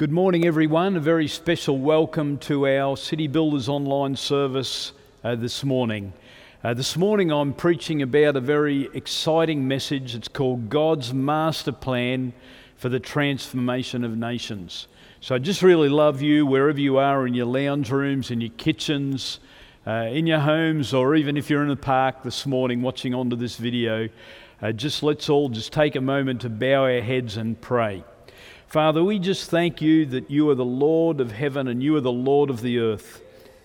Good 0.00 0.12
morning, 0.12 0.46
everyone. 0.46 0.96
A 0.96 1.00
very 1.00 1.28
special 1.28 1.76
welcome 1.76 2.38
to 2.38 2.66
our 2.66 2.96
City 2.96 3.26
Builders 3.26 3.68
online 3.68 4.16
service 4.16 4.92
uh, 5.22 5.34
this 5.34 5.62
morning. 5.62 6.14
Uh, 6.64 6.72
this 6.72 6.96
morning, 6.96 7.30
I'm 7.30 7.52
preaching 7.52 8.00
about 8.00 8.34
a 8.34 8.40
very 8.40 8.88
exciting 8.94 9.68
message. 9.68 10.14
It's 10.14 10.26
called 10.26 10.70
God's 10.70 11.12
Master 11.12 11.70
Plan 11.70 12.32
for 12.76 12.88
the 12.88 12.98
Transformation 12.98 14.02
of 14.02 14.16
Nations. 14.16 14.88
So 15.20 15.34
I 15.34 15.38
just 15.38 15.60
really 15.60 15.90
love 15.90 16.22
you 16.22 16.46
wherever 16.46 16.80
you 16.80 16.96
are 16.96 17.26
in 17.26 17.34
your 17.34 17.44
lounge 17.44 17.90
rooms, 17.90 18.30
in 18.30 18.40
your 18.40 18.52
kitchens, 18.56 19.38
uh, 19.86 20.08
in 20.10 20.26
your 20.26 20.40
homes, 20.40 20.94
or 20.94 21.14
even 21.14 21.36
if 21.36 21.50
you're 21.50 21.62
in 21.62 21.68
the 21.68 21.76
park 21.76 22.22
this 22.22 22.46
morning 22.46 22.80
watching 22.80 23.12
onto 23.12 23.36
this 23.36 23.58
video. 23.58 24.08
Uh, 24.62 24.72
just 24.72 25.02
let's 25.02 25.28
all 25.28 25.50
just 25.50 25.74
take 25.74 25.94
a 25.94 26.00
moment 26.00 26.40
to 26.40 26.48
bow 26.48 26.84
our 26.84 27.02
heads 27.02 27.36
and 27.36 27.60
pray. 27.60 28.02
Father, 28.70 29.02
we 29.02 29.18
just 29.18 29.50
thank 29.50 29.82
you 29.82 30.06
that 30.06 30.30
you 30.30 30.48
are 30.48 30.54
the 30.54 30.64
Lord 30.64 31.20
of 31.20 31.32
heaven 31.32 31.66
and 31.66 31.82
you 31.82 31.96
are 31.96 32.00
the 32.00 32.12
Lord 32.12 32.50
of 32.50 32.60
the 32.60 32.78
earth. 32.78 33.20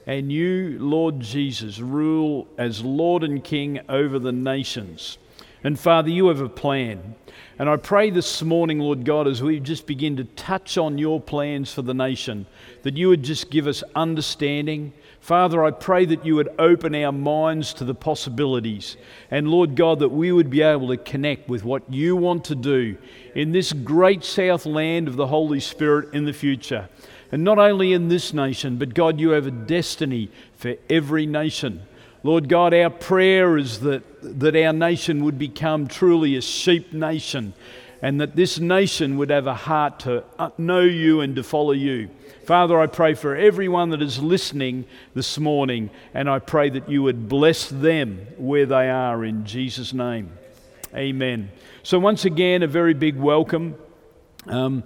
And 0.07 0.31
you, 0.31 0.79
Lord 0.79 1.19
Jesus, 1.19 1.79
rule 1.79 2.47
as 2.57 2.83
Lord 2.83 3.23
and 3.23 3.43
King 3.43 3.81
over 3.87 4.17
the 4.17 4.31
nations. 4.31 5.19
And 5.63 5.79
Father, 5.79 6.09
you 6.09 6.29
have 6.29 6.41
a 6.41 6.49
plan. 6.49 7.13
And 7.59 7.69
I 7.69 7.77
pray 7.77 8.09
this 8.09 8.41
morning, 8.41 8.79
Lord 8.79 9.05
God, 9.05 9.27
as 9.27 9.43
we 9.43 9.59
just 9.59 9.85
begin 9.85 10.17
to 10.17 10.23
touch 10.23 10.75
on 10.75 10.97
your 10.97 11.21
plans 11.21 11.71
for 11.71 11.83
the 11.83 11.93
nation, 11.93 12.47
that 12.81 12.97
you 12.97 13.09
would 13.09 13.21
just 13.21 13.51
give 13.51 13.67
us 13.67 13.83
understanding. 13.93 14.91
Father, 15.25 15.65
I 15.65 15.71
pray 15.71 16.05
that 16.05 16.23
you 16.23 16.35
would 16.35 16.53
open 16.59 16.93
our 16.93 17.11
minds 17.11 17.73
to 17.73 17.83
the 17.83 17.95
possibilities. 17.95 18.95
And 19.31 19.47
Lord 19.47 19.75
God, 19.75 19.97
that 19.97 20.09
we 20.09 20.31
would 20.31 20.51
be 20.51 20.61
able 20.61 20.89
to 20.89 20.97
connect 20.97 21.49
with 21.49 21.63
what 21.63 21.91
you 21.91 22.15
want 22.15 22.45
to 22.45 22.53
do 22.53 22.95
in 23.33 23.51
this 23.51 23.73
great 23.73 24.23
south 24.23 24.67
land 24.67 25.07
of 25.07 25.15
the 25.15 25.25
Holy 25.25 25.59
Spirit 25.59 26.13
in 26.13 26.25
the 26.25 26.31
future. 26.31 26.89
And 27.31 27.43
not 27.43 27.57
only 27.57 27.91
in 27.91 28.07
this 28.07 28.35
nation, 28.35 28.77
but 28.77 28.93
God, 28.93 29.19
you 29.19 29.31
have 29.31 29.47
a 29.47 29.51
destiny 29.51 30.29
for 30.57 30.75
every 30.91 31.25
nation. 31.25 31.81
Lord 32.21 32.47
God, 32.47 32.75
our 32.75 32.91
prayer 32.91 33.57
is 33.57 33.79
that, 33.79 34.03
that 34.21 34.55
our 34.55 34.73
nation 34.73 35.23
would 35.23 35.39
become 35.39 35.87
truly 35.87 36.35
a 36.35 36.41
sheep 36.41 36.93
nation 36.93 37.55
and 37.99 38.21
that 38.21 38.35
this 38.35 38.59
nation 38.59 39.17
would 39.17 39.31
have 39.31 39.47
a 39.47 39.55
heart 39.55 40.01
to 40.01 40.23
know 40.59 40.81
you 40.81 41.21
and 41.21 41.35
to 41.35 41.41
follow 41.41 41.71
you. 41.71 42.11
Father, 42.45 42.79
I 42.79 42.85
pray 42.85 43.15
for 43.15 43.35
everyone 43.35 43.89
that 43.89 44.03
is 44.03 44.21
listening 44.21 44.85
this 45.15 45.39
morning, 45.39 45.89
and 46.13 46.29
I 46.29 46.37
pray 46.37 46.69
that 46.69 46.87
you 46.87 47.01
would 47.01 47.27
bless 47.27 47.67
them 47.67 48.27
where 48.37 48.67
they 48.67 48.87
are 48.87 49.25
in 49.25 49.45
Jesus' 49.45 49.93
name. 49.93 50.31
Amen. 50.93 51.49
So, 51.81 51.97
once 51.97 52.23
again, 52.23 52.61
a 52.61 52.67
very 52.67 52.93
big 52.93 53.15
welcome. 53.15 53.73
Um, 54.45 54.83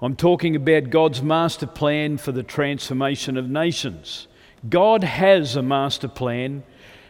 I'm 0.00 0.14
talking 0.14 0.54
about 0.54 0.90
God's 0.90 1.22
master 1.22 1.66
plan 1.66 2.18
for 2.18 2.30
the 2.30 2.44
transformation 2.44 3.36
of 3.36 3.50
nations. 3.50 4.28
God 4.68 5.02
has 5.02 5.56
a 5.56 5.62
master 5.62 6.06
plan 6.06 6.62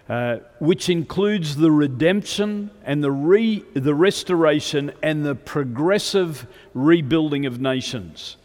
uh, 0.09 0.39
which 0.59 0.89
includes 0.89 1.57
the 1.57 1.71
redemption 1.71 2.71
and 2.87 3.05
the, 3.05 3.13
re- 3.13 3.63
the 3.75 3.95
restoration 3.95 4.91
and 5.03 5.23
the 5.23 5.35
progressive 5.35 6.47
rebuilding 6.73 7.45
of 7.45 7.61
nations. 7.61 8.39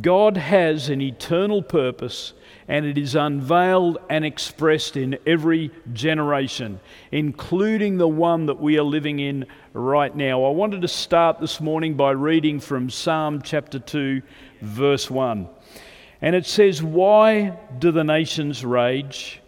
God 0.00 0.36
has 0.36 0.88
an 0.88 1.00
eternal 1.00 1.62
purpose 1.62 2.32
and 2.66 2.84
it 2.84 2.98
is 2.98 3.14
unveiled 3.14 3.98
and 4.08 4.24
expressed 4.24 4.96
in 4.96 5.18
every 5.26 5.70
generation, 5.92 6.80
including 7.12 7.98
the 7.98 8.08
one 8.08 8.46
that 8.46 8.58
we 8.58 8.78
are 8.78 8.84
living 8.84 9.20
in 9.20 9.46
right 9.72 10.14
now. 10.14 10.44
I 10.44 10.50
wanted 10.50 10.80
to 10.82 10.88
start 10.88 11.40
this 11.40 11.60
morning 11.60 11.94
by 11.94 12.10
reading 12.12 12.58
from 12.58 12.90
Psalm 12.90 13.42
chapter 13.42 13.78
2, 13.78 14.22
verse 14.62 15.10
1. 15.10 15.48
And 16.22 16.34
it 16.34 16.46
says, 16.46 16.82
Why 16.82 17.56
do 17.78 17.92
the 17.92 18.04
nations 18.04 18.64
rage 18.64 19.40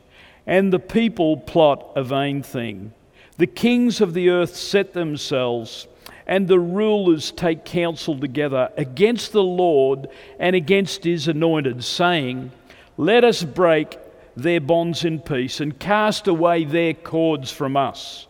and 0.47 0.73
the 0.73 0.79
people 0.79 1.39
plot 1.39 1.91
a 1.97 2.05
vain 2.05 2.43
thing? 2.43 2.93
The 3.39 3.47
kings 3.47 4.01
of 4.01 4.15
the 4.15 4.29
earth 4.29 4.55
set 4.55 4.93
themselves 4.93 5.89
and 6.27 6.49
the 6.49 6.59
rulers 6.59 7.31
take 7.31 7.65
counsel 7.65 8.19
together 8.19 8.71
against 8.77 9.33
the 9.33 9.43
Lord 9.43 10.09
and 10.39 10.57
against 10.57 11.05
his 11.05 11.29
anointed, 11.29 11.85
saying, 11.85 12.53
let 12.97 13.25
us 13.25 13.45
break 13.45 13.99
their 14.37 14.61
bonds 14.61 15.05
in 15.05 15.21
peace 15.21 15.61
and 15.61 15.79
cast 15.79 16.27
away 16.27 16.65
their 16.65 16.95
cords 16.95 17.51
from 17.51 17.77
us. 17.77 18.27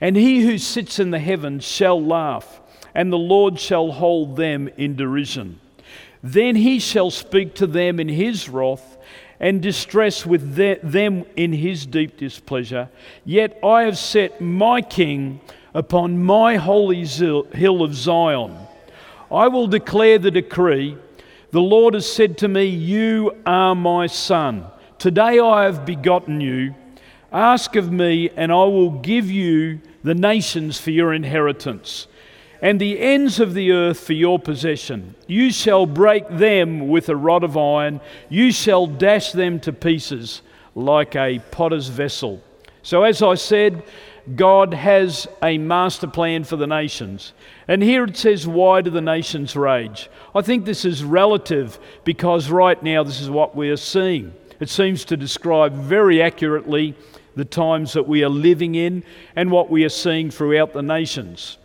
And 0.00 0.16
he 0.16 0.40
who 0.42 0.58
sits 0.58 0.98
in 0.98 1.10
the 1.10 1.18
heavens 1.18 1.64
shall 1.64 2.02
laugh, 2.02 2.60
and 2.94 3.12
the 3.12 3.18
Lord 3.18 3.58
shall 3.58 3.92
hold 3.92 4.36
them 4.36 4.68
in 4.76 4.96
derision. 4.96 5.60
Then 6.22 6.56
he 6.56 6.78
shall 6.80 7.10
speak 7.10 7.54
to 7.54 7.66
them 7.66 8.00
in 8.00 8.08
his 8.08 8.48
wrath 8.48 8.98
and 9.38 9.62
distress 9.62 10.26
with 10.26 10.54
them 10.54 11.24
in 11.36 11.52
his 11.52 11.86
deep 11.86 12.16
displeasure. 12.16 12.88
Yet 13.24 13.58
I 13.62 13.82
have 13.82 13.98
set 13.98 14.40
my 14.40 14.80
king 14.82 15.40
upon 15.76 16.24
my 16.24 16.56
holy 16.56 17.04
hill 17.04 17.82
of 17.82 17.94
Zion. 17.94 18.56
I 19.30 19.46
will 19.48 19.66
declare 19.66 20.18
the 20.18 20.30
decree. 20.30 20.96
The 21.50 21.60
Lord 21.60 21.92
has 21.92 22.10
said 22.10 22.38
to 22.38 22.48
me, 22.48 22.64
You 22.64 23.36
are 23.44 23.74
my 23.74 24.06
son. 24.06 24.64
Today 24.98 25.38
I 25.38 25.64
have 25.64 25.84
begotten 25.84 26.40
you. 26.40 26.74
Ask 27.30 27.76
of 27.76 27.92
me, 27.92 28.30
and 28.36 28.50
I 28.50 28.64
will 28.64 28.90
give 28.90 29.30
you 29.30 29.82
the 30.02 30.14
nations 30.14 30.80
for 30.80 30.92
your 30.92 31.12
inheritance, 31.12 32.06
and 32.62 32.80
the 32.80 32.98
ends 32.98 33.38
of 33.38 33.52
the 33.52 33.72
earth 33.72 34.00
for 34.00 34.14
your 34.14 34.38
possession. 34.38 35.14
You 35.26 35.52
shall 35.52 35.84
break 35.84 36.26
them 36.30 36.88
with 36.88 37.10
a 37.10 37.16
rod 37.16 37.44
of 37.44 37.58
iron, 37.58 38.00
you 38.30 38.50
shall 38.50 38.86
dash 38.86 39.32
them 39.32 39.60
to 39.60 39.74
pieces 39.74 40.40
like 40.74 41.14
a 41.16 41.40
potter's 41.50 41.88
vessel. 41.88 42.42
So, 42.82 43.02
as 43.02 43.20
I 43.20 43.34
said, 43.34 43.82
God 44.34 44.74
has 44.74 45.28
a 45.42 45.56
master 45.56 46.08
plan 46.08 46.42
for 46.42 46.56
the 46.56 46.66
nations. 46.66 47.32
And 47.68 47.82
here 47.82 48.04
it 48.04 48.16
says, 48.16 48.46
Why 48.46 48.80
do 48.80 48.90
the 48.90 49.00
nations 49.00 49.54
rage? 49.54 50.10
I 50.34 50.42
think 50.42 50.64
this 50.64 50.84
is 50.84 51.04
relative 51.04 51.78
because 52.04 52.50
right 52.50 52.82
now 52.82 53.04
this 53.04 53.20
is 53.20 53.30
what 53.30 53.54
we 53.54 53.70
are 53.70 53.76
seeing. 53.76 54.34
It 54.58 54.68
seems 54.68 55.04
to 55.06 55.16
describe 55.16 55.74
very 55.74 56.20
accurately 56.20 56.94
the 57.36 57.44
times 57.44 57.92
that 57.92 58.08
we 58.08 58.24
are 58.24 58.30
living 58.30 58.74
in 58.74 59.04
and 59.36 59.50
what 59.50 59.70
we 59.70 59.84
are 59.84 59.90
seeing 59.90 60.30
throughout 60.30 60.72
the 60.72 60.82
nations. 60.82 61.58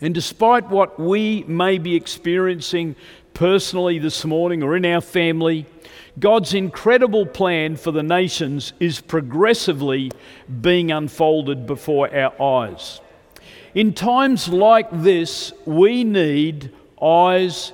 And 0.00 0.14
despite 0.14 0.68
what 0.68 0.98
we 0.98 1.44
may 1.44 1.78
be 1.78 1.94
experiencing 1.94 2.96
personally 3.32 3.98
this 3.98 4.24
morning 4.24 4.62
or 4.62 4.76
in 4.76 4.84
our 4.84 5.00
family, 5.00 5.66
God's 6.18 6.54
incredible 6.54 7.24
plan 7.24 7.76
for 7.76 7.92
the 7.92 8.02
nations 8.02 8.72
is 8.80 9.00
progressively 9.00 10.10
being 10.60 10.90
unfolded 10.90 11.66
before 11.66 12.14
our 12.14 12.40
eyes. 12.42 13.00
In 13.74 13.94
times 13.94 14.48
like 14.48 14.88
this, 14.90 15.52
we 15.64 16.02
need 16.02 16.72
eyes 17.00 17.72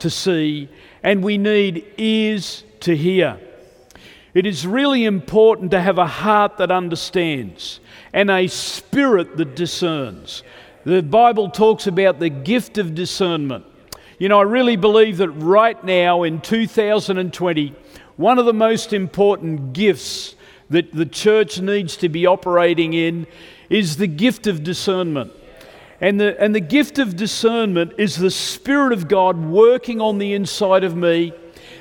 to 0.00 0.10
see 0.10 0.68
and 1.02 1.22
we 1.22 1.38
need 1.38 1.86
ears 1.96 2.64
to 2.80 2.96
hear. 2.96 3.38
It 4.34 4.44
is 4.44 4.66
really 4.66 5.04
important 5.04 5.70
to 5.70 5.80
have 5.80 5.98
a 5.98 6.06
heart 6.06 6.58
that 6.58 6.70
understands 6.70 7.80
and 8.12 8.30
a 8.30 8.48
spirit 8.48 9.36
that 9.36 9.56
discerns. 9.56 10.42
The 10.84 11.02
Bible 11.02 11.48
talks 11.48 11.86
about 11.86 12.18
the 12.18 12.28
gift 12.28 12.76
of 12.76 12.94
discernment. 12.94 13.64
You 14.18 14.30
know, 14.30 14.38
I 14.38 14.44
really 14.44 14.76
believe 14.76 15.18
that 15.18 15.28
right 15.28 15.82
now 15.84 16.22
in 16.22 16.40
2020, 16.40 17.74
one 18.16 18.38
of 18.38 18.46
the 18.46 18.54
most 18.54 18.94
important 18.94 19.74
gifts 19.74 20.36
that 20.70 20.90
the 20.94 21.04
church 21.04 21.60
needs 21.60 21.98
to 21.98 22.08
be 22.08 22.24
operating 22.24 22.94
in 22.94 23.26
is 23.68 23.98
the 23.98 24.06
gift 24.06 24.46
of 24.46 24.64
discernment. 24.64 25.32
And 26.00 26.18
the, 26.18 26.40
and 26.42 26.54
the 26.54 26.60
gift 26.60 26.98
of 26.98 27.14
discernment 27.14 27.92
is 27.98 28.16
the 28.16 28.30
Spirit 28.30 28.94
of 28.94 29.06
God 29.06 29.36
working 29.36 30.00
on 30.00 30.16
the 30.16 30.32
inside 30.32 30.82
of 30.82 30.96
me 30.96 31.34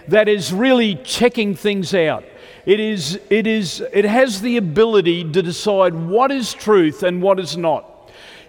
that 0.09 0.27
is 0.27 0.51
really 0.51 0.95
checking 1.05 1.55
things 1.55 1.93
out. 1.93 2.25
It, 2.65 2.81
is, 2.81 3.17
it, 3.29 3.47
is, 3.47 3.81
it 3.93 4.03
has 4.03 4.41
the 4.41 4.57
ability 4.57 5.31
to 5.31 5.41
decide 5.41 5.93
what 5.93 6.31
is 6.31 6.53
truth 6.53 7.01
and 7.01 7.21
what 7.21 7.39
is 7.39 7.55
not. 7.55 7.94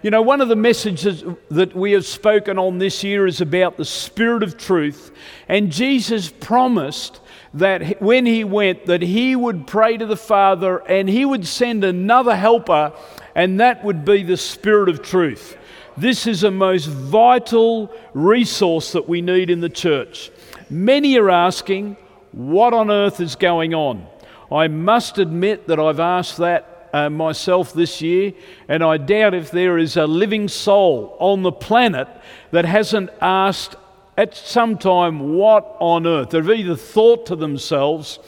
You 0.07 0.11
know, 0.11 0.21
one 0.21 0.39
of 0.39 0.47
the 0.47 0.55
messages 0.55 1.21
that 1.51 1.75
we 1.75 1.91
have 1.91 2.05
spoken 2.05 2.57
on 2.57 2.77
this 2.77 3.03
year 3.03 3.27
is 3.27 3.41
about 3.41 3.75
the 3.75 3.83
Spirit 3.83 4.41
of 4.41 4.57
truth. 4.57 5.11
And 5.49 5.69
Jesus 5.69 6.29
promised 6.29 7.19
that 7.53 8.01
when 8.01 8.25
he 8.25 8.45
went 8.45 8.85
that 8.85 9.01
he 9.01 9.35
would 9.35 9.67
pray 9.67 9.97
to 9.97 10.05
the 10.05 10.15
Father 10.15 10.77
and 10.87 11.09
he 11.09 11.25
would 11.25 11.45
send 11.45 11.83
another 11.83 12.37
helper 12.37 12.93
and 13.35 13.59
that 13.59 13.83
would 13.83 14.05
be 14.05 14.23
the 14.23 14.37
Spirit 14.37 14.87
of 14.87 15.01
truth. 15.01 15.57
This 15.97 16.25
is 16.25 16.45
a 16.45 16.51
most 16.51 16.85
vital 16.85 17.93
resource 18.13 18.93
that 18.93 19.09
we 19.09 19.19
need 19.21 19.49
in 19.49 19.59
the 19.59 19.67
church. 19.67 20.31
Many 20.69 21.19
are 21.19 21.29
asking, 21.29 21.97
what 22.31 22.73
on 22.73 22.89
earth 22.89 23.19
is 23.19 23.35
going 23.35 23.73
on? 23.73 24.07
I 24.49 24.69
must 24.69 25.17
admit 25.17 25.67
that 25.67 25.81
I've 25.81 25.99
asked 25.99 26.37
that 26.37 26.76
uh, 26.93 27.09
myself 27.09 27.73
this 27.73 28.01
year, 28.01 28.33
and 28.67 28.83
I 28.83 28.97
doubt 28.97 29.33
if 29.33 29.51
there 29.51 29.77
is 29.77 29.97
a 29.97 30.07
living 30.07 30.47
soul 30.47 31.15
on 31.19 31.43
the 31.43 31.51
planet 31.51 32.07
that 32.51 32.65
hasn't 32.65 33.09
asked 33.21 33.75
at 34.17 34.35
some 34.35 34.77
time, 34.77 35.35
what 35.35 35.77
on 35.79 36.07
earth? 36.07 36.31
They've 36.31 36.49
either 36.49 36.75
thought 36.75 37.27
to 37.27 37.35
themselves, 37.35 38.19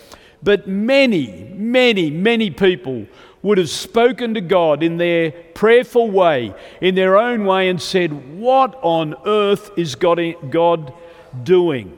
but 0.43 0.67
many, 0.67 1.51
many, 1.55 2.11
many 2.11 2.51
people 2.51 3.07
would 3.41 3.57
have 3.57 3.69
spoken 3.69 4.33
to 4.33 4.41
God 4.41 4.83
in 4.83 4.97
their 4.97 5.31
prayerful 5.31 6.11
way, 6.11 6.53
in 6.81 6.95
their 6.95 7.17
own 7.17 7.45
way, 7.45 7.69
and 7.69 7.81
said, 7.81 8.37
What 8.39 8.77
on 8.81 9.15
earth 9.25 9.71
is 9.77 9.95
God 9.95 10.93
doing? 11.43 11.97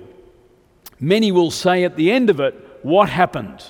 Many 0.99 1.31
will 1.31 1.51
say 1.51 1.83
at 1.83 1.95
the 1.95 2.11
end 2.11 2.29
of 2.29 2.39
it, 2.39 2.55
What 2.83 3.09
happened? 3.09 3.63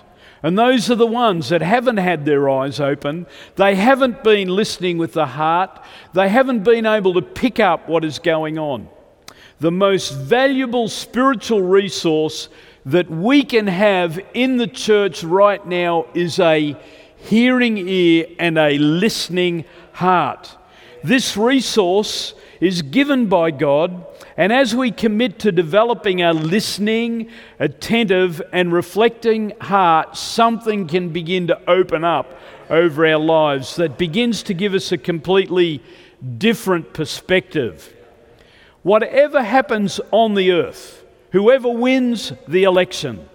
And 0.43 0.57
those 0.57 0.89
are 0.89 0.95
the 0.95 1.05
ones 1.05 1.49
that 1.49 1.61
haven't 1.61 1.97
had 1.97 2.25
their 2.25 2.49
eyes 2.49 2.79
open. 2.79 3.27
They 3.55 3.75
haven't 3.75 4.23
been 4.23 4.49
listening 4.49 4.97
with 4.97 5.13
the 5.13 5.27
heart. 5.27 5.83
They 6.13 6.29
haven't 6.29 6.63
been 6.63 6.85
able 6.85 7.13
to 7.13 7.21
pick 7.21 7.59
up 7.59 7.88
what 7.88 8.03
is 8.03 8.17
going 8.17 8.57
on. 8.57 8.89
The 9.59 9.71
most 9.71 10.11
valuable 10.13 10.88
spiritual 10.88 11.61
resource 11.61 12.49
that 12.85 13.09
we 13.11 13.43
can 13.43 13.67
have 13.67 14.19
in 14.33 14.57
the 14.57 14.67
church 14.67 15.23
right 15.23 15.63
now 15.67 16.07
is 16.15 16.39
a 16.39 16.75
hearing 17.17 17.77
ear 17.77 18.25
and 18.39 18.57
a 18.57 18.79
listening 18.79 19.65
heart. 19.93 20.57
This 21.03 21.38
resource 21.38 22.33
is 22.62 22.84
given 22.84 23.25
by 23.25 23.50
God, 23.52 24.06
and 24.38 24.54
as 24.54 24.75
we 24.75 24.92
commit 24.92 25.40
to 25.40 25.52
developing 25.52 26.22
a 26.22 26.31
listening, 26.31 27.30
attentive, 27.60 28.42
and 28.54 28.72
reflecting 28.72 29.52
heart, 29.60 30.16
something 30.16 30.88
can 30.88 31.10
begin 31.10 31.48
to 31.48 31.69
open 31.69 32.04
up 32.04 32.40
over 32.69 33.06
our 33.06 33.19
lives 33.19 33.75
that 33.75 33.98
begins 33.98 34.44
to 34.44 34.54
give 34.54 34.75
us 34.75 34.92
a 34.92 34.98
completely 34.98 35.84
different 36.38 36.94
perspective. 36.94 37.94
Whatever 38.84 39.44
happens 39.44 40.00
on 40.12 40.36
the 40.36 40.52
earth, 40.52 41.04
whoever 41.31 41.69
wins 41.69 42.31
the 42.48 42.63
election, 42.63 43.28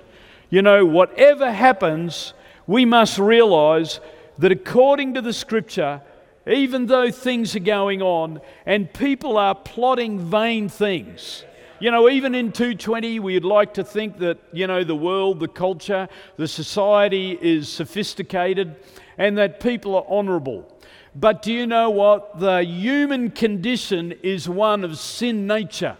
you 0.50 0.62
know, 0.62 0.86
whatever 0.86 1.50
happens, 1.50 2.32
we 2.66 2.84
must 2.84 3.18
realize 3.18 3.98
that 4.38 4.52
according 4.52 5.14
to 5.14 5.20
the 5.20 5.32
scripture, 5.32 6.00
even 6.46 6.86
though 6.86 7.10
things 7.10 7.56
are 7.56 7.60
going 7.60 8.02
on 8.02 8.40
and 8.64 8.92
people 8.92 9.36
are 9.36 9.54
plotting 9.54 10.18
vain 10.18 10.68
things, 10.68 11.44
you 11.78 11.90
know, 11.90 12.08
even 12.08 12.34
in 12.34 12.52
220, 12.52 13.20
we'd 13.20 13.44
like 13.44 13.74
to 13.74 13.84
think 13.84 14.18
that, 14.18 14.38
you 14.52 14.66
know, 14.66 14.82
the 14.82 14.96
world, 14.96 15.40
the 15.40 15.48
culture, 15.48 16.08
the 16.36 16.48
society 16.48 17.38
is 17.40 17.68
sophisticated 17.68 18.76
and 19.18 19.36
that 19.36 19.60
people 19.60 19.94
are 19.94 20.04
honorable. 20.08 20.72
But 21.14 21.42
do 21.42 21.52
you 21.52 21.66
know 21.66 21.90
what? 21.90 22.38
The 22.38 22.62
human 22.62 23.30
condition 23.30 24.12
is 24.22 24.48
one 24.48 24.84
of 24.84 24.98
sin 24.98 25.46
nature. 25.46 25.96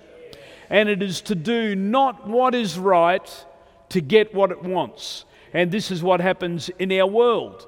And 0.71 0.89
it 0.89 1.03
is 1.03 1.21
to 1.23 1.35
do 1.35 1.75
not 1.75 2.27
what 2.27 2.55
is 2.55 2.79
right 2.79 3.47
to 3.91 4.01
get 4.01 4.35
what 4.35 4.51
it 4.51 4.63
wants. 4.63 5.25
And 5.53 5.71
this 5.71 5.91
is 5.91 6.03
what 6.03 6.21
happens 6.21 6.69
in 6.79 6.93
our 6.93 7.07
world. 7.07 7.67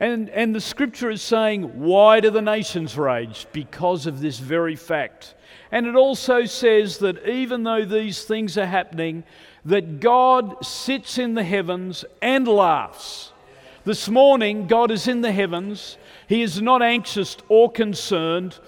And, 0.00 0.30
and 0.30 0.54
the 0.54 0.60
scripture 0.60 1.10
is 1.10 1.20
saying, 1.20 1.78
Why 1.78 2.20
do 2.20 2.30
the 2.30 2.40
nations 2.40 2.96
rage? 2.96 3.46
Because 3.52 4.06
of 4.06 4.20
this 4.20 4.38
very 4.38 4.74
fact. 4.74 5.34
And 5.70 5.86
it 5.86 5.94
also 5.94 6.46
says 6.46 6.98
that 6.98 7.28
even 7.28 7.62
though 7.62 7.84
these 7.84 8.24
things 8.24 8.56
are 8.56 8.66
happening, 8.66 9.24
that 9.66 10.00
God 10.00 10.64
sits 10.64 11.18
in 11.18 11.34
the 11.34 11.44
heavens 11.44 12.04
and 12.22 12.48
laughs. 12.48 13.32
This 13.84 14.08
morning, 14.08 14.66
God 14.66 14.90
is 14.90 15.06
in 15.06 15.20
the 15.20 15.32
heavens. 15.32 15.98
He 16.26 16.42
is 16.42 16.62
not 16.62 16.82
anxious 16.82 17.36
or 17.48 17.70
concerned. 17.70 18.58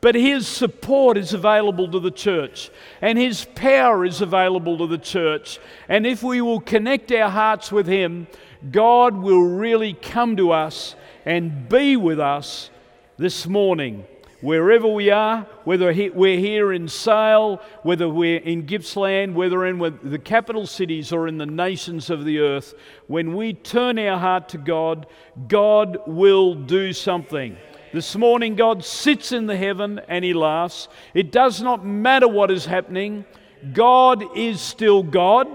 But 0.00 0.14
His 0.14 0.48
support 0.48 1.18
is 1.18 1.34
available 1.34 1.90
to 1.90 2.00
the 2.00 2.10
church, 2.10 2.70
and 3.02 3.18
His 3.18 3.44
power 3.54 4.04
is 4.06 4.22
available 4.22 4.78
to 4.78 4.86
the 4.86 4.96
church. 4.96 5.58
And 5.88 6.06
if 6.06 6.22
we 6.22 6.40
will 6.40 6.60
connect 6.60 7.12
our 7.12 7.28
hearts 7.28 7.70
with 7.70 7.86
Him, 7.86 8.26
God 8.68 9.16
will 9.16 9.42
really 9.42 9.94
come 9.94 10.36
to 10.36 10.52
us 10.52 10.94
and 11.24 11.68
be 11.68 11.96
with 11.96 12.20
us 12.20 12.70
this 13.16 13.46
morning. 13.46 14.04
Wherever 14.42 14.88
we 14.88 15.10
are, 15.10 15.46
whether 15.64 15.92
we're 16.14 16.38
here 16.38 16.72
in 16.72 16.88
Sale, 16.88 17.60
whether 17.82 18.08
we're 18.08 18.38
in 18.38 18.64
Gippsland, 18.64 19.34
whether 19.34 19.66
in 19.66 19.78
the 20.02 20.18
capital 20.18 20.66
cities 20.66 21.12
or 21.12 21.28
in 21.28 21.36
the 21.36 21.44
nations 21.44 22.08
of 22.08 22.24
the 22.24 22.38
earth, 22.38 22.72
when 23.06 23.34
we 23.34 23.52
turn 23.52 23.98
our 23.98 24.18
heart 24.18 24.48
to 24.50 24.58
God, 24.58 25.06
God 25.46 25.98
will 26.06 26.54
do 26.54 26.94
something. 26.94 27.56
This 27.92 28.16
morning, 28.16 28.54
God 28.56 28.82
sits 28.84 29.32
in 29.32 29.46
the 29.46 29.56
heaven 29.56 30.00
and 30.08 30.24
He 30.24 30.32
laughs. 30.32 30.88
It 31.12 31.32
does 31.32 31.60
not 31.60 31.84
matter 31.84 32.28
what 32.28 32.50
is 32.50 32.64
happening, 32.64 33.26
God 33.74 34.24
is 34.36 34.60
still 34.60 35.02
God. 35.02 35.48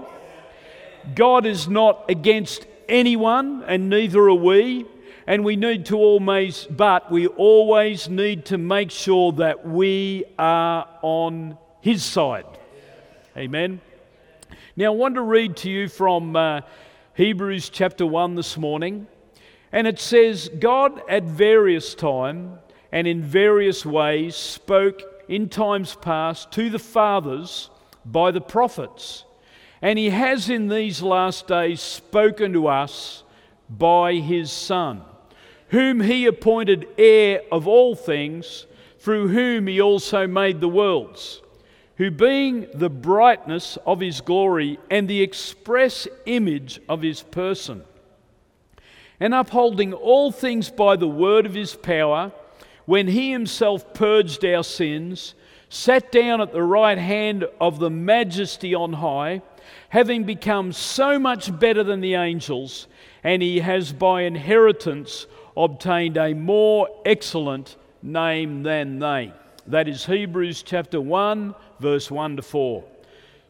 God 1.14 1.46
is 1.46 1.68
not 1.68 2.04
against 2.08 2.66
anyone, 2.88 3.64
and 3.66 3.88
neither 3.88 4.20
are 4.20 4.34
we. 4.34 4.86
And 5.26 5.44
we 5.44 5.56
need 5.56 5.86
to 5.86 5.96
always, 5.96 6.66
but 6.66 7.10
we 7.10 7.26
always 7.26 8.08
need 8.08 8.44
to 8.46 8.58
make 8.58 8.92
sure 8.92 9.32
that 9.32 9.66
we 9.66 10.24
are 10.38 10.88
on 11.02 11.58
His 11.80 12.04
side. 12.04 12.46
Amen. 13.36 13.80
Now, 14.76 14.86
I 14.86 14.96
want 14.96 15.16
to 15.16 15.22
read 15.22 15.56
to 15.58 15.70
you 15.70 15.88
from 15.88 16.36
uh, 16.36 16.60
Hebrews 17.14 17.70
chapter 17.70 18.06
1 18.06 18.34
this 18.36 18.56
morning. 18.56 19.08
And 19.72 19.86
it 19.86 19.98
says, 19.98 20.48
God 20.58 21.02
at 21.08 21.24
various 21.24 21.94
time 21.94 22.58
and 22.92 23.06
in 23.06 23.22
various 23.22 23.84
ways 23.84 24.36
spoke 24.36 25.02
in 25.28 25.48
times 25.48 25.94
past 25.96 26.50
to 26.52 26.70
the 26.70 26.78
fathers 26.78 27.68
by 28.06 28.30
the 28.30 28.40
prophets. 28.40 29.25
And 29.82 29.98
he 29.98 30.10
has 30.10 30.48
in 30.48 30.68
these 30.68 31.02
last 31.02 31.46
days 31.46 31.80
spoken 31.80 32.52
to 32.54 32.66
us 32.68 33.22
by 33.68 34.14
his 34.14 34.50
Son, 34.50 35.02
whom 35.68 36.00
he 36.00 36.26
appointed 36.26 36.88
heir 36.96 37.42
of 37.52 37.68
all 37.68 37.94
things, 37.94 38.66
through 38.98 39.28
whom 39.28 39.66
he 39.66 39.80
also 39.80 40.26
made 40.26 40.60
the 40.60 40.68
worlds, 40.68 41.40
who 41.96 42.10
being 42.10 42.66
the 42.74 42.90
brightness 42.90 43.76
of 43.86 44.00
his 44.00 44.20
glory 44.20 44.78
and 44.90 45.06
the 45.06 45.22
express 45.22 46.08
image 46.26 46.80
of 46.88 47.02
his 47.02 47.22
person, 47.22 47.84
and 49.20 49.34
upholding 49.34 49.92
all 49.92 50.30
things 50.30 50.70
by 50.70 50.96
the 50.96 51.08
word 51.08 51.46
of 51.46 51.54
his 51.54 51.74
power, 51.74 52.32
when 52.84 53.08
he 53.08 53.30
himself 53.30 53.94
purged 53.94 54.44
our 54.44 54.64
sins, 54.64 55.34
sat 55.68 56.12
down 56.12 56.40
at 56.40 56.52
the 56.52 56.62
right 56.62 56.98
hand 56.98 57.44
of 57.60 57.78
the 57.78 57.90
majesty 57.90 58.74
on 58.74 58.94
high, 58.94 59.42
having 59.88 60.24
become 60.24 60.72
so 60.72 61.18
much 61.18 61.56
better 61.58 61.82
than 61.82 62.00
the 62.00 62.14
angels, 62.14 62.86
and 63.24 63.42
he 63.42 63.60
has 63.60 63.92
by 63.92 64.22
inheritance 64.22 65.26
obtained 65.56 66.16
a 66.16 66.34
more 66.34 66.88
excellent 67.04 67.76
name 68.02 68.62
than 68.62 68.98
they. 68.98 69.32
That 69.66 69.88
is 69.88 70.06
Hebrews 70.06 70.62
chapter 70.62 71.00
1, 71.00 71.54
verse 71.80 72.10
1 72.10 72.36
to 72.36 72.42
4. 72.42 72.84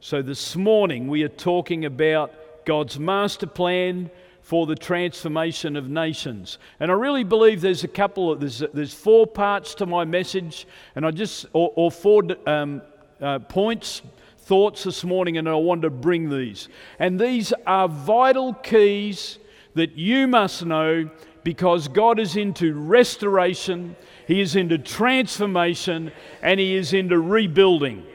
So 0.00 0.22
this 0.22 0.56
morning 0.56 1.08
we 1.08 1.22
are 1.24 1.28
talking 1.28 1.84
about 1.84 2.32
God's 2.64 2.98
master 2.98 3.46
plan 3.46 4.10
for 4.46 4.66
the 4.66 4.76
transformation 4.76 5.74
of 5.74 5.88
nations. 5.88 6.58
And 6.78 6.90
I 6.90 6.94
really 6.94 7.24
believe 7.24 7.60
there's 7.60 7.82
a 7.82 7.88
couple 7.88 8.30
of, 8.30 8.38
there's, 8.38 8.62
there's 8.72 8.94
four 8.94 9.26
parts 9.26 9.74
to 9.74 9.86
my 9.86 10.04
message, 10.04 10.68
and 10.94 11.04
I 11.04 11.10
just, 11.10 11.46
or, 11.52 11.72
or 11.74 11.90
four 11.90 12.22
um, 12.46 12.80
uh, 13.20 13.40
points, 13.40 14.02
thoughts 14.46 14.84
this 14.84 15.02
morning, 15.02 15.38
and 15.38 15.48
I 15.48 15.56
want 15.56 15.82
to 15.82 15.90
bring 15.90 16.30
these. 16.30 16.68
And 17.00 17.18
these 17.18 17.52
are 17.66 17.88
vital 17.88 18.54
keys 18.54 19.40
that 19.74 19.98
you 19.98 20.28
must 20.28 20.64
know 20.64 21.10
because 21.42 21.88
God 21.88 22.20
is 22.20 22.36
into 22.36 22.72
restoration, 22.72 23.96
He 24.28 24.40
is 24.40 24.54
into 24.54 24.78
transformation, 24.78 26.12
and 26.42 26.60
He 26.60 26.76
is 26.76 26.92
into 26.92 27.18
rebuilding. 27.18 28.06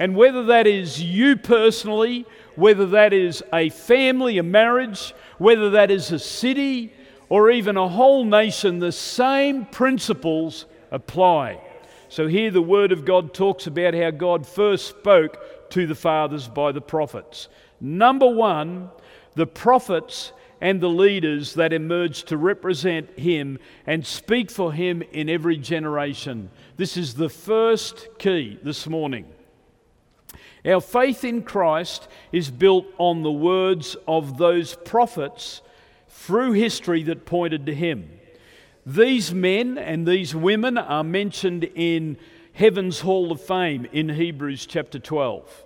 And 0.00 0.16
whether 0.16 0.44
that 0.46 0.66
is 0.66 1.00
you 1.00 1.36
personally, 1.36 2.26
whether 2.56 2.86
that 2.86 3.12
is 3.12 3.44
a 3.52 3.68
family, 3.68 4.38
a 4.38 4.42
marriage, 4.42 5.14
whether 5.38 5.70
that 5.70 5.92
is 5.92 6.10
a 6.10 6.18
city 6.18 6.92
or 7.28 7.48
even 7.48 7.76
a 7.76 7.88
whole 7.88 8.24
nation, 8.24 8.80
the 8.80 8.90
same 8.90 9.66
principles 9.66 10.66
apply. 10.90 11.60
So 12.08 12.26
here 12.26 12.50
the 12.50 12.62
Word 12.62 12.92
of 12.92 13.04
God 13.04 13.34
talks 13.34 13.66
about 13.66 13.94
how 13.94 14.10
God 14.10 14.46
first 14.46 14.88
spoke 14.88 15.38
to 15.70 15.86
the 15.86 15.94
fathers 15.94 16.48
by 16.48 16.72
the 16.72 16.80
prophets. 16.80 17.48
Number 17.80 18.28
one, 18.28 18.90
the 19.34 19.46
prophets 19.46 20.32
and 20.60 20.80
the 20.80 20.88
leaders 20.88 21.54
that 21.54 21.72
emerged 21.72 22.28
to 22.28 22.36
represent 22.36 23.18
Him 23.18 23.58
and 23.86 24.06
speak 24.06 24.50
for 24.50 24.72
Him 24.72 25.02
in 25.12 25.28
every 25.28 25.58
generation. 25.58 26.50
This 26.76 26.96
is 26.96 27.14
the 27.14 27.28
first 27.28 28.08
key 28.18 28.58
this 28.62 28.86
morning. 28.86 29.26
Our 30.64 30.80
faith 30.80 31.24
in 31.24 31.42
Christ 31.42 32.08
is 32.32 32.50
built 32.50 32.86
on 32.98 33.22
the 33.22 33.30
words 33.30 33.96
of 34.08 34.38
those 34.38 34.74
prophets 34.74 35.60
through 36.08 36.52
history 36.52 37.02
that 37.04 37.26
pointed 37.26 37.66
to 37.66 37.74
Him. 37.74 38.10
These 38.84 39.34
men 39.34 39.78
and 39.78 40.06
these 40.06 40.34
women 40.34 40.78
are 40.78 41.04
mentioned 41.04 41.64
in 41.74 42.16
Heaven's 42.56 43.00
Hall 43.00 43.32
of 43.32 43.42
Fame 43.42 43.86
in 43.92 44.08
Hebrews 44.08 44.64
chapter 44.64 44.98
12. 44.98 45.62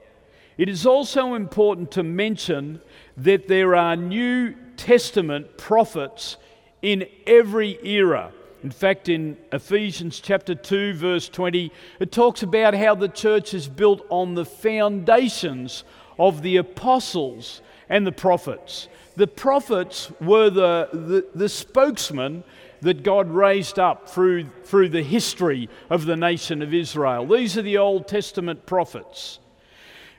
It 0.58 0.68
is 0.68 0.84
also 0.84 1.34
important 1.34 1.92
to 1.92 2.02
mention 2.02 2.80
that 3.16 3.46
there 3.46 3.76
are 3.76 3.94
New 3.94 4.56
Testament 4.76 5.56
prophets 5.56 6.36
in 6.82 7.06
every 7.28 7.78
era. 7.86 8.32
In 8.64 8.72
fact, 8.72 9.08
in 9.08 9.36
Ephesians 9.52 10.18
chapter 10.18 10.56
2, 10.56 10.94
verse 10.94 11.28
20, 11.28 11.70
it 12.00 12.10
talks 12.10 12.42
about 12.42 12.74
how 12.74 12.96
the 12.96 13.08
church 13.08 13.54
is 13.54 13.68
built 13.68 14.04
on 14.08 14.34
the 14.34 14.44
foundations 14.44 15.84
of 16.18 16.42
the 16.42 16.56
apostles 16.56 17.62
and 17.88 18.04
the 18.04 18.10
prophets. 18.10 18.88
The 19.14 19.28
prophets 19.28 20.10
were 20.20 20.50
the, 20.50 20.88
the, 20.92 21.24
the 21.36 21.48
spokesmen 21.48 22.42
that 22.80 23.02
God 23.02 23.30
raised 23.30 23.78
up 23.78 24.08
through, 24.08 24.46
through 24.64 24.88
the 24.88 25.02
history 25.02 25.68
of 25.88 26.06
the 26.06 26.16
nation 26.16 26.62
of 26.62 26.72
Israel. 26.72 27.26
These 27.26 27.56
are 27.58 27.62
the 27.62 27.78
Old 27.78 28.08
Testament 28.08 28.66
prophets. 28.66 29.38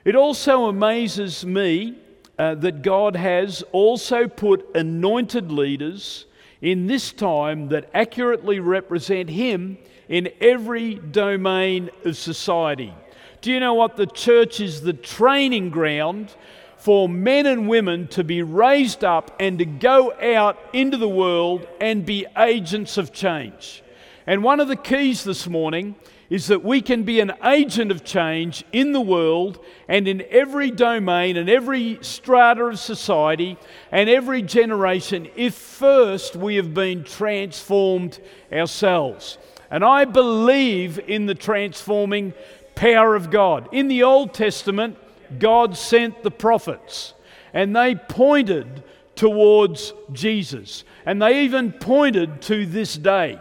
It 0.04 0.16
also 0.16 0.66
amazes 0.66 1.44
me 1.44 1.96
uh, 2.38 2.54
that 2.56 2.82
God 2.82 3.16
has 3.16 3.62
also 3.72 4.26
put 4.26 4.66
anointed 4.74 5.52
leaders 5.52 6.26
in 6.60 6.86
this 6.86 7.12
time 7.12 7.68
that 7.68 7.90
accurately 7.92 8.60
represent 8.60 9.28
Him 9.28 9.78
in 10.08 10.30
every 10.40 10.94
domain 10.94 11.90
of 12.04 12.16
society. 12.16 12.94
Do 13.40 13.52
you 13.52 13.60
know 13.60 13.74
what? 13.74 13.96
The 13.96 14.06
church 14.06 14.60
is 14.60 14.80
the 14.80 14.92
training 14.92 15.70
ground 15.70 16.34
for 16.82 17.08
men 17.08 17.46
and 17.46 17.68
women 17.68 18.08
to 18.08 18.24
be 18.24 18.42
raised 18.42 19.04
up 19.04 19.36
and 19.38 19.60
to 19.60 19.64
go 19.64 20.12
out 20.20 20.58
into 20.72 20.96
the 20.96 21.08
world 21.08 21.64
and 21.80 22.04
be 22.04 22.26
agents 22.36 22.98
of 22.98 23.12
change. 23.12 23.84
And 24.26 24.42
one 24.42 24.58
of 24.58 24.66
the 24.66 24.74
keys 24.74 25.22
this 25.22 25.46
morning 25.46 25.94
is 26.28 26.48
that 26.48 26.64
we 26.64 26.80
can 26.80 27.04
be 27.04 27.20
an 27.20 27.34
agent 27.44 27.92
of 27.92 28.02
change 28.02 28.64
in 28.72 28.90
the 28.90 29.00
world 29.00 29.60
and 29.86 30.08
in 30.08 30.24
every 30.28 30.72
domain 30.72 31.36
and 31.36 31.48
every 31.48 32.00
strata 32.00 32.64
of 32.64 32.80
society 32.80 33.56
and 33.92 34.10
every 34.10 34.42
generation 34.42 35.28
if 35.36 35.54
first 35.54 36.34
we 36.34 36.56
have 36.56 36.74
been 36.74 37.04
transformed 37.04 38.18
ourselves. 38.52 39.38
And 39.70 39.84
I 39.84 40.04
believe 40.04 40.98
in 40.98 41.26
the 41.26 41.36
transforming 41.36 42.34
power 42.74 43.14
of 43.14 43.30
God. 43.30 43.68
In 43.70 43.86
the 43.86 44.02
Old 44.02 44.34
Testament, 44.34 44.96
God 45.38 45.76
sent 45.76 46.22
the 46.22 46.30
prophets 46.30 47.14
and 47.52 47.74
they 47.74 47.94
pointed 47.94 48.82
towards 49.14 49.92
Jesus 50.12 50.84
and 51.04 51.20
they 51.20 51.44
even 51.44 51.72
pointed 51.72 52.42
to 52.42 52.66
this 52.66 52.96
day. 52.96 53.38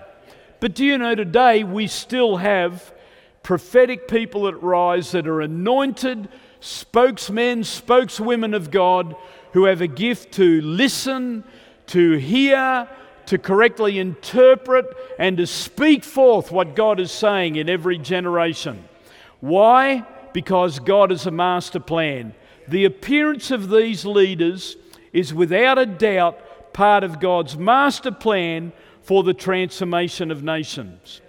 But 0.59 0.75
do 0.75 0.85
you 0.85 0.97
know 0.97 1.15
today 1.15 1.63
we 1.63 1.87
still 1.87 2.37
have 2.37 2.93
prophetic 3.43 4.07
people 4.07 4.43
that 4.43 4.61
rise 4.61 5.11
that 5.11 5.27
are 5.27 5.41
anointed 5.41 6.29
spokesmen, 6.59 7.63
spokeswomen 7.63 8.53
of 8.53 8.71
God 8.71 9.15
who 9.53 9.65
have 9.65 9.81
a 9.81 9.87
gift 9.87 10.33
to 10.33 10.61
listen, 10.61 11.43
to 11.87 12.17
hear, 12.17 12.87
to 13.25 13.37
correctly 13.37 13.99
interpret, 13.99 14.85
and 15.19 15.37
to 15.37 15.47
speak 15.47 16.03
forth 16.03 16.51
what 16.51 16.75
God 16.75 16.99
is 16.99 17.11
saying 17.11 17.55
in 17.55 17.69
every 17.69 17.97
generation. 17.97 18.87
Why? 19.39 20.05
Because 20.33 20.79
God 20.79 21.11
is 21.11 21.25
a 21.25 21.31
master 21.31 21.79
plan. 21.79 22.33
The 22.67 22.85
appearance 22.85 23.51
of 23.51 23.69
these 23.69 24.05
leaders 24.05 24.77
is 25.11 25.33
without 25.33 25.77
a 25.77 25.85
doubt 25.85 26.73
part 26.73 27.03
of 27.03 27.19
God's 27.19 27.57
master 27.57 28.11
plan 28.11 28.71
for 29.01 29.23
the 29.23 29.33
transformation 29.33 30.31
of 30.31 30.43
nations. 30.43 31.21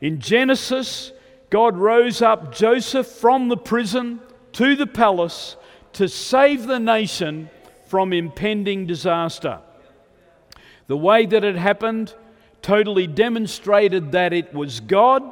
In 0.00 0.20
Genesis, 0.20 1.12
God 1.50 1.76
rose 1.76 2.22
up 2.22 2.54
Joseph 2.54 3.06
from 3.06 3.48
the 3.48 3.56
prison 3.56 4.20
to 4.52 4.76
the 4.76 4.86
palace 4.86 5.56
to 5.94 6.08
save 6.08 6.66
the 6.66 6.78
nation 6.78 7.50
from 7.86 8.12
impending 8.12 8.86
disaster. 8.86 9.60
The 10.86 10.96
way 10.96 11.26
that 11.26 11.44
it 11.44 11.56
happened 11.56 12.14
totally 12.62 13.06
demonstrated 13.06 14.12
that 14.12 14.32
it 14.32 14.54
was 14.54 14.80
God, 14.80 15.22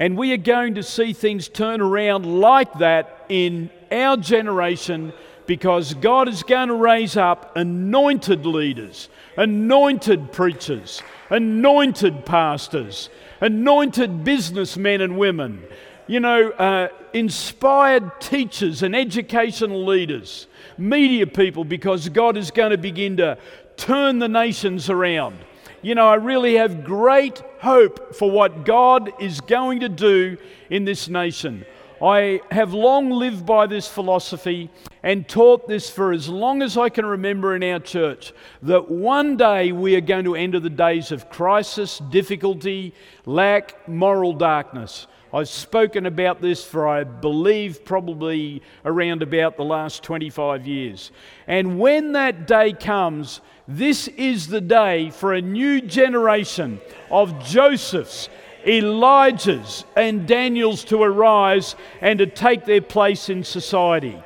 and 0.00 0.16
we 0.16 0.32
are 0.32 0.38
going 0.38 0.76
to 0.76 0.82
see 0.82 1.12
things 1.12 1.46
turn 1.46 1.82
around 1.82 2.24
like 2.24 2.72
that 2.78 3.26
in 3.28 3.68
our 3.92 4.16
generation 4.16 5.12
because 5.44 5.92
God 5.92 6.26
is 6.26 6.42
going 6.42 6.68
to 6.68 6.74
raise 6.74 7.18
up 7.18 7.54
anointed 7.54 8.46
leaders, 8.46 9.10
anointed 9.36 10.32
preachers, 10.32 11.02
anointed 11.28 12.24
pastors, 12.24 13.10
anointed 13.42 14.24
businessmen 14.24 15.02
and 15.02 15.18
women, 15.18 15.62
you 16.06 16.18
know, 16.18 16.48
uh, 16.52 16.88
inspired 17.12 18.22
teachers 18.22 18.82
and 18.82 18.96
educational 18.96 19.84
leaders, 19.84 20.46
media 20.78 21.26
people, 21.26 21.62
because 21.62 22.08
God 22.08 22.38
is 22.38 22.50
going 22.50 22.70
to 22.70 22.78
begin 22.78 23.18
to 23.18 23.36
turn 23.76 24.18
the 24.18 24.28
nations 24.28 24.88
around. 24.88 25.36
You 25.82 25.94
know, 25.94 26.06
I 26.06 26.16
really 26.16 26.56
have 26.56 26.84
great 26.84 27.42
hope 27.58 28.14
for 28.14 28.30
what 28.30 28.66
God 28.66 29.12
is 29.18 29.40
going 29.40 29.80
to 29.80 29.88
do 29.88 30.36
in 30.68 30.84
this 30.84 31.08
nation. 31.08 31.64
I 32.02 32.42
have 32.50 32.74
long 32.74 33.10
lived 33.10 33.46
by 33.46 33.66
this 33.66 33.88
philosophy 33.88 34.70
and 35.02 35.26
taught 35.26 35.68
this 35.68 35.88
for 35.88 36.12
as 36.12 36.28
long 36.28 36.60
as 36.60 36.76
I 36.76 36.90
can 36.90 37.06
remember 37.06 37.56
in 37.56 37.62
our 37.62 37.78
church 37.78 38.34
that 38.62 38.90
one 38.90 39.38
day 39.38 39.72
we 39.72 39.96
are 39.96 40.02
going 40.02 40.24
to 40.24 40.34
enter 40.34 40.60
the 40.60 40.68
days 40.68 41.12
of 41.12 41.30
crisis, 41.30 41.98
difficulty, 42.10 42.94
lack, 43.24 43.88
moral 43.88 44.34
darkness. 44.34 45.06
I've 45.32 45.48
spoken 45.48 46.06
about 46.06 46.40
this 46.40 46.64
for, 46.64 46.88
I 46.88 47.04
believe, 47.04 47.84
probably 47.84 48.62
around 48.84 49.22
about 49.22 49.56
the 49.56 49.64
last 49.64 50.02
25 50.02 50.66
years. 50.66 51.12
And 51.46 51.78
when 51.78 52.12
that 52.12 52.46
day 52.46 52.72
comes, 52.72 53.40
this 53.70 54.08
is 54.08 54.48
the 54.48 54.60
day 54.60 55.10
for 55.10 55.32
a 55.32 55.40
new 55.40 55.80
generation 55.80 56.80
of 57.10 57.44
Josephs 57.44 58.28
Elijah's 58.66 59.84
and 59.96 60.26
Daniel's 60.26 60.84
to 60.84 61.02
arise 61.02 61.76
and 62.00 62.18
to 62.18 62.26
take 62.26 62.64
their 62.64 62.82
place 62.82 63.28
in 63.28 63.44
society. 63.44 64.20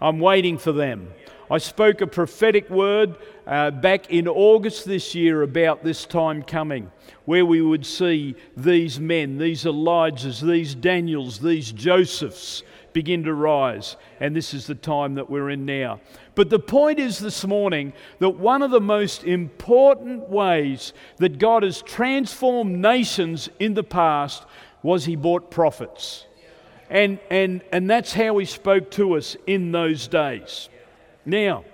I'm 0.00 0.18
waiting 0.18 0.58
for 0.58 0.72
them. 0.72 1.12
I 1.50 1.58
spoke 1.58 2.00
a 2.00 2.06
prophetic 2.06 2.70
word 2.70 3.16
uh, 3.46 3.70
back 3.70 4.10
in 4.10 4.26
August 4.28 4.86
this 4.86 5.14
year 5.14 5.42
about 5.42 5.84
this 5.84 6.06
time 6.06 6.42
coming, 6.42 6.90
where 7.24 7.44
we 7.44 7.60
would 7.60 7.84
see 7.84 8.34
these 8.56 8.98
men, 8.98 9.36
these 9.36 9.64
Elijahs, 9.64 10.40
these 10.40 10.74
Daniels, 10.74 11.38
these 11.38 11.70
Josephs 11.72 12.62
begin 12.92 13.24
to 13.24 13.34
rise. 13.34 13.96
And 14.18 14.34
this 14.34 14.54
is 14.54 14.66
the 14.66 14.74
time 14.74 15.14
that 15.14 15.30
we're 15.30 15.50
in 15.50 15.64
now. 15.64 16.00
But 16.34 16.50
the 16.50 16.58
point 16.58 16.98
is 16.98 17.18
this 17.18 17.46
morning 17.46 17.92
that 18.18 18.30
one 18.30 18.62
of 18.62 18.70
the 18.70 18.80
most 18.80 19.24
important 19.24 20.28
ways 20.28 20.92
that 21.18 21.38
God 21.38 21.62
has 21.62 21.82
transformed 21.82 22.78
nations 22.78 23.48
in 23.58 23.74
the 23.74 23.84
past 23.84 24.44
was 24.82 25.04
He 25.04 25.16
brought 25.16 25.50
prophets. 25.50 26.26
And, 26.88 27.18
and, 27.30 27.62
and 27.72 27.88
that's 27.88 28.12
how 28.12 28.38
He 28.38 28.46
spoke 28.46 28.90
to 28.92 29.16
us 29.16 29.36
in 29.46 29.72
those 29.72 30.08
days. 30.08 30.68
Now, 31.24 31.64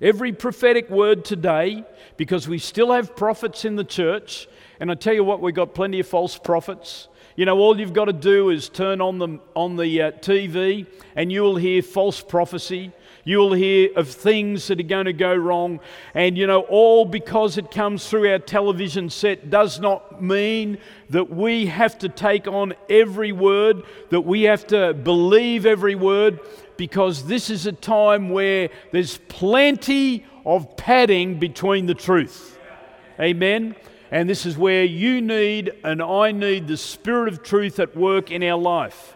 every 0.00 0.32
prophetic 0.32 0.88
word 0.88 1.24
today, 1.24 1.84
because 2.16 2.48
we 2.48 2.58
still 2.58 2.92
have 2.92 3.16
prophets 3.16 3.64
in 3.64 3.76
the 3.76 3.84
church, 3.84 4.48
and 4.80 4.90
I 4.90 4.94
tell 4.94 5.14
you 5.14 5.24
what, 5.24 5.40
we've 5.40 5.54
got 5.54 5.74
plenty 5.74 6.00
of 6.00 6.06
false 6.06 6.38
prophets. 6.38 7.08
You 7.34 7.46
know, 7.46 7.58
all 7.58 7.78
you've 7.78 7.94
got 7.94 8.06
to 8.06 8.12
do 8.12 8.50
is 8.50 8.68
turn 8.68 9.00
on 9.00 9.18
the, 9.18 9.38
on 9.54 9.76
the 9.76 10.02
uh, 10.02 10.10
TV 10.12 10.86
and 11.16 11.32
you 11.32 11.42
will 11.42 11.56
hear 11.56 11.82
false 11.82 12.20
prophecy. 12.20 12.92
You'll 13.24 13.52
hear 13.54 13.90
of 13.96 14.08
things 14.08 14.66
that 14.66 14.80
are 14.80 14.84
going 14.84 15.06
to 15.06 15.12
go 15.12 15.34
wrong. 15.34 15.80
And, 16.12 16.36
you 16.36 16.46
know, 16.46 16.62
all 16.62 17.04
because 17.04 17.56
it 17.56 17.70
comes 17.70 18.08
through 18.08 18.30
our 18.30 18.38
television 18.38 19.08
set 19.08 19.48
does 19.48 19.80
not 19.80 20.22
mean 20.22 20.78
that 21.10 21.30
we 21.30 21.66
have 21.66 21.98
to 22.00 22.08
take 22.08 22.48
on 22.48 22.74
every 22.90 23.32
word, 23.32 23.82
that 24.10 24.22
we 24.22 24.42
have 24.42 24.66
to 24.68 24.92
believe 24.92 25.64
every 25.64 25.94
word, 25.94 26.40
because 26.76 27.26
this 27.26 27.48
is 27.48 27.66
a 27.66 27.72
time 27.72 28.28
where 28.30 28.68
there's 28.90 29.18
plenty 29.28 30.26
of 30.44 30.76
padding 30.76 31.38
between 31.38 31.86
the 31.86 31.94
truth. 31.94 32.58
Amen. 33.20 33.76
And 34.12 34.28
this 34.28 34.44
is 34.44 34.58
where 34.58 34.84
you 34.84 35.22
need 35.22 35.72
and 35.82 36.02
I 36.02 36.32
need 36.32 36.68
the 36.68 36.76
Spirit 36.76 37.32
of 37.32 37.42
truth 37.42 37.80
at 37.80 37.96
work 37.96 38.30
in 38.30 38.42
our 38.42 38.58
life. 38.58 39.14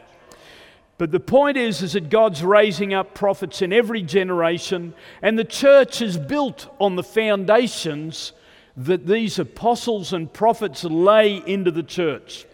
But 0.96 1.12
the 1.12 1.20
point 1.20 1.58
is, 1.58 1.82
is 1.82 1.92
that 1.92 2.08
God's 2.08 2.42
raising 2.42 2.94
up 2.94 3.12
prophets 3.12 3.60
in 3.60 3.74
every 3.74 4.00
generation, 4.00 4.94
and 5.20 5.38
the 5.38 5.44
church 5.44 6.00
is 6.00 6.16
built 6.16 6.74
on 6.80 6.96
the 6.96 7.02
foundations 7.02 8.32
that 8.78 9.06
these 9.06 9.38
apostles 9.38 10.14
and 10.14 10.32
prophets 10.32 10.82
lay 10.82 11.42
into 11.46 11.70
the 11.70 11.82
church. 11.82 12.46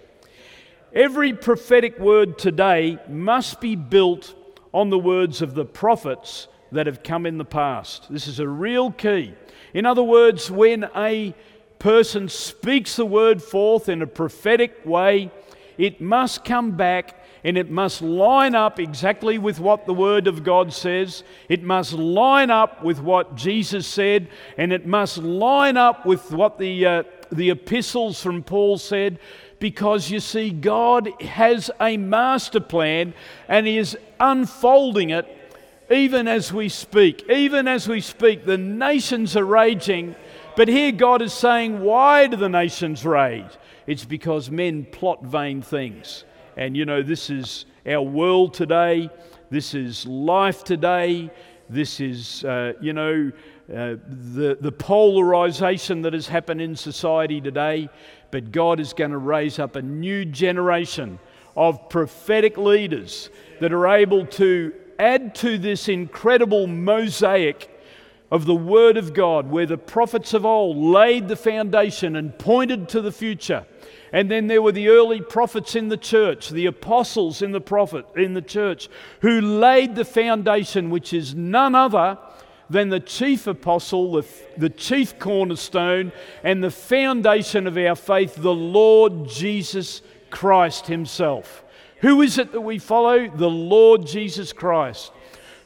Every 0.93 1.33
prophetic 1.35 2.01
word 2.01 2.39
today 2.39 2.99
must 3.09 3.61
be 3.61 3.77
built 3.77 4.35
on 4.75 4.91
the 4.91 4.99
words 4.99 5.43
of 5.43 5.55
the 5.55 5.65
prophets 5.65 6.49
that 6.73 6.87
have 6.87 7.05
come 7.05 7.25
in 7.25 7.39
the 7.39 7.45
past. 7.45 8.11
This 8.11 8.27
is 8.27 8.41
a 8.41 8.49
real 8.49 8.91
key. 8.91 9.35
In 9.75 9.87
other 9.87 10.03
words, 10.03 10.51
when 10.51 10.89
a 10.97 11.35
person 11.83 12.29
speaks 12.29 12.95
the 12.95 13.05
word 13.05 13.43
forth 13.43 13.89
in 13.89 14.03
a 14.03 14.07
prophetic 14.07 14.73
way, 14.85 15.29
it 15.77 16.01
must 16.01 16.45
come 16.45 16.71
back 16.77 17.21
and 17.43 17.59
it 17.59 17.73
must 17.73 18.01
line 18.01 18.55
up 18.55 18.79
exactly 18.79 19.37
with 19.37 19.59
what 19.59 19.85
the 19.85 19.93
Word 19.93 20.29
of 20.29 20.45
God 20.45 20.73
says. 20.73 21.25
It 21.49 21.65
must 21.65 21.93
line 21.93 22.53
up 22.53 22.85
with 22.85 23.01
what 23.01 23.35
Jesus 23.35 23.85
said, 23.85 24.29
and 24.57 24.73
it 24.73 24.87
must 24.87 25.19
line 25.19 25.77
up 25.77 26.07
with 26.07 26.31
what 26.31 26.57
the, 26.57 26.87
uh, 26.87 27.03
the 27.33 27.51
epistles 27.51 28.23
from 28.23 28.45
Paul 28.45 28.79
said. 28.79 29.19
Because 29.59 30.09
you 30.09 30.21
see, 30.21 30.51
God 30.51 31.11
has 31.21 31.69
a 31.81 31.97
master 31.97 32.61
plan 32.61 33.13
and 33.49 33.67
He 33.67 33.77
is 33.77 33.99
unfolding 34.21 35.11
it 35.11 35.27
even 35.91 36.27
as 36.27 36.53
we 36.53 36.69
speak. 36.69 37.29
Even 37.29 37.69
as 37.69 37.89
we 37.89 38.01
speak, 38.01 38.47
the 38.47 38.59
nations 38.59 39.37
are 39.37 39.45
raging. 39.45 40.15
But 40.55 40.69
here 40.69 40.93
God 40.93 41.23
is 41.23 41.33
saying, 41.33 41.81
Why 41.81 42.27
do 42.27 42.37
the 42.37 42.49
nations 42.49 43.05
rage? 43.05 43.59
It's 43.87 44.05
because 44.05 44.51
men 44.51 44.85
plot 44.85 45.25
vain 45.25 45.63
things. 45.63 46.25
And 46.57 46.77
you 46.77 46.85
know, 46.85 47.03
this 47.03 47.31
is 47.31 47.65
our 47.87 48.03
world 48.03 48.53
today, 48.53 49.11
this 49.51 49.75
is 49.75 50.07
life 50.07 50.63
today, 50.63 51.31
this 51.71 52.01
is, 52.01 52.45
uh, 52.45 52.75
you 52.81 52.93
know, 52.93 53.33
uh, 53.71 53.97
the, 54.07 54.59
the 54.61 54.73
polarization 54.73 56.03
that 56.03 56.13
has 56.13 56.29
happened 56.29 56.61
in 56.61 56.77
society 56.77 57.41
today. 57.41 57.89
But 58.31 58.53
God 58.53 58.79
is 58.81 58.93
going 58.93 59.13
to 59.13 59.19
raise 59.19 59.59
up 59.59 59.77
a 59.77 59.83
new 59.83 60.27
generation 60.27 61.19
of 61.57 61.89
prophetic 61.89 62.59
leaders 62.59 63.31
that 63.61 63.73
are 63.73 63.89
able 63.89 64.27
to 64.27 64.75
add 64.99 65.35
to 65.37 65.59
this 65.59 65.89
incredible 65.89 66.67
mosaic 66.67 67.72
of 68.33 68.47
the 68.47 68.55
Word 68.55 68.97
of 68.97 69.13
God, 69.13 69.51
where 69.51 69.67
the 69.67 69.77
prophets 69.77 70.33
of 70.33 70.47
old 70.47 70.79
laid 70.79 71.29
the 71.29 71.37
foundation 71.37 72.17
and 72.17 72.37
pointed 72.39 72.89
to 72.89 73.03
the 73.03 73.13
future. 73.13 73.67
And 74.11 74.31
then 74.31 74.47
there 74.47 74.63
were 74.63 74.73
the 74.73 74.89
early 74.89 75.21
prophets 75.21 75.77
in 75.77 75.91
the 75.91 75.99
church, 75.99 76.49
the 76.49 76.65
apostles 76.65 77.43
in 77.43 77.53
the 77.53 77.61
prophet 77.61 78.07
in 78.17 78.33
the 78.33 78.41
church, 78.41 78.89
who 79.21 79.39
laid 79.39 79.95
the 79.95 80.07
foundation, 80.07 80.89
which 80.89 81.13
is 81.13 81.35
none 81.35 81.75
other 81.75 82.17
than 82.71 82.89
the 82.89 83.01
chief 83.01 83.47
apostle, 83.47 84.13
the, 84.13 84.27
the 84.57 84.71
chief 84.71 85.19
cornerstone, 85.19 86.11
and 86.43 86.65
the 86.65 86.71
foundation 86.71 87.67
of 87.67 87.77
our 87.77 87.95
faith, 87.95 88.37
the 88.37 88.55
Lord 88.55 89.29
Jesus 89.29 90.01
Christ 90.31 90.87
Himself. 90.87 91.65
Who 92.01 92.23
is 92.23 92.39
it 92.39 92.53
that 92.53 92.63
we 92.63 92.79
follow? 92.79 93.29
The 93.29 93.51
Lord 93.51 94.07
Jesus 94.07 94.55
Christ. 94.55 95.13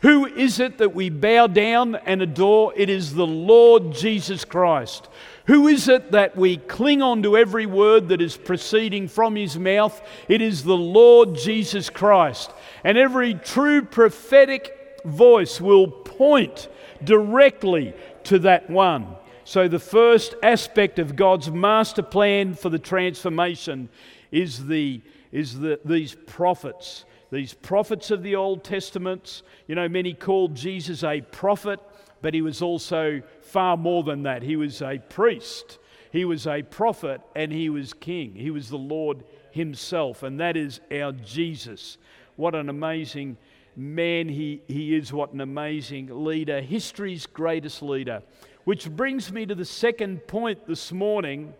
Who 0.06 0.24
is 0.24 0.60
it 0.60 0.78
that 0.78 0.94
we 0.94 1.10
bow 1.10 1.48
down 1.48 1.96
and 1.96 2.22
adore? 2.22 2.72
It 2.76 2.88
is 2.88 3.12
the 3.12 3.26
Lord 3.26 3.90
Jesus 3.90 4.44
Christ. 4.44 5.08
Who 5.46 5.66
is 5.66 5.88
it 5.88 6.12
that 6.12 6.36
we 6.36 6.58
cling 6.58 7.02
on 7.02 7.24
to 7.24 7.36
every 7.36 7.66
word 7.66 8.06
that 8.10 8.22
is 8.22 8.36
proceeding 8.36 9.08
from 9.08 9.34
his 9.34 9.58
mouth? 9.58 10.00
It 10.28 10.40
is 10.40 10.62
the 10.62 10.76
Lord 10.76 11.34
Jesus 11.34 11.90
Christ. 11.90 12.52
And 12.84 12.96
every 12.96 13.34
true 13.34 13.82
prophetic 13.82 15.00
voice 15.04 15.60
will 15.60 15.88
point 15.88 16.68
directly 17.02 17.92
to 18.26 18.38
that 18.38 18.70
one. 18.70 19.08
So, 19.42 19.66
the 19.66 19.80
first 19.80 20.36
aspect 20.40 21.00
of 21.00 21.16
God's 21.16 21.50
master 21.50 22.04
plan 22.04 22.54
for 22.54 22.68
the 22.68 22.78
transformation 22.78 23.88
is, 24.30 24.66
the, 24.66 25.02
is 25.32 25.58
the, 25.58 25.80
these 25.84 26.14
prophets. 26.14 27.04
These 27.36 27.54
prophets 27.54 28.10
of 28.10 28.22
the 28.22 28.34
Old 28.36 28.64
Testament. 28.64 29.42
You 29.68 29.74
know, 29.74 29.88
many 29.88 30.14
called 30.14 30.54
Jesus 30.54 31.04
a 31.04 31.20
prophet 31.20 31.80
but 32.22 32.34
he 32.34 32.42
was 32.42 32.62
also 32.62 33.22
far 33.40 33.76
more 33.76 34.02
than 34.02 34.22
that. 34.24 34.42
He 34.42 34.56
was 34.56 34.82
a 34.82 34.98
priest, 34.98 35.78
he 36.10 36.24
was 36.24 36.46
a 36.46 36.62
prophet, 36.62 37.20
and 37.34 37.52
he 37.52 37.68
was 37.68 37.92
king. 37.92 38.34
He 38.34 38.50
was 38.50 38.68
the 38.68 38.78
Lord 38.78 39.24
himself, 39.50 40.22
and 40.22 40.40
that 40.40 40.56
is 40.56 40.80
our 40.90 41.12
Jesus. 41.12 41.98
What 42.36 42.54
an 42.54 42.68
amazing 42.68 43.36
man 43.76 44.28
he, 44.28 44.62
he 44.66 44.96
is, 44.96 45.12
what 45.12 45.32
an 45.32 45.40
amazing 45.40 46.24
leader, 46.24 46.60
history's 46.60 47.26
greatest 47.26 47.82
leader. 47.82 48.22
Which 48.64 48.90
brings 48.90 49.30
me 49.30 49.46
to 49.46 49.54
the 49.54 49.64
second 49.64 50.26
point 50.26 50.66
this 50.66 50.90
morning. 50.90 51.54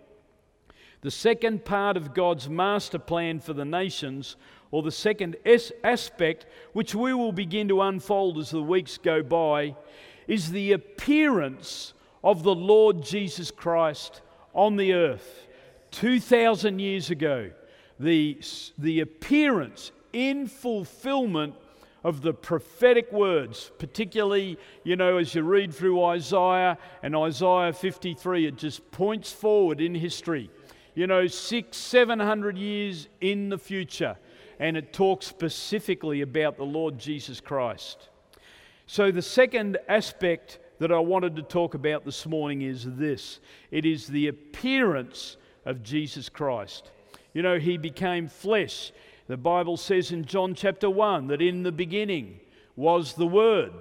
The 1.03 1.11
second 1.13 1.65
part 1.65 1.97
of 1.97 2.15
God's 2.15 2.49
master 2.49 2.99
plan 2.99 3.39
for 3.39 3.53
the 3.53 3.65
nations, 3.65 4.35
or 4.71 4.83
the 4.83 4.91
second 4.91 5.37
aspect, 5.85 6.47
which 6.73 6.95
we 6.95 7.15
will 7.15 7.33
begin 7.33 7.69
to 7.69 7.83
unfold 7.83 8.39
as 8.39 8.51
the 8.51 8.63
weeks 8.63 8.99
go 8.99 9.23
by, 9.23 9.75
is 10.27 10.51
the 10.51 10.73
appearance 10.73 11.95
of 12.25 12.43
the 12.43 12.55
Lord 12.55 13.03
Jesus 13.03 13.51
Christ 13.51 14.23
on 14.53 14.77
the 14.77 14.93
earth 14.93 15.47
2,000 15.93 16.79
years 16.79 17.11
ago. 17.11 17.51
The, 17.99 18.41
the 18.77 19.01
appearance 19.01 19.93
in 20.13 20.47
fulfillment 20.47 21.55
of 22.07 22.23
the 22.23 22.33
prophetic 22.33 23.11
words, 23.13 23.73
particularly, 23.79 24.59
you 24.85 24.95
know, 24.97 25.17
as 25.17 25.35
you 25.35 25.43
read 25.43 25.75
through 25.75 26.05
Isaiah 26.05 26.79
and 27.03 27.17
Isaiah 27.17 27.73
53, 27.73 28.47
it 28.47 28.57
just 28.57 28.91
points 28.93 29.33
forward 29.33 29.81
in 29.81 29.95
history, 29.95 30.49
you 30.95 31.07
know, 31.07 31.27
six, 31.27 31.77
seven 31.77 32.21
hundred 32.21 32.57
years 32.57 33.09
in 33.21 33.49
the 33.49 33.59
future, 33.59 34.17
and 34.59 34.77
it 34.77 34.93
talks 34.93 35.27
specifically 35.27 36.23
about 36.23 36.57
the 36.57 36.65
Lord 36.65 36.99
Jesus 36.99 37.41
Christ. 37.41 38.09
So, 38.87 39.11
the 39.11 39.23
second 39.23 39.79
aspect 39.89 40.59
that 40.79 40.93
I 40.93 40.99
wanted 40.99 41.37
to 41.37 41.43
talk 41.43 41.75
about 41.75 42.05
this 42.05 42.27
morning 42.27 42.63
is 42.63 42.85
this 42.85 43.41
it 43.71 43.85
is 43.85 44.07
the 44.07 44.29
appearance 44.29 45.37
of 45.65 45.83
Jesus 45.83 46.29
Christ. 46.29 46.91
You 47.35 47.43
know, 47.43 47.59
he 47.59 47.77
became 47.77 48.29
flesh. 48.29 48.93
The 49.27 49.37
Bible 49.37 49.77
says 49.77 50.13
in 50.13 50.25
John 50.25 50.55
chapter 50.55 50.89
1 50.89 51.27
that 51.29 51.43
in 51.43 51.65
the 51.65 51.73
beginning 51.73 52.41
was 52.77 53.15
the 53.15 53.27
Word, 53.27 53.73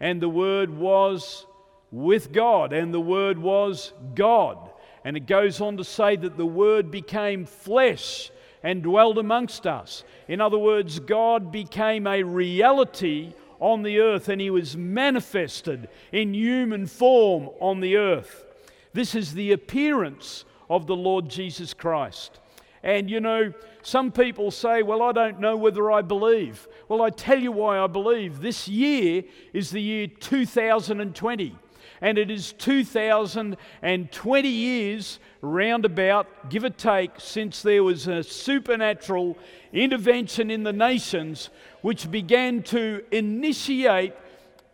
and 0.00 0.20
the 0.20 0.28
Word 0.28 0.70
was 0.70 1.46
with 1.90 2.32
God, 2.32 2.72
and 2.72 2.92
the 2.92 3.00
Word 3.00 3.38
was 3.38 3.92
God. 4.14 4.70
And 5.04 5.16
it 5.16 5.26
goes 5.26 5.60
on 5.62 5.78
to 5.78 5.84
say 5.84 6.16
that 6.16 6.36
the 6.36 6.46
Word 6.46 6.90
became 6.90 7.46
flesh 7.46 8.30
and 8.62 8.82
dwelled 8.82 9.18
amongst 9.18 9.66
us. 9.66 10.04
In 10.28 10.40
other 10.40 10.58
words, 10.58 10.98
God 10.98 11.50
became 11.50 12.06
a 12.06 12.22
reality 12.22 13.32
on 13.58 13.82
the 13.82 13.98
earth 13.98 14.28
and 14.28 14.40
he 14.40 14.50
was 14.50 14.76
manifested 14.76 15.88
in 16.12 16.34
human 16.34 16.86
form 16.86 17.50
on 17.60 17.80
the 17.80 17.96
earth. 17.96 18.46
This 18.92 19.14
is 19.14 19.34
the 19.34 19.52
appearance 19.52 20.44
of 20.68 20.86
the 20.86 20.96
Lord 20.96 21.28
Jesus 21.28 21.74
Christ. 21.74 22.40
And 22.82 23.10
you 23.10 23.20
know, 23.20 23.52
some 23.82 24.10
people 24.10 24.50
say, 24.50 24.82
Well, 24.82 25.02
I 25.02 25.12
don't 25.12 25.40
know 25.40 25.56
whether 25.56 25.90
I 25.90 26.00
believe. 26.02 26.66
Well, 26.88 27.02
I 27.02 27.10
tell 27.10 27.38
you 27.38 27.52
why 27.52 27.78
I 27.78 27.86
believe. 27.86 28.40
This 28.40 28.68
year 28.68 29.22
is 29.52 29.70
the 29.70 29.82
year 29.82 30.06
2020 30.06 31.56
and 32.00 32.18
it 32.18 32.30
is 32.30 32.52
2020 32.54 34.48
years 34.48 35.18
roundabout, 35.42 36.50
give 36.50 36.64
or 36.64 36.70
take, 36.70 37.12
since 37.18 37.62
there 37.62 37.84
was 37.84 38.06
a 38.06 38.22
supernatural 38.22 39.36
intervention 39.72 40.50
in 40.50 40.62
the 40.62 40.72
nations 40.72 41.50
which 41.82 42.10
began 42.10 42.62
to 42.62 43.04
initiate 43.10 44.14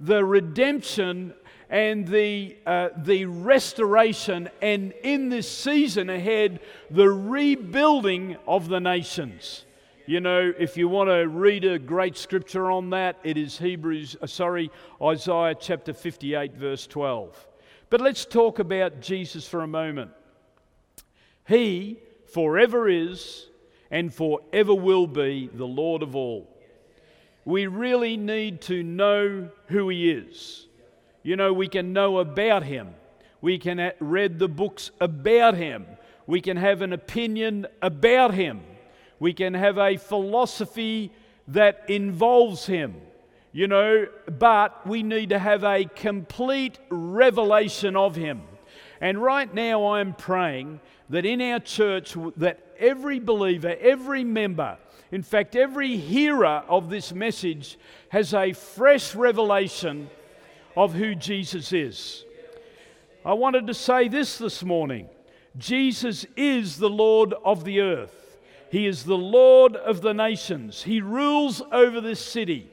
the 0.01 0.25
redemption 0.25 1.35
and 1.69 2.07
the, 2.07 2.57
uh, 2.65 2.91
the 2.97 3.25
restoration, 3.25 4.49
and 4.63 4.93
in 5.03 5.29
this 5.29 5.51
season 5.51 6.09
ahead, 6.09 6.61
the 6.91 7.09
rebuilding 7.09 8.37
of 8.47 8.69
the 8.69 8.79
nations. 8.79 9.66
You 10.09 10.21
know, 10.21 10.53
if 10.57 10.77
you 10.77 10.89
want 10.89 11.11
to 11.11 11.27
read 11.27 11.65
a 11.65 11.81
great 11.81 12.17
scripture 12.17 12.71
on 12.71 12.91
that, 12.91 13.19
it 13.25 13.37
is 13.37 13.59
Hebrews, 13.59 14.17
uh, 14.23 14.29
sorry, 14.29 14.71
Isaiah 15.03 15.57
chapter 15.59 15.93
58, 15.93 16.55
verse 16.55 16.87
12. 16.87 17.49
But 17.91 18.01
let's 18.01 18.25
talk 18.25 18.61
about 18.61 19.01
Jesus 19.01 19.49
for 19.49 19.63
a 19.63 19.67
moment. 19.67 20.13
He 21.49 21.99
forever 22.33 22.89
is 22.89 23.49
and 23.91 24.15
forever 24.15 24.75
will 24.77 25.09
be 25.09 25.51
the 25.53 25.67
Lord 25.67 26.05
of 26.05 26.15
all. 26.15 26.57
We 27.45 27.67
really 27.67 28.17
need 28.17 28.61
to 28.63 28.85
know 28.85 29.49
who 29.67 29.89
He 29.89 30.13
is. 30.13 30.69
You 31.25 31.35
know, 31.35 31.53
we 31.53 31.67
can 31.67 31.93
know 31.93 32.19
about 32.19 32.63
Him, 32.63 32.95
we 33.41 33.59
can 33.59 33.91
read 33.99 34.39
the 34.39 34.49
books 34.49 34.93
about 35.01 35.57
Him, 35.57 35.85
we 36.29 36.41
can 36.41 36.57
have 36.59 36.81
an 36.81 36.93
opinion 36.93 37.67
about 37.83 38.35
Him. 38.35 38.63
We 39.19 39.33
can 39.33 39.55
have 39.55 39.79
a 39.79 39.97
philosophy 39.97 41.13
that 41.49 41.85
involves 41.89 42.67
Him, 42.67 42.95
you 43.53 43.69
know, 43.69 44.07
but 44.39 44.87
we 44.87 45.03
need 45.03 45.31
to 45.31 45.39
have 45.39 45.65
a 45.65 45.85
complete 45.85 46.79
revelation 46.91 47.97
of 47.97 48.17
Him. 48.17 48.43
And 49.01 49.23
right 49.23 49.53
now, 49.53 49.95
I'm 49.95 50.15
praying 50.15 50.81
that 51.11 51.25
in 51.25 51.41
our 51.41 51.61
church, 51.61 52.17
that 52.37 52.61
every 52.79 53.21
believer, 53.21 53.77
every 53.81 54.25
member, 54.25 54.79
in 55.13 55.23
fact, 55.23 55.55
every 55.55 55.97
hearer 55.97 56.65
of 56.69 56.91
this 56.91 57.13
message 57.13 57.79
has 58.09 58.35
a 58.35 58.53
fresh 58.53 59.15
revelation 59.15 60.11
of 60.77 60.95
who 60.95 61.15
Jesus 61.15 61.73
is. 61.73 62.25
I 63.25 63.33
wanted 63.33 63.67
to 63.69 63.75
say 63.75 64.09
this 64.09 64.39
this 64.39 64.63
morning 64.63 65.09
Jesus 65.57 66.27
is 66.37 66.79
the 66.79 66.91
Lord 66.91 67.35
of 67.45 67.65
the 67.65 67.81
earth. 67.81 68.26
He 68.77 68.87
is 68.87 69.05
the 69.05 69.17
Lord 69.17 69.75
of 69.75 70.03
the 70.03 70.13
nations. 70.13 70.83
He 70.83 71.01
rules 71.01 71.63
over 71.73 71.99
this 71.99 72.21
city. 72.21 72.69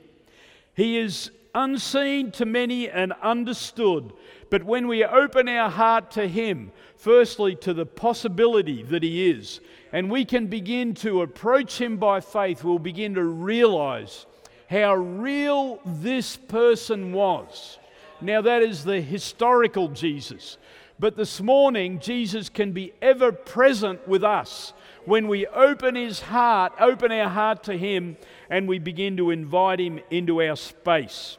He 0.73 0.97
is 0.97 1.31
unseen 1.55 2.29
to 2.31 2.45
many 2.45 2.89
and 2.89 3.13
understood. 3.21 4.11
But 4.49 4.65
when 4.65 4.89
we 4.89 5.05
open 5.05 5.47
our 5.47 5.69
heart 5.69 6.11
to 6.11 6.27
Him, 6.27 6.73
firstly 6.97 7.55
to 7.61 7.73
the 7.73 7.85
possibility 7.85 8.83
that 8.83 9.01
He 9.01 9.29
is, 9.29 9.61
and 9.93 10.11
we 10.11 10.25
can 10.25 10.47
begin 10.47 10.93
to 10.95 11.21
approach 11.21 11.79
Him 11.79 11.95
by 11.95 12.19
faith, 12.19 12.65
we'll 12.65 12.79
begin 12.79 13.13
to 13.13 13.23
realize 13.23 14.25
how 14.69 14.95
real 14.95 15.79
this 15.85 16.35
person 16.35 17.13
was. 17.13 17.79
Now, 18.19 18.41
that 18.41 18.61
is 18.61 18.83
the 18.83 18.99
historical 18.99 19.87
Jesus. 19.87 20.57
But 20.99 21.15
this 21.15 21.39
morning, 21.39 21.99
Jesus 21.99 22.49
can 22.49 22.73
be 22.73 22.91
ever 23.01 23.31
present 23.31 24.05
with 24.05 24.25
us 24.25 24.73
when 25.05 25.27
we 25.27 25.45
open 25.47 25.95
his 25.95 26.21
heart, 26.21 26.73
open 26.79 27.11
our 27.11 27.29
heart 27.29 27.63
to 27.63 27.77
him, 27.77 28.17
and 28.49 28.67
we 28.67 28.79
begin 28.79 29.17
to 29.17 29.31
invite 29.31 29.79
him 29.79 29.99
into 30.09 30.41
our 30.41 30.55
space. 30.55 31.37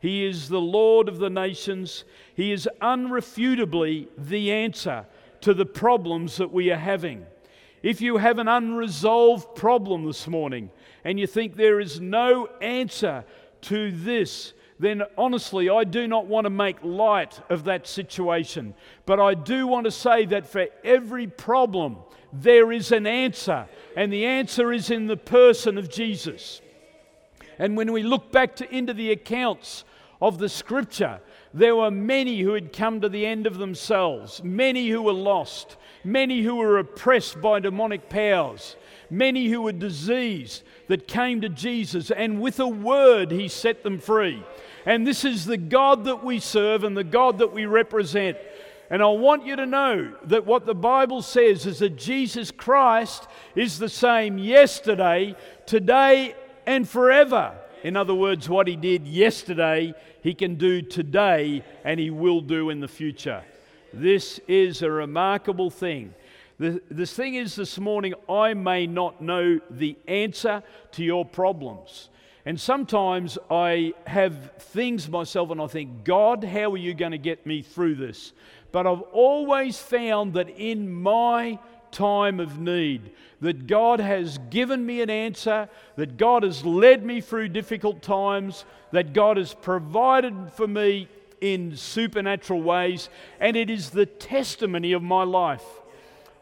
He 0.00 0.24
is 0.26 0.48
the 0.48 0.60
Lord 0.60 1.08
of 1.08 1.18
the 1.18 1.30
nations. 1.30 2.04
He 2.34 2.52
is 2.52 2.68
unrefutably 2.80 4.08
the 4.18 4.52
answer 4.52 5.06
to 5.40 5.54
the 5.54 5.66
problems 5.66 6.36
that 6.36 6.52
we 6.52 6.70
are 6.70 6.78
having. 6.78 7.26
If 7.82 8.00
you 8.00 8.16
have 8.16 8.38
an 8.38 8.48
unresolved 8.48 9.54
problem 9.54 10.06
this 10.06 10.26
morning 10.26 10.70
and 11.04 11.20
you 11.20 11.26
think 11.26 11.54
there 11.54 11.80
is 11.80 12.00
no 12.00 12.46
answer 12.60 13.24
to 13.62 13.92
this, 13.92 14.52
then 14.78 15.02
honestly, 15.16 15.70
I 15.70 15.84
do 15.84 16.06
not 16.06 16.26
want 16.26 16.44
to 16.44 16.50
make 16.50 16.82
light 16.82 17.40
of 17.48 17.64
that 17.64 17.86
situation. 17.86 18.74
But 19.06 19.20
I 19.20 19.34
do 19.34 19.66
want 19.66 19.84
to 19.84 19.90
say 19.90 20.26
that 20.26 20.46
for 20.46 20.66
every 20.84 21.26
problem, 21.26 21.96
there 22.42 22.72
is 22.72 22.92
an 22.92 23.06
answer, 23.06 23.66
and 23.96 24.12
the 24.12 24.26
answer 24.26 24.72
is 24.72 24.90
in 24.90 25.06
the 25.06 25.16
person 25.16 25.78
of 25.78 25.90
Jesus. 25.90 26.60
And 27.58 27.76
when 27.76 27.92
we 27.92 28.02
look 28.02 28.32
back 28.32 28.56
to, 28.56 28.74
into 28.74 28.92
the 28.92 29.12
accounts 29.12 29.84
of 30.20 30.38
the 30.38 30.48
scripture, 30.48 31.20
there 31.54 31.76
were 31.76 31.90
many 31.90 32.40
who 32.40 32.52
had 32.52 32.72
come 32.72 33.00
to 33.00 33.08
the 33.08 33.24
end 33.24 33.46
of 33.46 33.58
themselves, 33.58 34.42
many 34.42 34.88
who 34.88 35.02
were 35.02 35.12
lost, 35.12 35.76
many 36.04 36.42
who 36.42 36.56
were 36.56 36.78
oppressed 36.78 37.40
by 37.40 37.60
demonic 37.60 38.08
powers, 38.08 38.76
many 39.10 39.48
who 39.48 39.62
were 39.62 39.72
diseased 39.72 40.62
that 40.88 41.08
came 41.08 41.40
to 41.40 41.48
Jesus, 41.48 42.10
and 42.10 42.40
with 42.40 42.60
a 42.60 42.68
word, 42.68 43.30
he 43.30 43.48
set 43.48 43.82
them 43.82 43.98
free. 43.98 44.42
And 44.84 45.06
this 45.06 45.24
is 45.24 45.44
the 45.44 45.56
God 45.56 46.04
that 46.04 46.24
we 46.24 46.38
serve 46.38 46.84
and 46.84 46.96
the 46.96 47.04
God 47.04 47.38
that 47.38 47.52
we 47.52 47.66
represent. 47.66 48.36
And 48.90 49.02
I 49.02 49.08
want 49.08 49.44
you 49.44 49.56
to 49.56 49.66
know 49.66 50.14
that 50.24 50.46
what 50.46 50.64
the 50.64 50.74
Bible 50.74 51.22
says 51.22 51.66
is 51.66 51.80
that 51.80 51.96
Jesus 51.96 52.50
Christ 52.50 53.26
is 53.54 53.78
the 53.78 53.88
same 53.88 54.38
yesterday, 54.38 55.34
today, 55.66 56.34
and 56.66 56.88
forever. 56.88 57.54
In 57.82 57.96
other 57.96 58.14
words, 58.14 58.48
what 58.48 58.68
he 58.68 58.76
did 58.76 59.06
yesterday, 59.06 59.94
he 60.22 60.34
can 60.34 60.54
do 60.54 60.82
today, 60.82 61.64
and 61.84 61.98
he 61.98 62.10
will 62.10 62.40
do 62.40 62.70
in 62.70 62.80
the 62.80 62.88
future. 62.88 63.42
This 63.92 64.40
is 64.46 64.82
a 64.82 64.90
remarkable 64.90 65.70
thing. 65.70 66.14
The, 66.58 66.80
the 66.90 67.06
thing 67.06 67.34
is, 67.34 67.54
this 67.54 67.78
morning, 67.78 68.14
I 68.28 68.54
may 68.54 68.86
not 68.86 69.20
know 69.20 69.60
the 69.70 69.96
answer 70.06 70.62
to 70.92 71.04
your 71.04 71.24
problems. 71.24 72.08
And 72.46 72.60
sometimes 72.60 73.38
I 73.50 73.92
have 74.06 74.52
things 74.58 75.08
myself 75.08 75.50
and 75.50 75.60
I 75.60 75.66
think, 75.66 76.04
God, 76.04 76.44
how 76.44 76.72
are 76.72 76.76
you 76.76 76.94
going 76.94 77.10
to 77.10 77.18
get 77.18 77.44
me 77.44 77.60
through 77.60 77.96
this? 77.96 78.32
But 78.72 78.86
I've 78.86 79.02
always 79.12 79.78
found 79.78 80.34
that 80.34 80.50
in 80.50 80.92
my 80.92 81.58
time 81.90 82.40
of 82.40 82.58
need, 82.58 83.10
that 83.40 83.66
God 83.66 84.00
has 84.00 84.38
given 84.50 84.84
me 84.84 85.02
an 85.02 85.10
answer, 85.10 85.68
that 85.96 86.16
God 86.16 86.42
has 86.42 86.64
led 86.64 87.04
me 87.04 87.20
through 87.20 87.48
difficult 87.48 88.02
times, 88.02 88.64
that 88.92 89.12
God 89.12 89.36
has 89.36 89.54
provided 89.54 90.34
for 90.52 90.66
me 90.66 91.08
in 91.40 91.76
supernatural 91.76 92.62
ways, 92.62 93.08
and 93.40 93.56
it 93.56 93.70
is 93.70 93.90
the 93.90 94.06
testimony 94.06 94.92
of 94.92 95.02
my 95.02 95.22
life. 95.22 95.64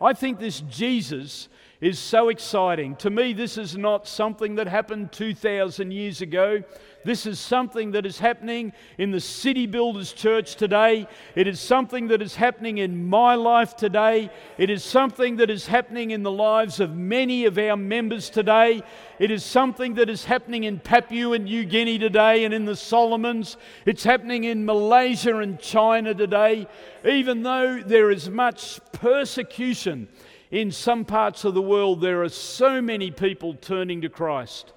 I 0.00 0.12
think 0.12 0.38
this 0.38 0.60
Jesus 0.60 1.48
is 1.84 1.98
so 1.98 2.30
exciting. 2.30 2.96
To 2.96 3.10
me, 3.10 3.34
this 3.34 3.58
is 3.58 3.76
not 3.76 4.08
something 4.08 4.54
that 4.54 4.66
happened 4.66 5.12
2,000 5.12 5.90
years 5.90 6.22
ago. 6.22 6.62
This 7.04 7.26
is 7.26 7.38
something 7.38 7.90
that 7.90 8.06
is 8.06 8.18
happening 8.18 8.72
in 8.96 9.10
the 9.10 9.20
City 9.20 9.66
Builders 9.66 10.14
Church 10.14 10.56
today. 10.56 11.06
It 11.34 11.46
is 11.46 11.60
something 11.60 12.08
that 12.08 12.22
is 12.22 12.36
happening 12.36 12.78
in 12.78 13.06
my 13.06 13.34
life 13.34 13.76
today. 13.76 14.30
It 14.56 14.70
is 14.70 14.82
something 14.82 15.36
that 15.36 15.50
is 15.50 15.66
happening 15.66 16.12
in 16.12 16.22
the 16.22 16.30
lives 16.30 16.80
of 16.80 16.96
many 16.96 17.44
of 17.44 17.58
our 17.58 17.76
members 17.76 18.30
today. 18.30 18.82
It 19.18 19.30
is 19.30 19.44
something 19.44 19.92
that 19.94 20.08
is 20.08 20.24
happening 20.24 20.64
in 20.64 20.78
Papua 20.78 21.32
and 21.34 21.44
New 21.44 21.66
Guinea 21.66 21.98
today 21.98 22.46
and 22.46 22.54
in 22.54 22.64
the 22.64 22.76
Solomons. 22.76 23.58
It's 23.84 24.04
happening 24.04 24.44
in 24.44 24.64
Malaysia 24.64 25.36
and 25.36 25.60
China 25.60 26.14
today. 26.14 26.66
Even 27.04 27.42
though 27.42 27.82
there 27.84 28.10
is 28.10 28.30
much 28.30 28.80
persecution 28.92 30.08
in 30.54 30.70
some 30.70 31.04
parts 31.04 31.44
of 31.44 31.52
the 31.52 31.60
world, 31.60 32.00
there 32.00 32.22
are 32.22 32.28
so 32.28 32.80
many 32.80 33.10
people 33.10 33.54
turning 33.54 34.00
to 34.02 34.08
Christ. 34.08 34.72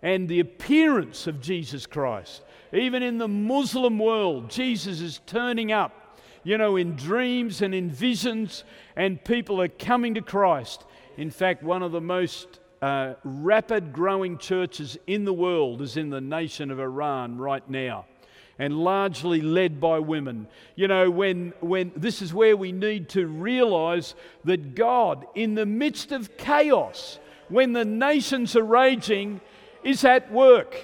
And 0.00 0.28
the 0.28 0.38
appearance 0.38 1.26
of 1.26 1.40
Jesus 1.40 1.84
Christ, 1.84 2.42
even 2.72 3.02
in 3.02 3.18
the 3.18 3.26
Muslim 3.26 3.98
world, 3.98 4.48
Jesus 4.48 5.00
is 5.00 5.20
turning 5.26 5.72
up, 5.72 6.20
you 6.44 6.56
know, 6.56 6.76
in 6.76 6.94
dreams 6.94 7.60
and 7.60 7.74
in 7.74 7.90
visions, 7.90 8.62
and 8.94 9.22
people 9.24 9.60
are 9.60 9.66
coming 9.66 10.14
to 10.14 10.22
Christ. 10.22 10.84
In 11.16 11.32
fact, 11.32 11.64
one 11.64 11.82
of 11.82 11.90
the 11.90 12.00
most 12.00 12.60
uh, 12.80 13.14
rapid 13.24 13.92
growing 13.92 14.38
churches 14.38 14.96
in 15.08 15.24
the 15.24 15.32
world 15.32 15.82
is 15.82 15.96
in 15.96 16.08
the 16.08 16.20
nation 16.20 16.70
of 16.70 16.78
Iran 16.78 17.36
right 17.36 17.68
now 17.68 18.06
and 18.58 18.78
largely 18.78 19.40
led 19.40 19.80
by 19.80 19.98
women. 19.98 20.46
You 20.74 20.88
know, 20.88 21.10
when, 21.10 21.52
when 21.60 21.92
this 21.96 22.22
is 22.22 22.32
where 22.32 22.56
we 22.56 22.72
need 22.72 23.08
to 23.10 23.26
realize 23.26 24.14
that 24.44 24.74
God, 24.74 25.26
in 25.34 25.54
the 25.54 25.66
midst 25.66 26.12
of 26.12 26.36
chaos, 26.36 27.18
when 27.48 27.72
the 27.72 27.84
nations 27.84 28.56
are 28.56 28.64
raging, 28.64 29.40
is 29.84 30.04
at 30.04 30.32
work. 30.32 30.74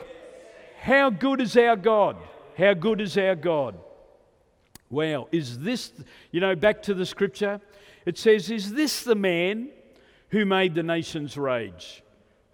How 0.80 1.10
good 1.10 1.40
is 1.40 1.56
our 1.56 1.76
God? 1.76 2.16
How 2.56 2.74
good 2.74 3.00
is 3.00 3.16
our 3.16 3.34
God? 3.34 3.76
Wow, 4.90 5.28
is 5.32 5.58
this, 5.58 5.90
you 6.30 6.40
know, 6.40 6.54
back 6.54 6.82
to 6.82 6.94
the 6.94 7.06
scripture, 7.06 7.60
it 8.04 8.18
says, 8.18 8.50
Is 8.50 8.72
this 8.72 9.04
the 9.04 9.14
man 9.14 9.70
who 10.28 10.44
made 10.44 10.74
the 10.74 10.82
nations 10.82 11.36
rage? 11.36 12.02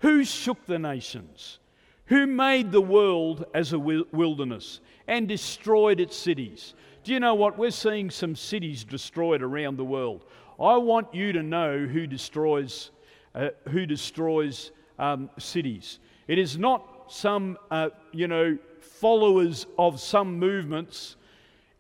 Who 0.01 0.25
shook 0.25 0.65
the 0.67 0.79
nations? 0.79 1.59
Who 2.07 2.27
made 2.27 2.71
the 2.71 2.81
world 2.81 3.45
as 3.55 3.73
a 3.73 3.79
wilderness? 3.79 4.81
And 5.09 5.27
destroyed 5.27 5.99
its 5.99 6.17
cities. 6.17 6.75
Do 7.03 7.13
you 7.13 7.21
know 7.21 7.35
what? 7.35 7.59
We're 7.59 7.71
seeing 7.71 8.11
some 8.11 8.37
cities 8.37 8.85
destroyed 8.85 9.43
around 9.43 9.77
the 9.77 9.85
world. 9.85 10.25
I 10.61 10.77
want 10.77 11.15
you 11.15 11.33
to 11.33 11.43
know 11.43 11.87
who 11.87 12.07
destroys, 12.07 12.91
uh, 13.35 13.49
who 13.71 13.87
destroys 13.87 14.71
um, 14.99 15.31
cities. 15.39 15.99
It 16.27 16.39
is 16.39 16.59
not 16.59 17.11
some, 17.11 17.57
uh, 17.71 17.89
you 18.13 18.29
know, 18.29 18.59
followers 18.81 19.67
of 19.79 20.01
some 20.01 20.39
movements. 20.39 21.17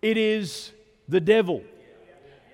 It 0.01 0.17
is 0.17 0.73
the 1.09 1.21
devil. 1.21 1.62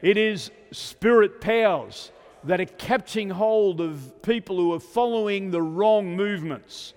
It 0.03 0.17
is 0.17 0.51
spirit 0.73 1.41
powers 1.41 2.11
that 2.43 2.61
are 2.61 2.67
catching 2.67 3.31
hold 3.31 3.81
of 3.81 4.23
people 4.23 4.57
who 4.57 4.73
are 4.75 4.81
following 4.81 5.51
the 5.51 5.63
wrong 5.63 6.17
movements. 6.17 6.95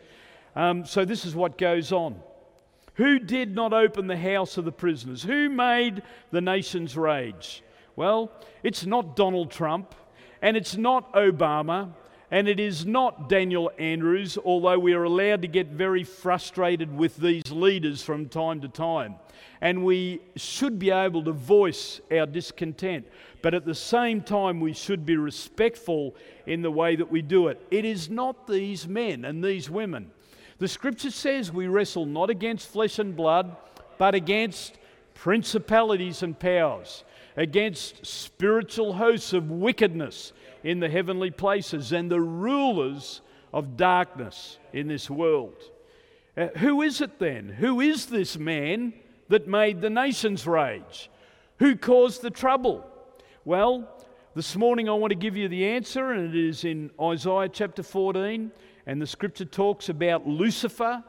Um, 0.55 0.85
so 0.85 1.05
this 1.05 1.23
is 1.25 1.35
what 1.35 1.57
goes 1.57 1.91
on. 1.91 2.19
Who 2.97 3.19
did 3.19 3.53
not 3.53 3.73
open 3.73 4.07
the 4.07 4.17
house 4.17 4.57
of 4.57 4.65
the 4.65 4.71
prisoners? 4.71 5.21
Who 5.21 5.49
made 5.49 6.01
the 6.31 6.41
nations 6.41 6.97
rage? 6.97 7.63
Well, 7.95 8.31
it's 8.63 8.87
not 8.87 9.15
Donald 9.15 9.51
Trump, 9.51 9.93
and 10.41 10.57
it's 10.57 10.75
not 10.75 11.13
Obama, 11.13 11.93
and 12.31 12.47
it 12.47 12.59
is 12.59 12.87
not 12.87 13.29
Daniel 13.29 13.71
Andrews, 13.77 14.39
although 14.43 14.79
we 14.79 14.93
are 14.93 15.03
allowed 15.03 15.43
to 15.43 15.47
get 15.47 15.67
very 15.67 16.03
frustrated 16.03 16.95
with 16.97 17.17
these 17.17 17.51
leaders 17.51 18.01
from 18.01 18.29
time 18.29 18.61
to 18.61 18.67
time. 18.67 19.15
And 19.61 19.85
we 19.85 20.19
should 20.35 20.79
be 20.79 20.89
able 20.89 21.23
to 21.25 21.31
voice 21.31 22.01
our 22.11 22.25
discontent. 22.25 23.07
But 23.43 23.53
at 23.53 23.65
the 23.65 23.75
same 23.75 24.21
time, 24.21 24.59
we 24.59 24.73
should 24.73 25.05
be 25.05 25.17
respectful 25.17 26.15
in 26.47 26.63
the 26.63 26.71
way 26.71 26.95
that 26.95 27.11
we 27.11 27.21
do 27.21 27.47
it. 27.47 27.61
It 27.69 27.85
is 27.85 28.09
not 28.09 28.47
these 28.47 28.87
men 28.87 29.23
and 29.23 29.43
these 29.43 29.69
women 29.69 30.11
the 30.59 30.67
scripture 30.67 31.11
says 31.11 31.51
we 31.51 31.67
wrestle 31.67 32.05
not 32.05 32.29
against 32.29 32.69
flesh 32.69 32.99
and 32.99 33.15
blood, 33.15 33.55
but 33.97 34.15
against 34.15 34.77
principalities 35.13 36.23
and 36.23 36.37
powers, 36.39 37.03
against 37.35 38.05
spiritual 38.05 38.93
hosts 38.93 39.33
of 39.33 39.51
wickedness 39.51 40.33
in 40.63 40.79
the 40.79 40.89
heavenly 40.89 41.31
places, 41.31 41.91
and 41.91 42.09
the 42.09 42.21
rulers 42.21 43.21
of 43.53 43.77
darkness 43.77 44.57
in 44.73 44.87
this 44.87 45.09
world. 45.09 45.55
Uh, 46.35 46.47
who 46.57 46.81
is 46.81 47.01
it 47.01 47.19
then? 47.19 47.49
Who 47.49 47.79
is 47.81 48.07
this 48.07 48.37
man 48.37 48.93
that 49.29 49.47
made 49.47 49.81
the 49.81 49.89
nations 49.89 50.45
rage? 50.45 51.09
Who 51.59 51.75
caused 51.75 52.21
the 52.21 52.29
trouble? 52.29 52.85
Well, 53.45 53.87
This 54.37 54.55
morning 54.55 54.87
I 54.87 54.93
want 54.93 55.09
to 55.09 55.17
give 55.17 55.35
you 55.35 55.47
the 55.47 55.65
answer, 55.65 56.11
and 56.11 56.31
it 56.31 56.39
is 56.39 56.63
in 56.63 56.91
Isaiah 57.01 57.49
chapter 57.49 57.81
14. 57.81 58.51
And 58.87 59.01
the 59.01 59.05
scripture 59.05 59.45
talks 59.45 59.89
about 59.89 60.25
Lucifer. 60.25 61.03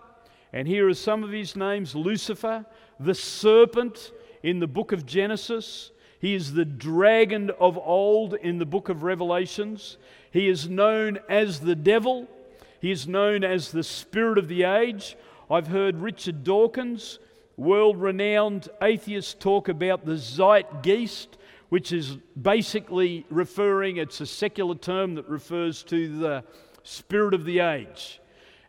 And 0.53 0.67
here 0.67 0.89
are 0.89 0.95
some 0.95 1.23
of 1.23 1.31
his 1.31 1.55
names 1.55 1.95
Lucifer, 1.95 2.67
the 2.99 3.15
serpent 3.15 4.11
in 4.43 4.59
the 4.59 4.67
book 4.67 4.91
of 4.91 5.07
Genesis. 5.07 5.93
He 6.21 6.35
is 6.35 6.53
the 6.53 6.65
dragon 6.65 7.51
of 7.61 7.79
old 7.79 8.35
in 8.35 8.59
the 8.59 8.67
book 8.67 8.89
of 8.89 9.05
Revelations. 9.05 9.97
He 10.33 10.49
is 10.49 10.69
known 10.69 11.21
as 11.29 11.61
the 11.61 11.77
devil. 11.77 12.27
He 12.81 12.91
is 12.91 13.07
known 13.07 13.45
as 13.45 13.71
the 13.71 13.85
spirit 13.85 14.39
of 14.39 14.49
the 14.49 14.65
age. 14.65 15.17
I've 15.49 15.69
heard 15.69 16.01
Richard 16.01 16.43
Dawkins, 16.43 17.21
world 17.57 18.01
renowned 18.01 18.69
atheist, 18.83 19.39
talk 19.39 19.69
about 19.69 20.05
the 20.05 20.17
zeitgeist 20.17 21.39
which 21.69 21.93
is 21.93 22.17
basically 22.41 23.27
referring, 23.31 23.99
it's 23.99 24.21
a 24.21 24.27
secular 24.27 24.75
term 24.75 25.15
that 25.15 25.29
refers 25.29 25.83
to 25.83 26.19
the 26.19 26.45
spirit 26.89 27.35
of 27.35 27.45
the 27.45 27.59
age. 27.59 28.21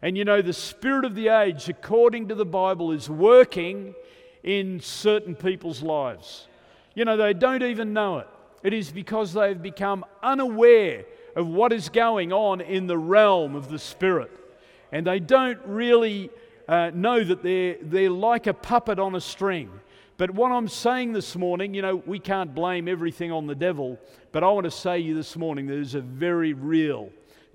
And 0.01 0.17
you 0.17 0.25
know, 0.25 0.41
the 0.41 0.53
spirit 0.53 1.05
of 1.05 1.15
the 1.15 1.29
age, 1.29 1.69
according 1.69 2.27
to 2.27 2.35
the 2.35 2.45
Bible, 2.45 2.91
is 2.91 3.09
working 3.09 3.95
in 4.43 4.79
certain 4.81 5.35
people's 5.35 5.81
lives. 5.81 6.47
You 6.95 7.05
know, 7.05 7.15
they 7.15 7.33
don't 7.33 7.63
even 7.63 7.93
know 7.93 8.19
it. 8.19 8.27
It 8.61 8.73
is 8.73 8.91
because 8.91 9.31
they've 9.31 9.61
become 9.61 10.03
unaware 10.21 11.05
of 11.35 11.47
what 11.47 11.71
is 11.71 11.87
going 11.87 12.33
on 12.33 12.59
in 12.59 12.87
the 12.87 12.97
realm 12.97 13.55
of 13.55 13.69
the 13.69 13.79
spirit. 13.79 14.31
And 14.91 15.07
they 15.07 15.19
don't 15.19 15.59
really 15.65 16.29
uh, 16.67 16.91
know 16.93 17.23
that 17.23 17.41
they're, 17.41 17.77
they're 17.81 18.09
like 18.09 18.47
a 18.47 18.53
puppet 18.53 18.99
on 18.99 19.15
a 19.15 19.21
string. 19.21 19.69
But 20.17 20.31
what 20.31 20.51
I'm 20.51 20.67
saying 20.67 21.13
this 21.13 21.37
morning, 21.37 21.73
you 21.73 21.81
know, 21.81 22.03
we 22.05 22.19
can't 22.19 22.53
blame 22.53 22.89
everything 22.89 23.31
on 23.31 23.47
the 23.47 23.55
devil, 23.55 23.97
but 24.33 24.43
I 24.43 24.49
want 24.49 24.65
to 24.65 24.71
say 24.71 25.01
to 25.01 25.07
you 25.07 25.15
this 25.15 25.37
morning 25.37 25.67
there's 25.67 25.95
a 25.95 26.01
very 26.01 26.51
real 26.51 27.09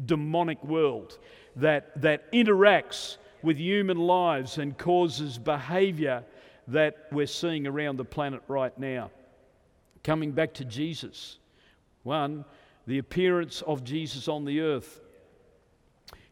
demonic 0.04 0.62
world 0.64 1.18
that, 1.56 2.00
that 2.00 2.30
interacts 2.32 3.16
with 3.42 3.56
human 3.58 3.98
lives 3.98 4.58
and 4.58 4.76
causes 4.76 5.38
behavior 5.38 6.24
that 6.68 7.06
we're 7.12 7.26
seeing 7.26 7.66
around 7.66 7.96
the 7.96 8.04
planet 8.04 8.42
right 8.48 8.76
now. 8.78 9.10
Coming 10.02 10.32
back 10.32 10.54
to 10.54 10.64
Jesus, 10.64 11.38
one, 12.02 12.44
the 12.86 12.98
appearance 12.98 13.62
of 13.62 13.84
Jesus 13.84 14.28
on 14.28 14.44
the 14.44 14.60
earth. 14.60 15.00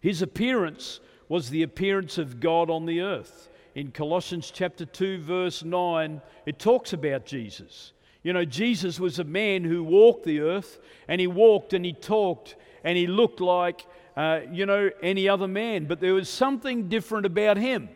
His 0.00 0.22
appearance 0.22 1.00
was 1.28 1.50
the 1.50 1.62
appearance 1.62 2.18
of 2.18 2.40
God 2.40 2.70
on 2.70 2.86
the 2.86 3.00
earth 3.00 3.48
in 3.74 3.90
Colossians 3.90 4.50
chapter 4.54 4.84
2, 4.84 5.18
verse 5.18 5.64
9, 5.64 6.20
it 6.44 6.58
talks 6.58 6.92
about 6.92 7.24
Jesus. 7.24 7.92
You 8.22 8.32
know, 8.32 8.44
Jesus 8.44 9.00
was 9.00 9.18
a 9.18 9.24
man 9.24 9.64
who 9.64 9.82
walked 9.82 10.24
the 10.24 10.40
earth, 10.40 10.78
and 11.08 11.20
he 11.20 11.26
walked 11.26 11.72
and 11.72 11.84
he 11.84 11.92
talked, 11.92 12.56
and 12.84 12.96
he 12.96 13.06
looked 13.06 13.40
like, 13.40 13.86
uh, 14.16 14.40
you 14.50 14.66
know, 14.66 14.90
any 15.02 15.28
other 15.28 15.48
man. 15.48 15.86
But 15.86 16.00
there 16.00 16.14
was 16.14 16.28
something 16.28 16.88
different 16.88 17.26
about 17.26 17.56
him. 17.56 17.88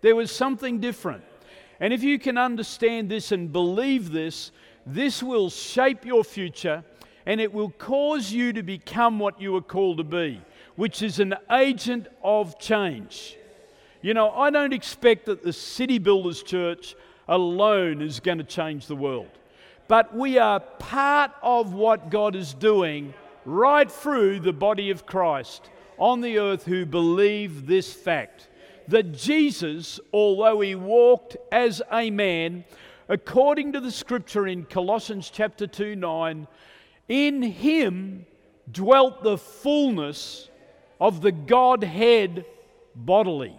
There 0.00 0.16
was 0.16 0.30
something 0.30 0.80
different. 0.80 1.24
And 1.80 1.92
if 1.92 2.02
you 2.02 2.18
can 2.18 2.38
understand 2.38 3.08
this 3.08 3.32
and 3.32 3.52
believe 3.52 4.12
this, 4.12 4.52
this 4.86 5.22
will 5.22 5.50
shape 5.50 6.04
your 6.04 6.24
future 6.24 6.84
and 7.26 7.40
it 7.40 7.52
will 7.52 7.70
cause 7.70 8.30
you 8.32 8.52
to 8.52 8.62
become 8.62 9.18
what 9.18 9.40
you 9.40 9.56
are 9.56 9.62
called 9.62 9.96
to 9.98 10.04
be, 10.04 10.40
which 10.76 11.02
is 11.02 11.20
an 11.20 11.34
agent 11.50 12.06
of 12.22 12.58
change. 12.58 13.36
You 14.02 14.12
know, 14.12 14.30
I 14.30 14.50
don't 14.50 14.74
expect 14.74 15.26
that 15.26 15.42
the 15.42 15.52
City 15.52 15.98
Builders 15.98 16.42
Church 16.42 16.94
alone 17.26 18.02
is 18.02 18.20
going 18.20 18.38
to 18.38 18.44
change 18.44 18.86
the 18.86 18.96
world. 18.96 19.30
But 19.88 20.14
we 20.14 20.38
are 20.38 20.60
part 20.60 21.30
of 21.42 21.72
what 21.72 22.10
God 22.10 22.36
is 22.36 22.52
doing 22.54 23.14
right 23.44 23.90
through 23.90 24.40
the 24.40 24.52
body 24.52 24.90
of 24.90 25.06
Christ 25.06 25.70
on 25.98 26.20
the 26.20 26.38
earth 26.38 26.64
who 26.64 26.86
believe 26.86 27.66
this 27.66 27.92
fact 27.92 28.48
that 28.88 29.12
Jesus, 29.12 30.00
although 30.12 30.60
he 30.60 30.74
walked 30.74 31.36
as 31.50 31.80
a 31.92 32.10
man, 32.10 32.64
according 33.08 33.72
to 33.72 33.80
the 33.80 33.90
scripture 33.90 34.46
in 34.46 34.64
Colossians 34.64 35.30
chapter 35.30 35.66
2 35.66 35.96
9, 35.96 36.46
in 37.08 37.42
him 37.42 38.26
dwelt 38.70 39.22
the 39.22 39.38
fullness 39.38 40.48
of 41.00 41.20
the 41.20 41.32
Godhead 41.32 42.44
bodily. 42.94 43.58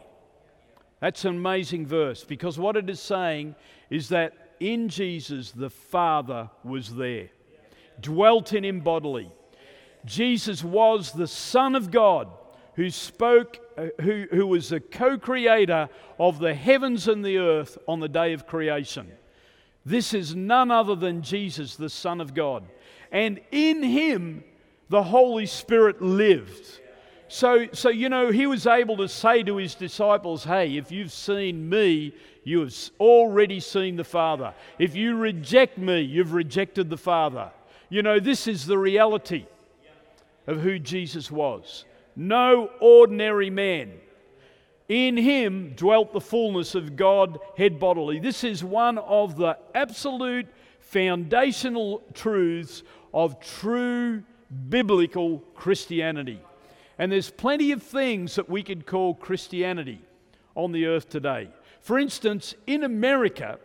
That's 0.99 1.25
an 1.25 1.35
amazing 1.35 1.85
verse 1.85 2.23
because 2.23 2.57
what 2.57 2.75
it 2.75 2.89
is 2.89 2.99
saying 2.99 3.55
is 3.89 4.09
that 4.09 4.55
in 4.59 4.89
Jesus 4.89 5.51
the 5.51 5.69
Father 5.69 6.49
was 6.63 6.95
there, 6.95 7.29
dwelt 7.99 8.53
in 8.53 8.63
him 8.65 8.79
bodily. 8.79 9.31
Jesus 10.05 10.63
was 10.63 11.11
the 11.11 11.27
Son 11.27 11.75
of 11.75 11.91
God 11.91 12.29
who 12.75 12.89
spoke, 12.89 13.59
uh, 13.77 13.87
who, 14.01 14.25
who 14.31 14.47
was 14.47 14.69
the 14.69 14.79
co 14.79 15.17
creator 15.17 15.89
of 16.19 16.39
the 16.39 16.53
heavens 16.53 17.07
and 17.07 17.23
the 17.23 17.37
earth 17.37 17.77
on 17.87 17.99
the 17.99 18.09
day 18.09 18.33
of 18.33 18.47
creation. 18.47 19.11
This 19.85 20.13
is 20.13 20.35
none 20.35 20.71
other 20.71 20.95
than 20.95 21.21
Jesus, 21.21 21.75
the 21.75 21.89
Son 21.89 22.21
of 22.21 22.33
God. 22.33 22.63
And 23.11 23.39
in 23.51 23.83
him 23.83 24.43
the 24.89 25.03
Holy 25.03 25.45
Spirit 25.45 26.01
lived. 26.01 26.79
So, 27.27 27.67
so, 27.73 27.89
you 27.89 28.09
know, 28.09 28.31
he 28.31 28.45
was 28.45 28.67
able 28.67 28.97
to 28.97 29.07
say 29.07 29.41
to 29.43 29.57
his 29.57 29.73
disciples, 29.73 30.43
Hey, 30.43 30.77
if 30.77 30.91
you've 30.91 31.11
seen 31.11 31.67
me, 31.67 32.13
you 32.43 32.59
have 32.59 32.75
already 32.99 33.59
seen 33.59 33.95
the 33.95 34.03
Father. 34.03 34.53
If 34.77 34.95
you 34.95 35.15
reject 35.15 35.77
me, 35.77 36.01
you've 36.01 36.33
rejected 36.33 36.89
the 36.89 36.97
Father. 36.97 37.51
You 37.89 38.03
know, 38.03 38.19
this 38.19 38.47
is 38.47 38.65
the 38.65 38.77
reality 38.77 39.45
of 40.47 40.61
who 40.61 40.79
Jesus 40.79 41.31
was. 41.31 41.85
No 42.15 42.69
ordinary 42.79 43.49
man. 43.49 43.93
In 44.87 45.17
him 45.17 45.73
dwelt 45.75 46.13
the 46.13 46.21
fullness 46.21 46.75
of 46.75 46.95
God, 46.95 47.39
head 47.57 47.79
bodily. 47.79 48.19
This 48.19 48.43
is 48.43 48.63
one 48.63 48.97
of 48.99 49.35
the 49.35 49.57
absolute 49.73 50.47
foundational 50.79 52.03
truths 52.13 52.83
of 53.13 53.39
true 53.39 54.23
biblical 54.69 55.39
Christianity. 55.55 56.39
And 56.99 57.11
there's 57.11 57.31
plenty 57.31 57.71
of 57.71 57.81
things 57.81 58.35
that 58.35 58.49
we 58.49 58.61
could 58.61 58.85
call 58.85 59.15
Christianity 59.15 60.01
on 60.55 60.71
the 60.71 60.85
earth 60.85 61.09
today. 61.09 61.49
For 61.81 61.99
instance, 61.99 62.55
in 62.67 62.83
America, 62.83 63.59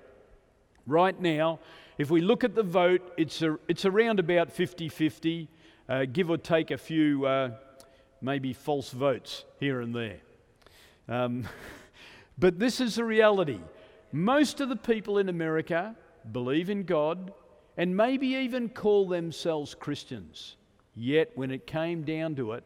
right 0.87 1.19
now, 1.21 1.61
if 1.99 2.11
we 2.11 2.21
look 2.21 2.45
at 2.45 2.55
the 2.55 2.63
vote, 2.63 3.13
it's, 3.17 3.43
a, 3.43 3.59
it's 3.69 3.85
around 3.85 4.19
about 4.19 4.51
50 4.51 4.89
50, 4.89 5.49
uh, 5.91 6.05
give 6.05 6.31
or 6.31 6.39
take 6.39 6.71
a 6.71 6.79
few 6.79 7.27
uh, 7.27 7.51
maybe 8.23 8.53
false 8.53 8.91
votes 8.91 9.45
here 9.59 9.81
and 9.81 9.95
there. 9.95 10.21
Um, 11.09 11.49
but 12.39 12.61
this 12.61 12.81
is 12.81 12.95
the 12.95 13.05
reality. 13.05 13.59
Most 14.13 14.61
of 14.61 14.69
the 14.69 14.77
people 14.77 15.19
in 15.19 15.29
America 15.29 15.97
believe 16.31 16.71
in 16.71 16.85
God 16.85 17.33
and 17.77 17.97
maybe 17.97 18.29
even 18.29 18.69
call 18.69 19.09
themselves 19.09 19.75
Christians. 19.75 20.57
Yet, 20.95 21.33
when 21.35 21.51
it 21.51 21.67
came 21.67 22.03
down 22.03 22.37
to 22.37 22.53
it, 22.53 22.65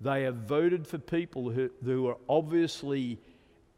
they 0.00 0.22
have 0.22 0.36
voted 0.36 0.86
for 0.86 0.98
people 0.98 1.50
who, 1.50 1.70
who 1.84 2.08
are 2.08 2.16
obviously 2.28 3.18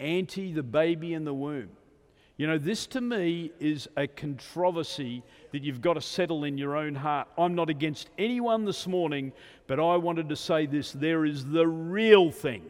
anti 0.01 0.53
the 0.53 0.63
baby 0.63 1.13
in 1.15 1.25
the 1.25 1.35
womb. 1.35 1.71
You 2.39 2.47
know, 2.47 2.57
this 2.57 2.87
to 2.89 3.01
me 3.01 3.51
is 3.59 3.89
a 3.97 4.07
controversy 4.07 5.25
that 5.51 5.65
you've 5.65 5.81
got 5.81 5.95
to 5.95 6.01
settle 6.01 6.45
in 6.45 6.57
your 6.57 6.77
own 6.77 6.95
heart. 6.95 7.27
I'm 7.37 7.57
not 7.57 7.69
against 7.69 8.11
anyone 8.17 8.65
this 8.65 8.87
morning, 8.87 9.33
but 9.67 9.81
I 9.81 9.97
wanted 9.97 10.29
to 10.29 10.37
say 10.37 10.67
this 10.67 10.93
there 10.93 11.25
is 11.25 11.45
the 11.45 11.67
real 11.67 12.31
thing. 12.31 12.63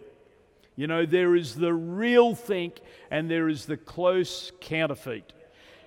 You 0.74 0.87
know, 0.87 1.04
there 1.04 1.37
is 1.37 1.54
the 1.54 1.74
real 1.74 2.35
thing 2.35 2.72
and 3.11 3.31
there 3.31 3.46
is 3.46 3.66
the 3.66 3.76
close 3.76 4.52
counterfeit. 4.61 5.35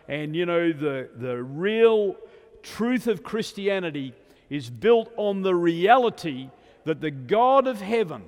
And, 0.07 0.35
you 0.35 0.45
know, 0.45 0.71
the, 0.71 1.09
the 1.15 1.41
real 1.41 2.17
truth 2.61 3.07
of 3.07 3.23
Christianity 3.23 4.13
is 4.51 4.69
built 4.69 5.11
on 5.17 5.41
the 5.41 5.55
reality 5.55 6.51
that 6.83 7.01
the 7.01 7.09
God 7.09 7.65
of 7.65 7.81
heaven 7.81 8.21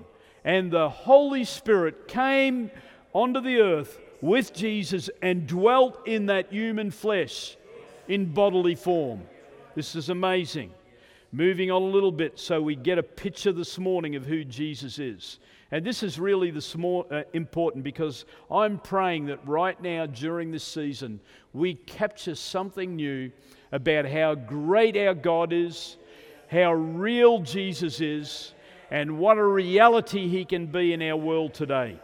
and 0.43 0.71
the 0.71 0.89
Holy 0.89 1.43
Spirit 1.43 2.07
came 2.07 2.71
onto 3.13 3.39
the 3.39 3.59
earth 3.59 3.99
with 4.23 4.53
Jesus 4.53 5.09
and 5.21 5.45
dwelt 5.45 6.07
in 6.07 6.27
that 6.27 6.49
human 6.49 6.91
flesh 6.91 7.57
in 8.07 8.23
bodily 8.33 8.73
form. 8.73 9.21
This 9.75 9.95
is 9.95 10.07
amazing. 10.07 10.71
Moving 11.33 11.69
on 11.71 11.81
a 11.81 11.85
little 11.85 12.11
bit 12.11 12.39
so 12.39 12.61
we 12.61 12.77
get 12.77 12.97
a 12.97 13.03
picture 13.03 13.51
this 13.51 13.77
morning 13.77 14.15
of 14.15 14.25
who 14.25 14.45
Jesus 14.45 14.97
is. 14.97 15.39
And 15.71 15.85
this 15.85 16.03
is 16.03 16.19
really 16.19 16.51
the 16.51 16.61
small, 16.61 17.05
uh, 17.11 17.23
important 17.33 17.83
because 17.83 18.23
I'm 18.49 18.77
praying 18.77 19.25
that 19.25 19.45
right 19.45 19.79
now 19.81 20.05
during 20.05 20.51
this 20.51 20.63
season 20.63 21.19
we 21.51 21.73
capture 21.73 22.35
something 22.35 22.95
new 22.95 23.29
about 23.73 24.05
how 24.05 24.35
great 24.35 24.95
our 24.95 25.15
God 25.15 25.51
is, 25.51 25.97
how 26.47 26.71
real 26.71 27.39
Jesus 27.39 27.99
is 27.99 28.53
and 28.89 29.19
what 29.19 29.37
a 29.37 29.43
reality 29.43 30.29
he 30.29 30.45
can 30.45 30.67
be 30.67 30.93
in 30.93 31.01
our 31.01 31.17
world 31.17 31.53
today. 31.53 31.99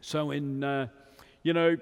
So, 0.00 0.30
in, 0.30 0.62
uh, 0.64 0.86
you 1.48 1.54
know, 1.54 1.78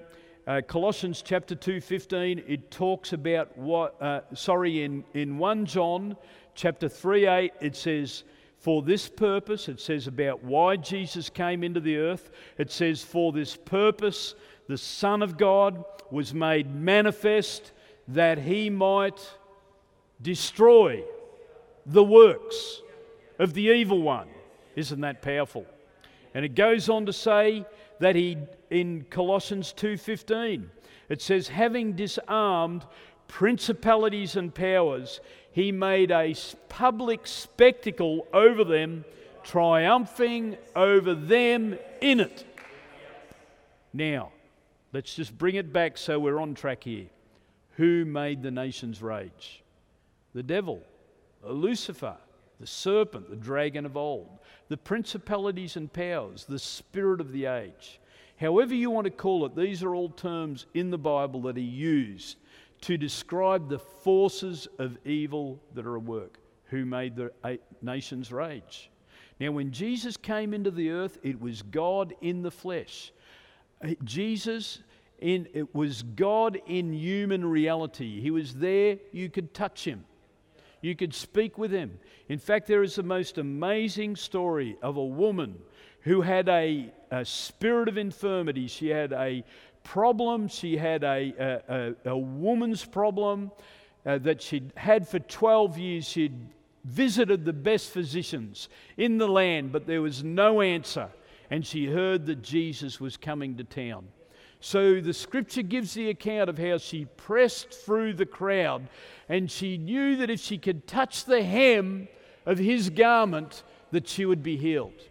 uh, 0.47 0.61
Colossians 0.65 1.21
chapter 1.21 1.53
2, 1.53 1.81
15, 1.81 2.41
it 2.47 2.71
talks 2.71 3.11
about 3.11 3.57
what, 3.57 4.01
uh, 4.01 4.21
sorry, 4.33 4.81
in, 4.81 5.03
in 5.13 5.37
1 5.37 5.65
John 5.65 6.15
chapter 6.55 6.87
3, 6.87 7.27
8, 7.27 7.53
it 7.59 7.75
says, 7.75 8.23
for 8.57 8.81
this 8.81 9.09
purpose, 9.09 9.67
it 9.67 9.81
says 9.81 10.07
about 10.07 10.41
why 10.41 10.77
Jesus 10.77 11.29
came 11.29 11.65
into 11.65 11.81
the 11.81 11.97
earth. 11.97 12.31
It 12.57 12.71
says, 12.71 13.03
for 13.03 13.33
this 13.33 13.57
purpose, 13.57 14.35
the 14.69 14.77
Son 14.77 15.21
of 15.21 15.37
God 15.37 15.83
was 16.11 16.33
made 16.33 16.73
manifest 16.73 17.73
that 18.07 18.37
he 18.37 18.69
might 18.69 19.19
destroy 20.21 21.03
the 21.85 22.05
works 22.05 22.81
of 23.37 23.53
the 23.53 23.63
evil 23.63 24.01
one. 24.01 24.29
Isn't 24.77 25.01
that 25.01 25.21
powerful? 25.21 25.65
And 26.33 26.45
it 26.45 26.55
goes 26.55 26.87
on 26.87 27.05
to 27.07 27.11
say 27.11 27.65
that 27.99 28.15
he 28.15 28.37
in 28.69 29.05
Colossians 29.09 29.73
2:15 29.73 30.69
it 31.09 31.21
says 31.21 31.47
having 31.47 31.93
disarmed 31.93 32.85
principalities 33.27 34.35
and 34.35 34.53
powers 34.53 35.19
he 35.51 35.71
made 35.71 36.11
a 36.11 36.35
public 36.69 37.25
spectacle 37.25 38.27
over 38.33 38.63
them 38.63 39.03
triumphing 39.47 40.57
over 40.75 41.13
them 41.13 41.77
in 42.01 42.19
it. 42.19 42.43
Now, 43.93 44.31
let's 44.91 45.15
just 45.15 45.37
bring 45.37 45.55
it 45.55 45.71
back 45.71 45.97
so 45.97 46.19
we're 46.19 46.39
on 46.39 46.53
track 46.53 46.83
here. 46.83 47.05
Who 47.77 48.03
made 48.03 48.43
the 48.43 48.51
nations 48.51 49.01
rage? 49.01 49.63
The 50.33 50.43
devil, 50.43 50.83
Lucifer, 51.43 52.17
the 52.59 52.67
serpent, 52.67 53.29
the 53.29 53.35
dragon 53.35 53.85
of 53.85 53.95
old, 53.95 54.39
the 54.67 54.77
principalities 54.77 55.75
and 55.75 55.91
powers, 55.91 56.45
the 56.45 56.59
spirit 56.59 57.21
of 57.21 57.31
the 57.31 57.45
age. 57.45 57.99
However, 58.39 58.73
you 58.73 58.89
want 58.89 59.05
to 59.05 59.11
call 59.11 59.45
it, 59.45 59.55
these 59.55 59.83
are 59.83 59.95
all 59.95 60.09
terms 60.09 60.65
in 60.73 60.89
the 60.91 60.97
Bible 60.97 61.41
that 61.43 61.57
are 61.57 61.61
used 61.61 62.37
to 62.81 62.97
describe 62.97 63.69
the 63.69 63.79
forces 63.79 64.67
of 64.77 64.97
evil 65.05 65.59
that 65.73 65.85
are 65.85 65.97
at 65.97 66.03
work. 66.03 66.39
Who 66.65 66.85
made 66.85 67.15
the 67.15 67.31
nations 67.81 68.31
rage? 68.31 68.91
Now, 69.39 69.51
when 69.51 69.71
Jesus 69.71 70.17
came 70.17 70.53
into 70.53 70.71
the 70.71 70.89
earth, 70.89 71.17
it 71.23 71.39
was 71.39 71.61
God 71.61 72.13
in 72.21 72.41
the 72.41 72.51
flesh. 72.51 73.11
Jesus, 74.03 74.79
in, 75.19 75.47
it 75.53 75.73
was 75.73 76.03
God 76.03 76.59
in 76.67 76.93
human 76.93 77.45
reality. 77.45 78.19
He 78.19 78.31
was 78.31 78.55
there, 78.55 78.97
you 79.11 79.29
could 79.29 79.53
touch 79.53 79.83
him. 79.83 80.05
You 80.81 80.95
could 80.95 81.13
speak 81.13 81.57
with 81.57 81.71
him. 81.71 81.99
In 82.29 82.39
fact, 82.39 82.67
there 82.67 82.83
is 82.83 82.95
the 82.95 83.03
most 83.03 83.37
amazing 83.37 84.15
story 84.15 84.77
of 84.81 84.97
a 84.97 85.05
woman 85.05 85.57
who 86.01 86.21
had 86.21 86.47
a, 86.49 86.91
a 87.11 87.25
spirit 87.25 87.89
of 87.89 87.97
infirmity. 87.97 88.67
She 88.67 88.89
had 88.89 89.11
a 89.11 89.43
problem, 89.83 90.47
she 90.47 90.77
had 90.77 91.03
a, 91.03 91.95
a, 92.05 92.11
a 92.11 92.17
woman's 92.17 92.85
problem 92.85 93.51
uh, 94.05 94.17
that 94.19 94.41
she'd 94.41 94.71
had 94.75 95.07
for 95.07 95.19
12 95.19 95.77
years. 95.77 96.07
She'd 96.07 96.37
visited 96.83 97.43
the 97.43 97.53
best 97.53 97.89
physicians 97.91 98.69
in 98.95 99.17
the 99.17 99.27
land, 99.27 99.71
but 99.71 99.85
there 99.85 100.01
was 100.01 100.23
no 100.23 100.61
answer. 100.61 101.09
And 101.49 101.65
she 101.65 101.85
heard 101.87 102.25
that 102.27 102.41
Jesus 102.41 102.99
was 102.99 103.17
coming 103.17 103.55
to 103.57 103.63
town. 103.63 104.07
So 104.59 104.99
the 104.99 105.13
scripture 105.13 105.61
gives 105.61 105.93
the 105.93 106.09
account 106.09 106.49
of 106.49 106.57
how 106.57 106.77
she 106.77 107.05
pressed 107.05 107.71
through 107.71 108.13
the 108.13 108.25
crowd 108.25 108.87
and 109.29 109.51
she 109.51 109.77
knew 109.77 110.15
that 110.17 110.29
if 110.29 110.39
she 110.39 110.57
could 110.57 110.87
touch 110.87 111.25
the 111.25 111.43
hem 111.43 112.07
of 112.45 112.57
his 112.57 112.89
garment 112.89 113.63
that 113.91 114.07
she 114.07 114.25
would 114.25 114.41
be 114.41 114.57
healed. 114.57 115.01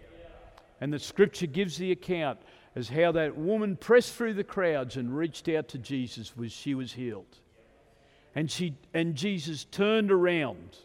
And 0.81 0.93
the 0.93 0.99
scripture 0.99 1.47
gives 1.47 1.79
the 1.79 1.93
account 1.93 2.39
as 2.75 2.89
how 2.89 3.13
that 3.13 3.37
woman 3.37 3.77
pressed 3.77 4.15
through 4.15 4.35
the 4.35 4.45
crowds 4.45 4.97
and 4.97 5.17
reached 5.17 5.49
out 5.49 5.69
to 5.69 5.79
Jesus 5.79 6.37
was 6.37 6.53
she 6.53 6.75
was 6.75 6.93
healed. 6.93 7.39
And 8.35 8.51
she 8.51 8.75
and 8.93 9.15
Jesus 9.15 9.65
turned 9.65 10.11
around 10.11 10.77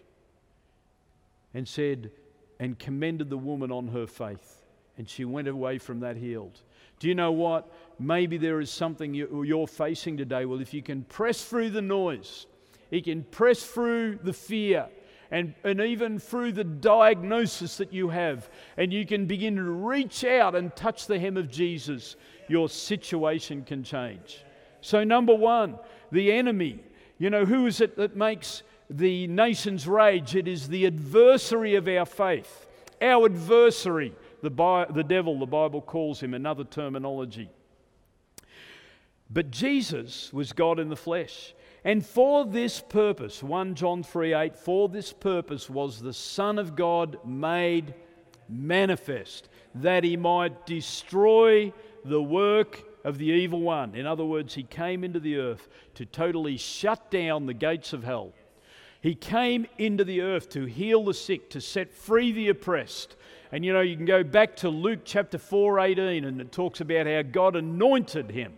and 1.53 1.67
said 1.67 2.11
and 2.59 2.77
commended 2.77 3.29
the 3.29 3.37
woman 3.37 3.71
on 3.71 3.89
her 3.89 4.07
faith 4.07 4.61
and 4.97 5.09
she 5.09 5.25
went 5.25 5.47
away 5.47 5.79
from 5.79 6.01
that 6.01 6.15
healed. 6.15 6.61
Do 7.01 7.07
you 7.07 7.15
know 7.15 7.31
what? 7.31 7.67
Maybe 7.97 8.37
there 8.37 8.59
is 8.61 8.69
something 8.69 9.15
you're 9.15 9.65
facing 9.65 10.17
today. 10.17 10.45
Well, 10.45 10.61
if 10.61 10.71
you 10.71 10.83
can 10.83 11.03
press 11.05 11.43
through 11.43 11.71
the 11.71 11.81
noise, 11.81 12.45
you 12.91 13.01
can 13.01 13.23
press 13.23 13.63
through 13.63 14.19
the 14.21 14.33
fear, 14.33 14.87
and, 15.31 15.55
and 15.63 15.81
even 15.81 16.19
through 16.19 16.51
the 16.51 16.63
diagnosis 16.63 17.77
that 17.77 17.91
you 17.91 18.09
have, 18.09 18.51
and 18.77 18.93
you 18.93 19.07
can 19.07 19.25
begin 19.25 19.55
to 19.55 19.63
reach 19.63 20.23
out 20.23 20.53
and 20.53 20.75
touch 20.75 21.07
the 21.07 21.17
hem 21.17 21.37
of 21.37 21.49
Jesus, 21.49 22.17
your 22.47 22.69
situation 22.69 23.63
can 23.63 23.83
change. 23.83 24.43
So, 24.81 25.03
number 25.03 25.33
one, 25.33 25.79
the 26.11 26.31
enemy. 26.31 26.83
You 27.17 27.31
know, 27.31 27.45
who 27.45 27.65
is 27.65 27.81
it 27.81 27.97
that 27.97 28.15
makes 28.15 28.61
the 28.91 29.25
nations 29.25 29.87
rage? 29.87 30.35
It 30.35 30.47
is 30.47 30.67
the 30.67 30.85
adversary 30.85 31.73
of 31.73 31.87
our 31.87 32.05
faith. 32.05 32.67
Our 33.01 33.25
adversary 33.25 34.13
the, 34.41 34.87
the 34.89 35.03
devil, 35.03 35.39
the 35.39 35.45
Bible 35.45 35.81
calls 35.81 36.21
him 36.21 36.33
another 36.33 36.63
terminology. 36.63 37.49
But 39.29 39.51
Jesus 39.51 40.33
was 40.33 40.51
God 40.51 40.79
in 40.79 40.89
the 40.89 40.95
flesh. 40.95 41.53
And 41.83 42.05
for 42.05 42.45
this 42.45 42.81
purpose, 42.81 43.41
1 43.41 43.75
John 43.75 44.03
3 44.03 44.33
8, 44.33 44.55
for 44.55 44.89
this 44.89 45.13
purpose 45.13 45.69
was 45.69 45.99
the 45.99 46.13
Son 46.13 46.59
of 46.59 46.75
God 46.75 47.17
made 47.25 47.93
manifest, 48.49 49.49
that 49.75 50.03
he 50.03 50.17
might 50.17 50.65
destroy 50.65 51.73
the 52.03 52.21
work 52.21 52.83
of 53.03 53.17
the 53.17 53.27
evil 53.27 53.61
one. 53.61 53.95
In 53.95 54.05
other 54.05 54.25
words, 54.25 54.53
he 54.53 54.63
came 54.63 55.03
into 55.03 55.19
the 55.19 55.37
earth 55.37 55.69
to 55.95 56.05
totally 56.05 56.57
shut 56.57 57.09
down 57.09 57.45
the 57.45 57.53
gates 57.53 57.93
of 57.93 58.03
hell. 58.03 58.33
He 59.01 59.15
came 59.15 59.65
into 59.79 60.03
the 60.03 60.21
earth 60.21 60.49
to 60.49 60.65
heal 60.65 61.05
the 61.05 61.13
sick, 61.13 61.49
to 61.51 61.61
set 61.61 61.91
free 61.91 62.31
the 62.31 62.49
oppressed, 62.49 63.15
and 63.51 63.65
you 63.65 63.73
know, 63.73 63.81
you 63.81 63.97
can 63.97 64.05
go 64.05 64.23
back 64.23 64.55
to 64.57 64.69
Luke 64.69 65.01
chapter 65.03 65.37
4 65.37 65.79
18, 65.79 66.23
and 66.23 66.39
it 66.39 66.51
talks 66.51 66.79
about 66.79 67.05
how 67.05 67.21
God 67.21 67.55
anointed 67.55 68.31
him. 68.31 68.53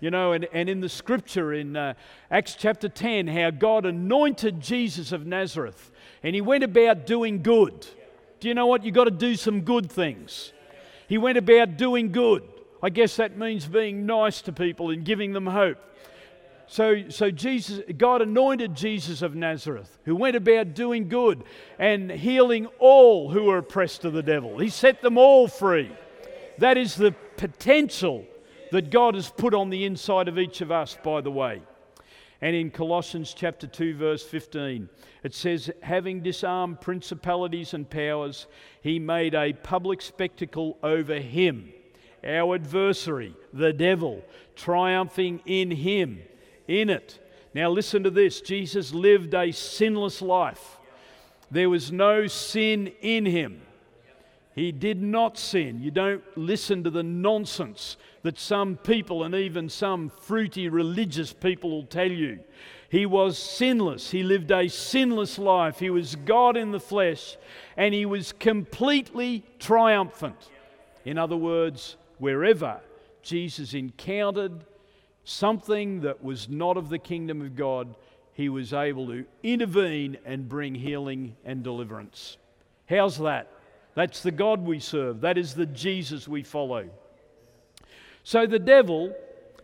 You 0.00 0.10
know, 0.10 0.32
and, 0.32 0.48
and 0.52 0.68
in 0.68 0.80
the 0.80 0.88
scripture 0.88 1.52
in 1.52 1.76
uh, 1.76 1.94
Acts 2.30 2.56
chapter 2.58 2.88
10, 2.88 3.28
how 3.28 3.50
God 3.50 3.86
anointed 3.86 4.60
Jesus 4.60 5.12
of 5.12 5.26
Nazareth, 5.26 5.90
and 6.22 6.34
he 6.34 6.40
went 6.40 6.64
about 6.64 7.06
doing 7.06 7.42
good. 7.42 7.86
Do 8.40 8.48
you 8.48 8.54
know 8.54 8.66
what? 8.66 8.84
You've 8.84 8.94
got 8.94 9.04
to 9.04 9.10
do 9.12 9.36
some 9.36 9.60
good 9.60 9.92
things. 9.92 10.52
He 11.08 11.18
went 11.18 11.38
about 11.38 11.76
doing 11.76 12.10
good. 12.10 12.42
I 12.82 12.90
guess 12.90 13.16
that 13.16 13.36
means 13.36 13.66
being 13.66 14.06
nice 14.06 14.42
to 14.42 14.52
people 14.52 14.90
and 14.90 15.04
giving 15.04 15.32
them 15.32 15.46
hope. 15.46 15.78
So, 16.72 17.10
so 17.10 17.30
Jesus, 17.30 17.82
God 17.98 18.22
anointed 18.22 18.74
Jesus 18.74 19.20
of 19.20 19.34
Nazareth, 19.34 19.98
who 20.06 20.16
went 20.16 20.36
about 20.36 20.72
doing 20.72 21.06
good 21.06 21.44
and 21.78 22.10
healing 22.10 22.64
all 22.78 23.28
who 23.28 23.42
were 23.42 23.58
oppressed 23.58 24.06
of 24.06 24.14
the 24.14 24.22
devil. 24.22 24.58
He 24.58 24.70
set 24.70 25.02
them 25.02 25.18
all 25.18 25.48
free. 25.48 25.92
That 26.56 26.78
is 26.78 26.94
the 26.94 27.14
potential 27.36 28.24
that 28.70 28.88
God 28.88 29.16
has 29.16 29.28
put 29.28 29.52
on 29.52 29.68
the 29.68 29.84
inside 29.84 30.28
of 30.28 30.38
each 30.38 30.62
of 30.62 30.72
us, 30.72 30.96
by 31.04 31.20
the 31.20 31.30
way. 31.30 31.60
And 32.40 32.56
in 32.56 32.70
Colossians 32.70 33.34
chapter 33.36 33.66
2, 33.66 33.94
verse 33.94 34.22
15, 34.22 34.88
it 35.24 35.34
says, 35.34 35.70
Having 35.82 36.22
disarmed 36.22 36.80
principalities 36.80 37.74
and 37.74 37.88
powers, 37.90 38.46
he 38.80 38.98
made 38.98 39.34
a 39.34 39.52
public 39.52 40.00
spectacle 40.00 40.78
over 40.82 41.18
him, 41.18 41.70
our 42.24 42.54
adversary, 42.54 43.36
the 43.52 43.74
devil, 43.74 44.24
triumphing 44.56 45.42
in 45.44 45.70
him 45.70 46.22
in 46.68 46.90
it. 46.90 47.18
Now, 47.54 47.70
listen 47.70 48.02
to 48.04 48.10
this 48.10 48.40
Jesus 48.40 48.94
lived 48.94 49.34
a 49.34 49.52
sinless 49.52 50.22
life, 50.22 50.78
there 51.50 51.70
was 51.70 51.92
no 51.92 52.26
sin 52.26 52.92
in 53.00 53.26
him. 53.26 53.62
He 54.54 54.70
did 54.70 55.00
not 55.00 55.38
sin. 55.38 55.80
You 55.80 55.90
don't 55.90 56.22
listen 56.36 56.84
to 56.84 56.90
the 56.90 57.02
nonsense 57.02 57.96
that 58.22 58.38
some 58.38 58.76
people 58.76 59.24
and 59.24 59.34
even 59.34 59.68
some 59.68 60.10
fruity 60.10 60.68
religious 60.68 61.32
people 61.32 61.70
will 61.70 61.86
tell 61.86 62.10
you. 62.10 62.40
He 62.90 63.06
was 63.06 63.38
sinless. 63.38 64.10
He 64.10 64.22
lived 64.22 64.50
a 64.50 64.68
sinless 64.68 65.38
life. 65.38 65.78
He 65.78 65.88
was 65.88 66.16
God 66.16 66.58
in 66.58 66.70
the 66.70 66.80
flesh 66.80 67.38
and 67.78 67.94
he 67.94 68.04
was 68.04 68.32
completely 68.32 69.44
triumphant. 69.58 70.50
In 71.06 71.16
other 71.16 71.36
words, 71.36 71.96
wherever 72.18 72.80
Jesus 73.22 73.72
encountered 73.72 74.64
something 75.24 76.00
that 76.02 76.22
was 76.22 76.48
not 76.48 76.76
of 76.76 76.88
the 76.88 76.98
kingdom 76.98 77.40
of 77.40 77.56
God, 77.56 77.94
he 78.34 78.48
was 78.48 78.72
able 78.72 79.06
to 79.08 79.24
intervene 79.42 80.18
and 80.24 80.48
bring 80.48 80.74
healing 80.74 81.36
and 81.44 81.62
deliverance. 81.62 82.38
How's 82.88 83.18
that? 83.18 83.48
That's 83.94 84.22
the 84.22 84.30
God 84.30 84.64
we 84.64 84.80
serve. 84.80 85.20
That 85.20 85.36
is 85.36 85.54
the 85.54 85.66
Jesus 85.66 86.26
we 86.26 86.42
follow. 86.42 86.88
So 88.24 88.46
the 88.46 88.58
devil, 88.58 89.14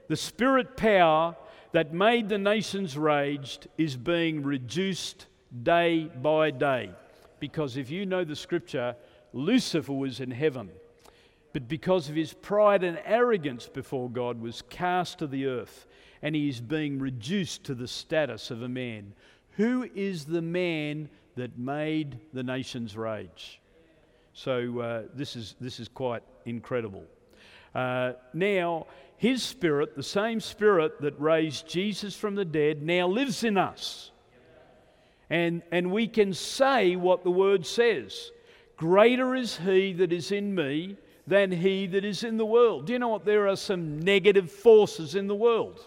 the 0.09 0.17
spirit 0.17 0.77
power 0.77 1.37
that 1.73 1.95
made 1.95 2.29
the 2.29 2.39
nations 2.39 2.97
raged, 2.99 3.69
is 3.79 3.97
being 3.97 4.43
reduced 4.43 5.27
day 5.63 6.11
by 6.23 6.51
day. 6.51 6.91
Because 7.41 7.77
if 7.77 7.91
you 7.91 8.05
know 8.05 8.25
the 8.25 8.37
scripture, 8.37 8.97
Lucifer 9.33 9.93
was 9.93 10.21
in 10.21 10.31
heaven. 10.31 10.71
But 11.53 11.69
because 11.69 12.09
of 12.09 12.17
his 12.17 12.33
pride 12.33 12.85
and 12.85 13.01
arrogance 13.05 13.67
before 13.67 14.11
God 14.11 14.41
was 14.41 14.63
cast 14.63 15.19
to 15.19 15.27
the 15.27 15.47
earth, 15.47 15.87
and 16.23 16.35
he 16.35 16.49
is 16.49 16.61
being 16.61 16.99
reduced 16.99 17.65
to 17.65 17.75
the 17.75 17.89
status 17.89 18.51
of 18.51 18.63
a 18.63 18.69
man. 18.69 19.15
Who 19.53 19.89
is 19.95 20.25
the 20.25 20.43
man 20.43 21.09
that 21.37 21.59
made 21.59 22.19
the 22.33 22.43
nations 22.43 22.97
rage? 22.97 23.61
So 24.33 24.79
uh, 24.79 25.03
this, 25.15 25.37
is, 25.37 25.57
this 25.61 25.81
is 25.81 25.89
quite 25.89 26.23
incredible. 26.45 27.05
Uh, 27.75 28.13
now, 28.35 28.87
his 29.17 29.43
spirit, 29.43 29.97
the 29.97 30.03
same 30.03 30.41
spirit 30.41 31.01
that 31.01 31.21
raised 31.21 31.69
Jesus 31.69 32.15
from 32.15 32.35
the 32.35 32.45
dead, 32.45 32.83
now 32.83 33.09
lives 33.09 33.43
in 33.43 33.57
us. 33.57 34.11
And, 35.31 35.63
and 35.73 35.91
we 35.91 36.07
can 36.07 36.35
say 36.35 36.97
what 36.97 37.25
the 37.25 37.31
word 37.31 37.67
says 37.67 38.31
Greater 38.77 39.35
is 39.35 39.59
he 39.59 39.93
that 39.95 40.13
is 40.13 40.31
in 40.31 40.55
me 40.55 40.97
than 41.29 41.53
he 41.53 41.87
that 41.87 42.05
is 42.05 42.25
in 42.25 42.39
the 42.39 42.47
world. 42.47 42.87
Do 42.87 42.95
you 42.95 42.99
know 42.99 43.09
what? 43.09 43.25
There 43.25 43.49
are 43.49 43.57
some 43.57 44.01
negative 44.01 44.51
forces 44.51 45.15
in 45.15 45.27
the 45.27 45.35
world. 45.35 45.87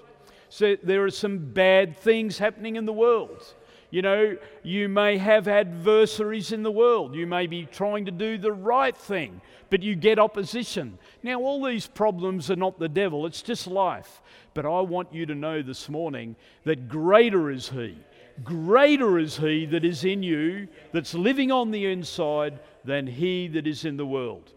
So 0.50 0.78
there 0.84 1.04
are 1.04 1.12
some 1.12 1.40
bad 1.40 1.98
things 1.98 2.38
happening 2.38 2.76
in 2.76 2.86
the 2.86 2.94
world. 2.94 3.54
You 3.90 4.02
know, 4.04 4.38
you 4.64 4.88
may 4.88 5.18
have 5.18 5.48
adversaries 5.48 6.52
in 6.52 6.64
the 6.64 6.72
world. 6.72 7.16
You 7.16 7.26
may 7.26 7.48
be 7.48 7.66
trying 7.66 8.06
to 8.06 8.12
do 8.12 8.38
the 8.38 8.52
right 8.52 8.96
thing, 8.96 9.42
but 9.70 9.82
you 9.82 9.96
get 9.96 10.20
opposition. 10.20 10.98
Now, 11.24 11.42
all 11.42 11.66
these 11.66 11.88
problems 11.88 12.52
are 12.52 12.56
not 12.56 12.80
the 12.80 12.88
devil, 12.88 13.26
it's 13.26 13.42
just 13.42 13.68
life. 13.68 14.22
But 14.54 14.66
I 14.66 14.80
want 14.82 15.14
you 15.14 15.26
to 15.26 15.36
know 15.36 15.62
this 15.62 15.90
morning 15.90 16.36
that 16.64 16.88
greater 16.88 17.50
is 17.50 17.70
He. 17.70 17.98
Greater 18.44 19.18
is 19.18 19.38
He 19.38 19.66
that 19.66 19.84
is 19.84 20.06
in 20.06 20.22
you, 20.24 20.68
that's 20.94 21.14
living 21.14 21.52
on 21.52 21.72
the 21.72 21.86
inside, 21.86 22.60
than 22.86 23.08
He 23.08 23.48
that 23.50 23.68
is 23.68 23.84
in 23.84 23.98
the 23.98 24.06
world. 24.06 24.52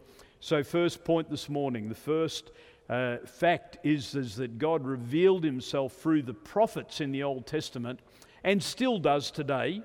So, 0.44 0.62
first 0.62 1.04
point 1.04 1.30
this 1.30 1.48
morning, 1.48 1.88
the 1.88 1.94
first 1.94 2.50
uh, 2.90 3.16
fact 3.24 3.78
is, 3.82 4.14
is 4.14 4.36
that 4.36 4.58
God 4.58 4.84
revealed 4.84 5.42
himself 5.42 5.94
through 5.94 6.20
the 6.20 6.34
prophets 6.34 7.00
in 7.00 7.12
the 7.12 7.22
Old 7.22 7.46
Testament 7.46 8.00
and 8.44 8.62
still 8.62 8.98
does 8.98 9.30
today. 9.30 9.80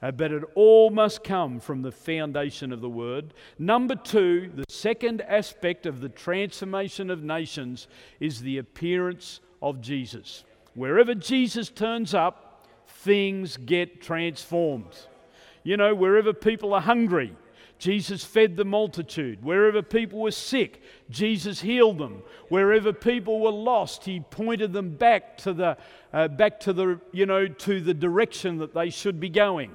Uh, 0.00 0.10
but 0.10 0.32
it 0.32 0.42
all 0.54 0.88
must 0.88 1.22
come 1.22 1.60
from 1.60 1.82
the 1.82 1.92
foundation 1.92 2.72
of 2.72 2.80
the 2.80 2.88
Word. 2.88 3.34
Number 3.58 3.94
two, 3.94 4.50
the 4.54 4.64
second 4.70 5.20
aspect 5.20 5.84
of 5.84 6.00
the 6.00 6.08
transformation 6.08 7.10
of 7.10 7.22
nations 7.22 7.86
is 8.20 8.40
the 8.40 8.56
appearance 8.56 9.40
of 9.60 9.82
Jesus. 9.82 10.44
Wherever 10.72 11.14
Jesus 11.14 11.68
turns 11.68 12.14
up, 12.14 12.66
things 12.88 13.58
get 13.58 14.00
transformed. 14.00 14.96
You 15.62 15.76
know, 15.76 15.94
wherever 15.94 16.32
people 16.32 16.72
are 16.72 16.80
hungry, 16.80 17.36
Jesus 17.80 18.22
fed 18.22 18.56
the 18.56 18.64
multitude. 18.64 19.42
Wherever 19.42 19.80
people 19.80 20.20
were 20.20 20.30
sick, 20.30 20.82
Jesus 21.08 21.62
healed 21.62 21.96
them. 21.96 22.22
Wherever 22.50 22.92
people 22.92 23.40
were 23.40 23.50
lost, 23.50 24.04
he 24.04 24.20
pointed 24.20 24.74
them 24.74 24.90
back 24.90 25.38
to 25.38 25.54
the 25.54 25.78
uh, 26.12 26.28
back 26.28 26.60
to 26.60 26.74
the 26.74 27.00
you 27.10 27.24
know 27.24 27.48
to 27.48 27.80
the 27.80 27.94
direction 27.94 28.58
that 28.58 28.74
they 28.74 28.90
should 28.90 29.18
be 29.18 29.30
going. 29.30 29.70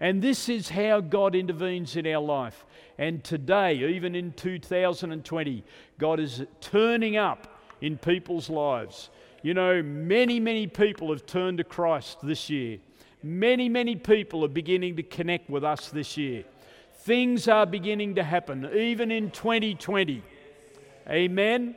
And 0.00 0.22
this 0.22 0.48
is 0.48 0.70
how 0.70 1.00
God 1.00 1.34
intervenes 1.34 1.94
in 1.94 2.06
our 2.06 2.22
life. 2.22 2.64
And 2.96 3.22
today, 3.22 3.74
even 3.74 4.14
in 4.14 4.32
2020, 4.32 5.62
God 5.98 6.20
is 6.20 6.44
turning 6.60 7.18
up 7.18 7.60
in 7.82 7.98
people's 7.98 8.48
lives. 8.48 9.10
You 9.42 9.54
know, 9.54 9.82
many, 9.82 10.40
many 10.40 10.66
people 10.66 11.10
have 11.10 11.26
turned 11.26 11.58
to 11.58 11.64
Christ 11.64 12.18
this 12.22 12.48
year. 12.48 12.78
Many, 13.22 13.68
many 13.68 13.94
people 13.94 14.44
are 14.44 14.48
beginning 14.48 14.96
to 14.96 15.02
connect 15.02 15.50
with 15.50 15.64
us 15.64 15.90
this 15.90 16.16
year. 16.16 16.44
Things 17.02 17.48
are 17.48 17.66
beginning 17.66 18.14
to 18.14 18.22
happen, 18.22 18.70
even 18.72 19.10
in 19.10 19.32
2020. 19.32 20.22
Amen. 21.10 21.74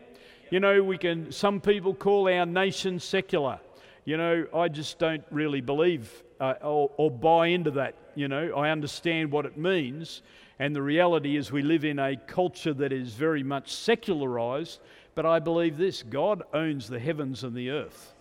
You 0.51 0.59
know, 0.59 0.83
we 0.83 0.99
can, 0.99 1.31
some 1.31 1.59
people 1.59 1.95
call 1.95 2.29
our 2.29 2.45
nation 2.45 2.99
secular. 2.99 3.59
You 4.03 4.17
know, 4.17 4.45
I 4.53 4.67
just 4.67 4.99
don't 4.99 5.23
really 5.31 5.61
believe 5.61 6.23
uh, 6.39 6.53
or, 6.61 6.91
or 6.97 7.09
buy 7.09 7.47
into 7.47 7.71
that. 7.71 7.95
You 8.13 8.27
know, 8.27 8.53
I 8.55 8.69
understand 8.69 9.31
what 9.31 9.47
it 9.47 9.57
means. 9.57 10.21
And 10.59 10.75
the 10.75 10.83
reality 10.83 11.37
is, 11.37 11.51
we 11.51 11.63
live 11.63 11.85
in 11.85 11.97
a 11.97 12.15
culture 12.15 12.75
that 12.75 12.93
is 12.93 13.15
very 13.15 13.41
much 13.41 13.73
secularized. 13.73 14.79
But 15.15 15.25
I 15.25 15.39
believe 15.39 15.75
this 15.75 16.03
God 16.03 16.43
owns 16.53 16.87
the 16.87 16.99
heavens 16.99 17.43
and 17.43 17.55
the 17.55 17.71
earth. 17.71 18.13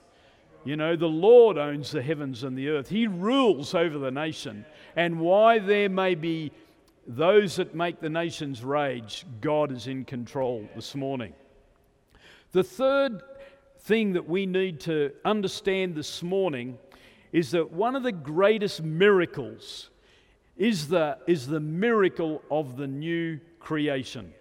You 0.64 0.76
know, 0.76 0.96
the 0.96 1.06
Lord 1.06 1.58
owns 1.58 1.90
the 1.90 2.00
heavens 2.00 2.44
and 2.44 2.56
the 2.56 2.70
earth. 2.70 2.88
He 2.88 3.06
rules 3.06 3.74
over 3.74 3.98
the 3.98 4.10
nation. 4.10 4.64
And 4.96 5.20
why 5.20 5.58
there 5.58 5.90
may 5.90 6.14
be 6.14 6.50
those 7.06 7.56
that 7.56 7.74
make 7.74 8.00
the 8.00 8.08
nations 8.08 8.64
rage, 8.64 9.26
God 9.40 9.72
is 9.72 9.86
in 9.86 10.04
control 10.04 10.68
this 10.74 10.94
morning. 10.94 11.34
The 12.52 12.64
third 12.64 13.22
thing 13.80 14.14
that 14.14 14.28
we 14.28 14.46
need 14.46 14.80
to 14.80 15.12
understand 15.24 15.94
this 15.94 16.22
morning 16.22 16.78
is 17.32 17.50
that 17.50 17.72
one 17.72 17.96
of 17.96 18.02
the 18.02 18.12
greatest 18.12 18.82
miracles 18.82 19.90
is 20.56 20.88
the, 20.88 21.18
is 21.26 21.46
the 21.46 21.60
miracle 21.60 22.42
of 22.50 22.76
the 22.76 22.86
new 22.86 23.40
creation. 23.58 24.32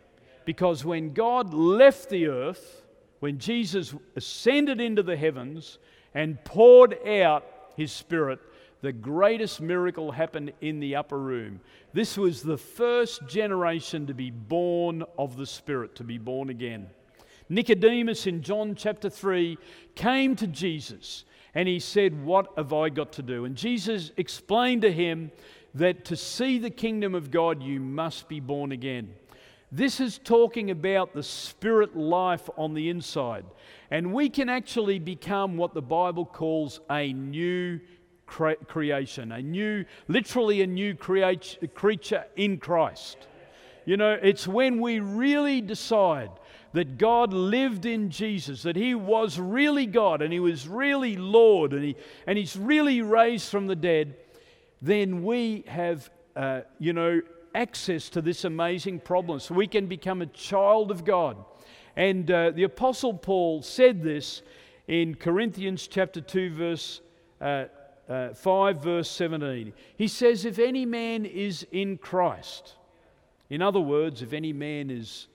Because 0.45 0.85
when 0.85 1.13
God 1.13 1.53
left 1.53 2.09
the 2.09 2.27
earth, 2.27 2.83
when 3.19 3.39
Jesus 3.39 3.95
ascended 4.15 4.79
into 4.79 5.01
the 5.01 5.17
heavens 5.17 5.79
and 6.13 6.43
poured 6.43 6.97
out 7.07 7.45
his 7.75 7.91
spirit, 7.91 8.39
the 8.83 8.91
greatest 8.91 9.61
miracle 9.61 10.11
happened 10.11 10.51
in 10.59 10.81
the 10.81 10.93
upper 10.93 11.17
room. 11.17 11.61
This 11.93 12.17
was 12.17 12.41
the 12.41 12.57
first 12.57 13.25
generation 13.29 14.05
to 14.07 14.13
be 14.13 14.29
born 14.29 15.05
of 15.17 15.37
the 15.37 15.45
Spirit, 15.45 15.95
to 15.95 16.03
be 16.03 16.17
born 16.17 16.49
again. 16.49 16.87
Nicodemus 17.47 18.27
in 18.27 18.41
John 18.41 18.75
chapter 18.75 19.09
3 19.09 19.57
came 19.95 20.35
to 20.35 20.47
Jesus 20.47 21.23
and 21.55 21.65
he 21.65 21.79
said, 21.79 22.25
What 22.25 22.51
have 22.57 22.73
I 22.73 22.89
got 22.89 23.13
to 23.13 23.21
do? 23.21 23.45
And 23.45 23.55
Jesus 23.55 24.11
explained 24.17 24.81
to 24.81 24.91
him 24.91 25.31
that 25.73 26.03
to 26.05 26.17
see 26.17 26.57
the 26.57 26.69
kingdom 26.69 27.15
of 27.15 27.31
God, 27.31 27.63
you 27.63 27.79
must 27.79 28.27
be 28.27 28.41
born 28.41 28.73
again. 28.73 29.13
This 29.71 30.01
is 30.01 30.19
talking 30.19 30.71
about 30.71 31.13
the 31.13 31.23
spirit 31.23 31.95
life 31.95 32.49
on 32.57 32.73
the 32.73 32.89
inside. 32.89 33.45
And 33.89 34.13
we 34.13 34.29
can 34.29 34.49
actually 34.49 34.99
become 34.99 35.55
what 35.55 35.73
the 35.73 35.81
Bible 35.81 36.25
calls 36.25 36.81
a 36.91 37.13
new 37.13 37.79
cre- 38.25 38.63
creation, 38.67 39.31
a 39.31 39.41
new, 39.41 39.85
literally 40.07 40.61
a 40.61 40.67
new 40.67 40.95
create, 40.95 41.57
creature 41.73 42.25
in 42.35 42.57
Christ. 42.57 43.27
You 43.85 43.97
know, 43.97 44.17
it's 44.21 44.47
when 44.47 44.79
we 44.79 44.99
really 44.99 45.61
decide 45.61 46.31
that 46.73 46.97
God 46.97 47.33
lived 47.33 47.85
in 47.85 48.09
Jesus, 48.09 48.63
that 48.63 48.75
He 48.75 48.95
was 48.95 49.39
really 49.39 49.85
God 49.85 50.21
and 50.21 50.33
He 50.33 50.39
was 50.39 50.67
really 50.67 51.17
Lord 51.17 51.73
and, 51.73 51.83
he, 51.83 51.95
and 52.25 52.37
He's 52.37 52.55
really 52.55 53.01
raised 53.01 53.49
from 53.49 53.67
the 53.67 53.75
dead, 53.75 54.15
then 54.81 55.23
we 55.23 55.63
have, 55.67 56.09
uh, 56.35 56.61
you 56.79 56.93
know, 56.93 57.21
access 57.55 58.09
to 58.09 58.21
this 58.21 58.43
amazing 58.43 58.99
problem. 58.99 59.39
So 59.39 59.53
we 59.53 59.67
can 59.67 59.85
become 59.85 60.21
a 60.21 60.27
child 60.27 60.91
of 60.91 61.05
God. 61.05 61.37
And 61.95 62.29
uh, 62.31 62.51
the 62.51 62.63
Apostle 62.63 63.13
Paul 63.13 63.61
said 63.61 64.01
this 64.01 64.41
in 64.87 65.15
Corinthians 65.15 65.87
chapter 65.87 66.19
2, 66.19 66.53
verse 66.53 67.01
uh, 67.39 67.65
uh, 68.09 68.33
5, 68.33 68.83
verse 68.83 69.09
17. 69.09 69.73
He 69.97 70.07
says, 70.07 70.45
If 70.45 70.59
any 70.59 70.85
man 70.85 71.25
is 71.25 71.65
in 71.71 71.97
Christ, 71.97 72.75
in 73.49 73.61
other 73.61 73.79
words, 73.79 74.21
if 74.21 74.33
any 74.33 74.53
man 74.53 74.89
is 74.89 75.27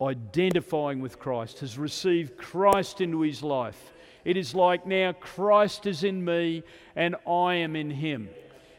identifying 0.00 1.00
with 1.00 1.18
Christ, 1.18 1.60
has 1.60 1.78
received 1.78 2.36
Christ 2.36 3.00
into 3.00 3.20
his 3.20 3.42
life, 3.42 3.92
it 4.24 4.36
is 4.36 4.54
like 4.54 4.86
now 4.86 5.12
Christ 5.12 5.86
is 5.86 6.04
in 6.04 6.24
me 6.24 6.62
and 6.96 7.16
I 7.26 7.54
am 7.56 7.76
in 7.76 7.90
him. 7.90 8.28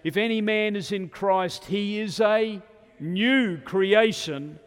If 0.04 0.18
any 0.18 0.42
man 0.42 0.76
is 0.76 0.92
in 0.92 1.10
Christ, 1.10 1.66
he 1.66 2.00
is 2.00 2.20
a 2.20 2.62
new 3.00 3.58
creation, 3.58 4.60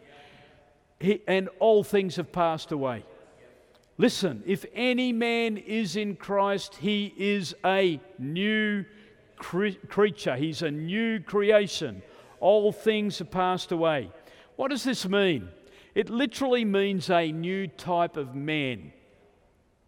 he, 0.99 1.21
and 1.27 1.49
all 1.59 1.83
things 1.83 2.15
have 2.15 2.31
passed 2.31 2.71
away. 2.71 3.03
Listen, 3.97 4.43
if 4.45 4.65
any 4.73 5.13
man 5.13 5.55
is 5.57 5.95
in 5.95 6.17
Christ, 6.17 6.75
he 6.75 7.13
is 7.17 7.55
a 7.63 7.99
new 8.19 8.83
cre- 9.37 9.79
creature, 9.87 10.35
he's 10.35 10.61
a 10.61 10.71
new 10.71 11.21
creation. 11.21 12.01
All 12.41 12.73
things 12.73 13.19
have 13.19 13.31
passed 13.31 13.71
away. 13.71 14.11
What 14.57 14.71
does 14.71 14.83
this 14.83 15.07
mean? 15.07 15.47
It 15.93 16.09
literally 16.09 16.65
means 16.65 17.09
a 17.09 17.31
new 17.31 17.67
type 17.67 18.17
of 18.17 18.35
man. 18.35 18.91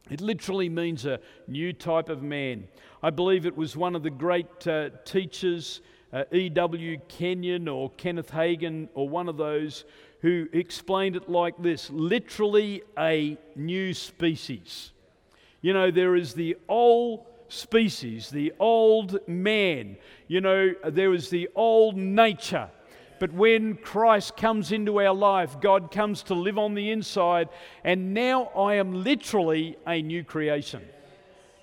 It 0.09 0.21
literally 0.21 0.69
means 0.69 1.05
a 1.05 1.19
new 1.47 1.73
type 1.73 2.07
of 2.07 2.23
man. 2.23 2.69
I 3.03 3.09
believe 3.09 3.45
it 3.45 3.57
was 3.57 3.75
one 3.75 3.93
of 3.93 4.03
the 4.03 4.09
great 4.09 4.65
uh, 4.65 4.89
teachers, 5.03 5.81
uh, 6.13 6.23
E.W. 6.31 6.97
Kenyon 7.09 7.67
or 7.67 7.91
Kenneth 7.91 8.31
Hagin, 8.31 8.87
or 8.93 9.09
one 9.09 9.27
of 9.27 9.35
those 9.35 9.83
who 10.21 10.47
explained 10.51 11.15
it 11.15 11.29
like 11.29 11.61
this 11.61 11.89
literally 11.89 12.83
a 12.97 13.37
new 13.55 13.93
species. 13.93 14.91
You 15.61 15.73
know, 15.73 15.91
there 15.91 16.15
is 16.15 16.33
the 16.33 16.57
old 16.67 17.25
species, 17.49 18.29
the 18.29 18.53
old 18.59 19.19
man, 19.27 19.97
you 20.27 20.41
know, 20.41 20.73
there 20.85 21.13
is 21.13 21.29
the 21.29 21.49
old 21.55 21.95
nature. 21.95 22.69
But 23.19 23.33
when 23.33 23.75
Christ 23.77 24.37
comes 24.37 24.71
into 24.71 24.99
our 24.99 25.13
life, 25.13 25.59
God 25.59 25.91
comes 25.91 26.21
to 26.23 26.35
live 26.35 26.57
on 26.57 26.75
the 26.75 26.91
inside, 26.91 27.49
and 27.83 28.13
now 28.13 28.45
I 28.55 28.75
am 28.75 29.03
literally 29.03 29.75
a 29.87 30.01
new 30.01 30.23
creation. 30.23 30.83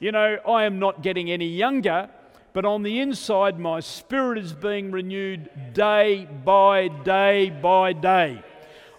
You 0.01 0.13
know, 0.13 0.39
I 0.47 0.65
am 0.65 0.79
not 0.79 1.03
getting 1.03 1.31
any 1.31 1.47
younger, 1.47 2.11
but 2.55 2.65
on 2.65 2.85
the 2.85 3.01
inside, 3.01 3.59
my 3.59 3.81
spirit 3.81 4.39
is 4.39 4.53
being 4.53 4.93
renewed 4.93 5.51
day 5.75 6.27
by 6.45 6.87
day 6.87 7.51
by 7.51 7.93
day. 7.93 8.43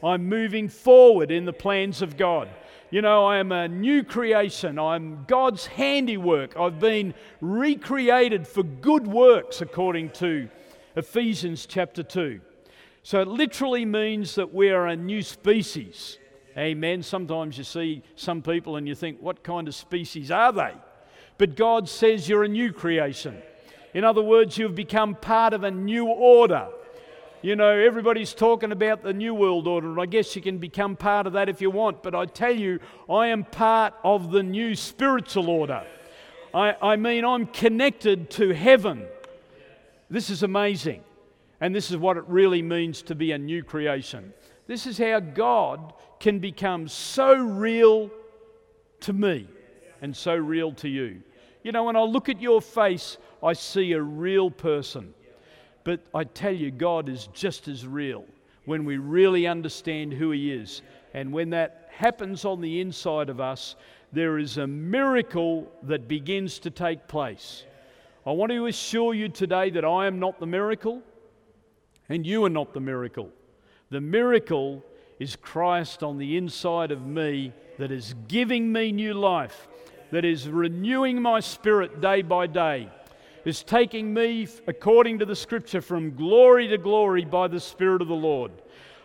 I'm 0.04 0.26
moving 0.26 0.68
forward 0.68 1.32
in 1.32 1.46
the 1.46 1.54
plans 1.54 2.02
of 2.02 2.18
God. 2.18 2.50
You 2.92 3.02
know, 3.02 3.26
I 3.26 3.38
am 3.38 3.54
a 3.54 3.70
new 3.70 4.04
creation. 4.04 4.78
I'm 4.78 5.24
God's 5.26 5.66
handiwork. 5.66 6.58
I've 6.58 6.82
been 6.82 7.14
recreated 7.40 8.46
for 8.46 8.62
good 8.62 9.08
works, 9.08 9.62
according 9.62 10.10
to 10.12 10.50
Ephesians 10.98 11.66
chapter 11.66 12.04
2. 12.04 12.42
So 13.04 13.22
it 13.22 13.30
literally 13.30 13.86
means 13.86 14.36
that 14.36 14.54
we 14.54 14.70
are 14.70 14.88
a 14.88 14.98
new 14.98 15.22
species. 15.22 16.20
Amen. 16.58 17.02
Sometimes 17.02 17.58
you 17.58 17.64
see 17.64 18.04
some 18.16 18.42
people 18.42 18.76
and 18.76 18.86
you 18.86 18.96
think, 18.96 19.22
what 19.22 19.44
kind 19.44 19.70
of 19.70 19.76
species 19.76 20.30
are 20.30 20.52
they? 20.52 20.74
But 21.38 21.56
God 21.56 21.90
says 21.90 22.30
you're 22.30 22.44
a 22.44 22.48
new 22.48 22.72
creation. 22.72 23.42
In 23.94 24.04
other 24.04 24.22
words, 24.22 24.58
you've 24.58 24.76
become 24.76 25.16
part 25.16 25.54
of 25.54 25.64
a 25.64 25.72
new 25.72 26.08
order. 26.08 26.68
You 27.42 27.56
know, 27.56 27.70
everybody's 27.70 28.34
talking 28.34 28.72
about 28.72 29.04
the 29.04 29.14
New 29.14 29.36
World 29.36 29.68
Order, 29.68 29.92
and 29.92 30.02
I 30.02 30.06
guess 30.06 30.36
you 30.36 30.42
can 30.42 30.58
become 30.58 30.96
part 30.96 31.28
of 31.28 31.34
that 31.34 31.48
if 31.48 31.62
you 31.62 31.70
want, 31.70 32.02
but 32.02 32.16
I 32.16 32.26
tell 32.26 32.56
you, 32.56 32.80
I 33.10 33.28
am 33.28 33.44
part 33.44 33.94
of 34.04 34.32
the 34.32 34.42
new 34.42 34.76
spiritual 34.76 35.50
order. 35.50 35.86
I, 36.54 36.76
I 36.82 36.96
mean, 36.96 37.24
I'm 37.24 37.46
connected 37.46 38.32
to 38.32 38.50
heaven. 38.54 39.06
This 40.10 40.30
is 40.30 40.42
amazing. 40.42 41.04
And 41.62 41.76
this 41.76 41.92
is 41.92 41.98
what 41.98 42.18
it 42.18 42.24
really 42.28 42.62
means 42.62 43.02
to 43.04 43.16
be 43.16 43.32
a 43.32 43.38
new 43.38 43.64
creation. 43.64 44.34
This 44.68 44.88
is 44.88 44.98
how 44.98 45.20
God 45.20 45.94
can 46.20 46.40
become 46.40 46.88
so 46.88 47.36
real 47.36 48.10
to 49.02 49.14
me 49.14 49.48
and 50.02 50.16
so 50.16 50.36
real 50.36 50.72
to 50.74 50.90
you. 50.90 51.22
You 51.64 51.72
know, 51.72 51.86
when 51.86 51.96
I 51.96 52.02
look 52.02 52.30
at 52.30 52.42
your 52.42 52.62
face, 52.62 53.18
I 53.42 53.54
see 53.54 53.94
a 53.94 54.02
real 54.02 54.52
person. 54.52 55.14
But 55.84 56.02
I 56.14 56.24
tell 56.24 56.54
you, 56.54 56.72
God 56.72 57.10
is 57.10 57.28
just 57.34 57.68
as 57.68 57.86
real 57.88 58.26
when 58.66 58.86
we 58.86 58.98
really 58.98 59.48
understand 59.48 60.14
who 60.14 60.32
He 60.32 60.52
is. 60.52 60.82
And 61.14 61.32
when 61.32 61.52
that 61.52 61.90
happens 61.92 62.44
on 62.44 62.62
the 62.62 62.82
inside 62.82 63.30
of 63.30 63.40
us, 63.40 63.76
there 64.12 64.38
is 64.38 64.58
a 64.58 64.68
miracle 64.68 65.72
that 65.84 66.08
begins 66.08 66.60
to 66.60 66.70
take 66.70 67.08
place. 67.08 67.64
I 68.26 68.32
want 68.32 68.52
to 68.52 68.66
assure 68.66 69.14
you 69.14 69.30
today 69.30 69.70
that 69.72 69.86
I 69.86 70.08
am 70.08 70.20
not 70.20 70.40
the 70.40 70.48
miracle, 70.48 71.02
and 72.10 72.26
you 72.26 72.44
are 72.46 72.50
not 72.50 72.74
the 72.74 72.80
miracle. 72.80 73.30
The 73.92 74.02
miracle 74.02 74.84
is 75.20 75.36
Christ 75.36 76.02
on 76.02 76.18
the 76.18 76.36
inside 76.38 76.92
of 76.92 77.06
me 77.06 77.54
that 77.78 77.92
is 77.92 78.16
giving 78.28 78.72
me 78.72 78.92
new 78.92 79.14
life, 79.14 79.68
that 80.16 80.24
is 80.24 80.48
renewing 80.48 81.22
my 81.22 81.42
spirit 81.42 82.00
day 82.00 82.22
by 82.22 82.48
day 82.48 82.90
is 83.44 83.64
taking 83.64 84.14
me, 84.14 84.48
according 84.66 85.20
to 85.20 85.26
the 85.26 85.36
scripture, 85.36 85.82
from 85.82 86.16
glory 86.16 86.70
to 86.70 86.78
glory 86.78 87.26
by 87.26 87.50
the 87.50 87.60
Spirit 87.60 88.02
of 88.02 88.08
the 88.08 88.14
Lord. 88.14 88.54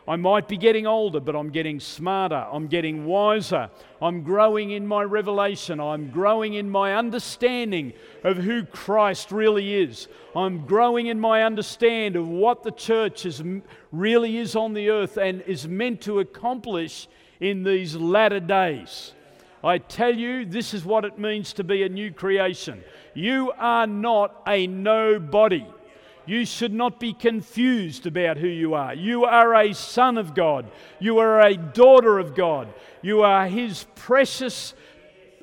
I 0.06 0.14
might 0.14 0.46
be 0.46 0.56
getting 0.56 0.86
older, 0.86 1.18
but 1.18 1.34
I'm 1.34 1.50
getting 1.50 1.80
smarter. 1.80 2.46
I'm 2.52 2.68
getting 2.68 3.06
wiser. 3.06 3.70
I'm 4.00 4.22
growing 4.22 4.70
in 4.70 4.86
my 4.86 5.02
revelation. 5.02 5.80
I'm 5.80 6.11
growing 6.12 6.54
in 6.54 6.70
my 6.70 6.94
understanding 6.94 7.92
of 8.22 8.36
who 8.36 8.64
Christ 8.64 9.32
really 9.32 9.82
is. 9.82 10.06
I'm 10.36 10.64
growing 10.64 11.08
in 11.08 11.18
my 11.18 11.42
understand 11.42 12.14
of 12.14 12.28
what 12.28 12.62
the 12.62 12.70
church 12.70 13.26
is, 13.26 13.42
really 13.90 14.36
is 14.36 14.54
on 14.54 14.74
the 14.74 14.90
earth 14.90 15.16
and 15.16 15.42
is 15.42 15.66
meant 15.66 16.02
to 16.02 16.20
accomplish 16.20 17.08
in 17.40 17.64
these 17.64 17.96
latter 17.96 18.38
days. 18.38 19.12
I 19.62 19.78
tell 19.78 20.14
you, 20.14 20.46
this 20.46 20.72
is 20.72 20.84
what 20.84 21.04
it 21.04 21.18
means 21.18 21.52
to 21.54 21.64
be 21.64 21.82
a 21.82 21.88
new 21.88 22.12
creation. 22.12 22.82
You 23.12 23.52
are 23.58 23.86
not 23.86 24.42
a 24.46 24.66
nobody. 24.66 25.66
You 26.24 26.46
should 26.46 26.72
not 26.72 26.98
be 27.00 27.12
confused 27.12 28.06
about 28.06 28.38
who 28.38 28.46
you 28.46 28.74
are. 28.74 28.94
You 28.94 29.24
are 29.24 29.54
a 29.54 29.74
son 29.74 30.16
of 30.16 30.34
God. 30.34 30.70
You 30.98 31.18
are 31.18 31.40
a 31.40 31.56
daughter 31.56 32.18
of 32.18 32.34
God. 32.34 32.72
You 33.02 33.22
are 33.22 33.46
His 33.48 33.86
precious 33.96 34.74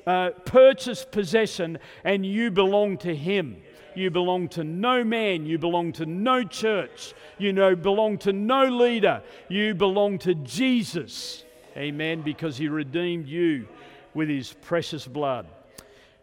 uh, 0.06 0.30
purchased 0.44 1.10
possession, 1.10 1.78
and 2.02 2.24
you 2.24 2.50
belong 2.50 2.96
to 2.98 3.14
Him. 3.14 3.58
You 3.94 4.10
belong 4.10 4.48
to 4.50 4.64
no 4.64 5.04
man. 5.04 5.46
You 5.46 5.58
belong 5.58 5.92
to 5.92 6.06
no 6.06 6.42
church. 6.42 7.14
You 7.36 7.52
know, 7.52 7.76
belong 7.76 8.18
to 8.18 8.32
no 8.32 8.64
leader. 8.64 9.22
You 9.48 9.74
belong 9.74 10.18
to 10.20 10.34
Jesus. 10.34 11.44
Amen. 11.76 12.22
Because 12.22 12.56
He 12.56 12.68
redeemed 12.68 13.28
you 13.28 13.68
with 14.18 14.28
His 14.28 14.52
precious 14.52 15.06
blood. 15.06 15.46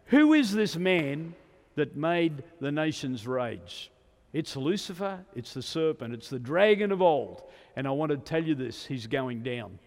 Who 0.08 0.34
is 0.34 0.52
this 0.52 0.76
man 0.76 1.34
that 1.76 1.96
made 1.96 2.44
the 2.60 2.70
nations 2.70 3.26
rage? 3.26 3.90
It's 4.34 4.54
Lucifer, 4.54 5.24
it's 5.34 5.54
the 5.54 5.62
serpent, 5.62 6.12
it's 6.12 6.28
the 6.28 6.38
dragon 6.38 6.92
of 6.92 7.00
old. 7.00 7.42
And 7.74 7.88
I 7.88 7.92
want 7.92 8.10
to 8.10 8.18
tell 8.18 8.44
you 8.44 8.54
this 8.54 8.84
he's 8.84 9.06
going 9.06 9.42
down. 9.42 9.78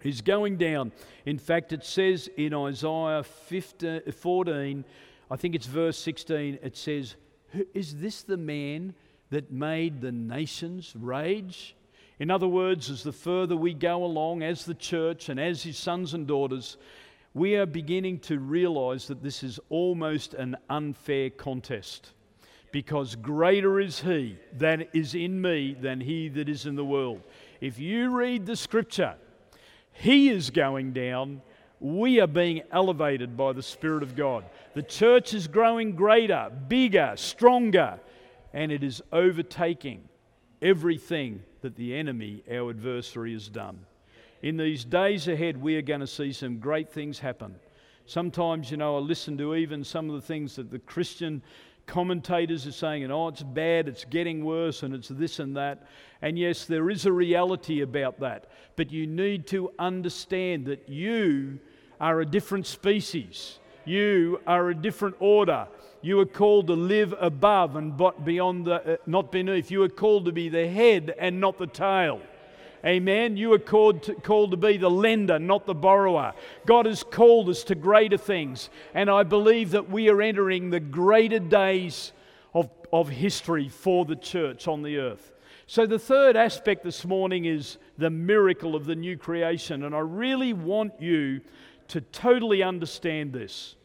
He's 0.00 0.20
going 0.20 0.58
down. 0.58 0.92
In 1.26 1.38
fact, 1.38 1.72
it 1.72 1.84
says 1.84 2.30
in 2.36 2.54
Isaiah 2.54 3.24
15, 3.24 4.12
14, 4.12 4.84
I 5.28 5.36
think 5.36 5.56
it's 5.56 5.66
verse 5.66 5.98
16, 5.98 6.60
it 6.62 6.76
says, 6.76 7.16
Is 7.74 7.96
this 7.96 8.22
the 8.22 8.36
man 8.36 8.94
that 9.30 9.50
made 9.50 10.00
the 10.00 10.12
nations 10.12 10.94
rage? 10.96 11.74
In 12.22 12.30
other 12.30 12.46
words, 12.46 12.88
as 12.88 13.02
the 13.02 13.10
further 13.10 13.56
we 13.56 13.74
go 13.74 14.04
along 14.04 14.44
as 14.44 14.64
the 14.64 14.76
church 14.76 15.28
and 15.28 15.40
as 15.40 15.64
his 15.64 15.76
sons 15.76 16.14
and 16.14 16.24
daughters, 16.24 16.76
we 17.34 17.56
are 17.56 17.66
beginning 17.66 18.20
to 18.20 18.38
realize 18.38 19.08
that 19.08 19.24
this 19.24 19.42
is 19.42 19.58
almost 19.70 20.32
an 20.32 20.56
unfair 20.70 21.30
contest 21.30 22.12
because 22.70 23.16
greater 23.16 23.80
is 23.80 24.02
he 24.02 24.38
that 24.52 24.90
is 24.94 25.16
in 25.16 25.42
me 25.42 25.74
than 25.74 26.00
he 26.00 26.28
that 26.28 26.48
is 26.48 26.64
in 26.64 26.76
the 26.76 26.84
world. 26.84 27.22
If 27.60 27.80
you 27.80 28.10
read 28.10 28.46
the 28.46 28.54
scripture, 28.54 29.16
he 29.90 30.28
is 30.28 30.50
going 30.50 30.92
down, 30.92 31.42
we 31.80 32.20
are 32.20 32.28
being 32.28 32.62
elevated 32.70 33.36
by 33.36 33.52
the 33.52 33.64
Spirit 33.64 34.04
of 34.04 34.14
God. 34.14 34.44
The 34.74 34.84
church 34.84 35.34
is 35.34 35.48
growing 35.48 35.96
greater, 35.96 36.52
bigger, 36.68 37.14
stronger, 37.16 37.98
and 38.52 38.70
it 38.70 38.84
is 38.84 39.02
overtaking 39.10 40.04
everything 40.62 41.42
that 41.62 41.76
the 41.76 41.94
enemy, 41.94 42.44
our 42.50 42.70
adversary, 42.70 43.32
has 43.32 43.48
done 43.48 43.86
in 44.42 44.56
these 44.56 44.84
days 44.84 45.28
ahead, 45.28 45.56
we 45.56 45.76
are 45.76 45.82
going 45.82 46.00
to 46.00 46.06
see 46.06 46.32
some 46.32 46.58
great 46.58 46.90
things 46.90 47.20
happen. 47.20 47.54
Sometimes, 48.06 48.70
you 48.72 48.76
know, 48.76 48.96
I 48.96 48.98
listen 48.98 49.38
to 49.38 49.54
even 49.54 49.84
some 49.84 50.10
of 50.10 50.16
the 50.16 50.26
things 50.26 50.56
that 50.56 50.70
the 50.70 50.80
Christian 50.80 51.42
commentators 51.86 52.66
are 52.66 52.72
saying, 52.72 53.04
and 53.04 53.12
oh, 53.12 53.28
it's 53.28 53.44
bad, 53.44 53.86
it's 53.86 54.04
getting 54.04 54.44
worse, 54.44 54.82
and 54.82 54.94
it's 54.94 55.08
this 55.08 55.38
and 55.38 55.56
that. 55.56 55.86
And 56.20 56.36
yes, 56.36 56.64
there 56.64 56.90
is 56.90 57.06
a 57.06 57.12
reality 57.12 57.82
about 57.82 58.18
that. 58.20 58.50
But 58.74 58.90
you 58.90 59.06
need 59.06 59.46
to 59.48 59.70
understand 59.78 60.66
that 60.66 60.88
you 60.88 61.60
are 62.00 62.20
a 62.20 62.26
different 62.26 62.66
species, 62.66 63.60
you 63.84 64.40
are 64.46 64.70
a 64.70 64.74
different 64.74 65.16
order. 65.18 65.66
You 66.02 66.18
are 66.20 66.26
called 66.26 66.66
to 66.66 66.74
live 66.74 67.14
above 67.20 67.76
and 67.76 68.00
beyond 68.24 68.66
the, 68.66 68.94
uh, 68.94 68.96
not 69.06 69.30
beneath. 69.30 69.70
You 69.70 69.82
are 69.84 69.88
called 69.88 70.24
to 70.24 70.32
be 70.32 70.48
the 70.48 70.68
head 70.68 71.14
and 71.18 71.40
not 71.40 71.58
the 71.58 71.66
tail. 71.66 72.20
Amen. 72.84 73.36
You 73.36 73.52
are 73.52 73.60
called 73.60 74.02
to, 74.04 74.14
called 74.14 74.50
to 74.50 74.56
be 74.56 74.76
the 74.76 74.90
lender, 74.90 75.38
not 75.38 75.66
the 75.66 75.74
borrower. 75.74 76.32
God 76.66 76.86
has 76.86 77.04
called 77.04 77.48
us 77.48 77.62
to 77.64 77.76
greater 77.76 78.16
things. 78.16 78.70
And 78.92 79.08
I 79.08 79.22
believe 79.22 79.70
that 79.70 79.88
we 79.88 80.08
are 80.08 80.20
entering 80.20 80.70
the 80.70 80.80
greater 80.80 81.38
days 81.38 82.12
of, 82.54 82.68
of 82.92 83.08
history 83.08 83.68
for 83.68 84.04
the 84.04 84.16
church 84.16 84.66
on 84.66 84.82
the 84.82 84.98
earth. 84.98 85.32
So, 85.68 85.86
the 85.86 85.98
third 85.98 86.36
aspect 86.36 86.82
this 86.82 87.04
morning 87.04 87.44
is 87.44 87.78
the 87.96 88.10
miracle 88.10 88.74
of 88.74 88.84
the 88.84 88.96
new 88.96 89.16
creation. 89.16 89.84
And 89.84 89.94
I 89.94 90.00
really 90.00 90.52
want 90.52 91.00
you 91.00 91.40
to 91.88 92.00
totally 92.00 92.62
understand 92.62 93.32
this. 93.32 93.76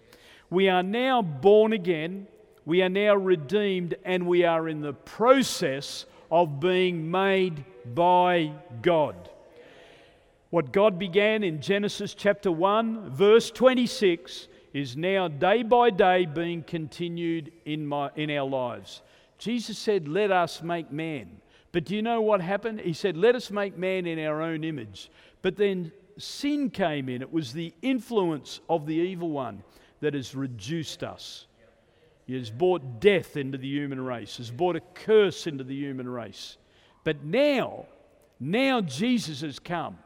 We 0.50 0.70
are 0.70 0.84
now 0.84 1.22
born 1.22 1.74
again, 1.74 2.28
we 2.66 2.82
are 2.82 2.90
now 2.90 3.16
redeemed, 3.16 3.96
and 4.06 4.28
we 4.28 4.44
are 4.44 4.68
in 4.68 4.82
the 4.82 4.94
process 4.94 6.06
of 6.32 6.60
being 6.60 7.10
made 7.10 7.64
by 7.94 8.52
God. 8.82 9.30
What 10.50 10.72
God 10.72 10.98
began 10.98 11.44
in 11.44 11.62
Genesis 11.62 12.14
chapter 12.14 12.52
1, 12.52 13.10
verse 13.10 13.52
26, 13.52 14.48
is 14.74 14.96
now 14.96 15.28
day 15.28 15.64
by 15.64 15.90
day 15.90 16.26
being 16.26 16.64
continued 16.64 17.52
in, 17.66 17.86
my, 17.86 18.12
in 18.16 18.30
our 18.32 18.48
lives. 18.48 19.02
Jesus 19.38 19.78
said, 19.78 20.08
Let 20.08 20.32
us 20.32 20.62
make 20.62 20.92
man. 20.92 21.42
But 21.72 21.86
do 21.86 21.96
you 21.96 22.02
know 22.02 22.22
what 22.22 22.42
happened? 22.42 22.80
He 22.82 22.94
said, 22.94 23.18
Let 23.18 23.36
us 23.36 23.52
make 23.52 23.78
man 23.78 24.06
in 24.06 24.20
our 24.26 24.42
own 24.42 24.64
image. 24.64 25.10
But 25.42 25.58
then 25.58 25.92
sin 26.18 26.70
came 26.70 27.10
in. 27.10 27.22
It 27.22 27.32
was 27.32 27.54
the 27.54 27.74
influence 27.82 28.60
of 28.70 28.86
the 28.86 28.96
evil 28.96 29.30
one 29.30 29.64
that 30.02 30.14
has 30.14 30.36
reduced 30.36 31.04
us. 31.04 31.48
He 32.26 32.36
has 32.36 32.50
brought 32.50 33.00
death 33.00 33.38
into 33.38 33.58
the 33.58 33.68
human 33.68 34.02
race, 34.02 34.38
has 34.38 34.52
brought 34.52 34.76
a 34.76 34.82
curse 34.94 35.48
into 35.48 35.64
the 35.64 35.76
human 35.76 36.10
race. 36.10 36.58
But 37.04 37.24
now, 37.24 37.86
now 38.40 38.82
Jesus 38.82 39.42
has 39.42 39.60
come. 39.60 39.98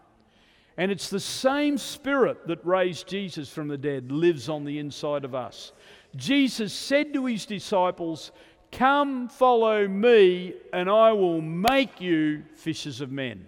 And 0.78 0.92
it's 0.92 1.10
the 1.10 1.20
same 1.20 1.78
spirit 1.78 2.48
that 2.48 2.66
raised 2.66 3.08
Jesus 3.08 3.50
from 3.50 3.68
the 3.68 3.78
dead 3.78 4.12
lives 4.12 4.50
on 4.50 4.64
the 4.64 4.80
inside 4.80 5.26
of 5.26 5.36
us. 5.36 5.74
Jesus 6.16 6.74
said 6.74 7.14
to 7.14 7.26
his 7.26 7.46
disciples, 7.46 8.32
Come 8.72 9.28
follow 9.28 9.88
me, 9.88 10.54
and 10.72 10.90
I 10.90 11.12
will 11.12 11.42
make 11.42 12.00
you 12.00 12.44
fishers 12.56 13.02
of 13.02 13.12
men. 13.12 13.46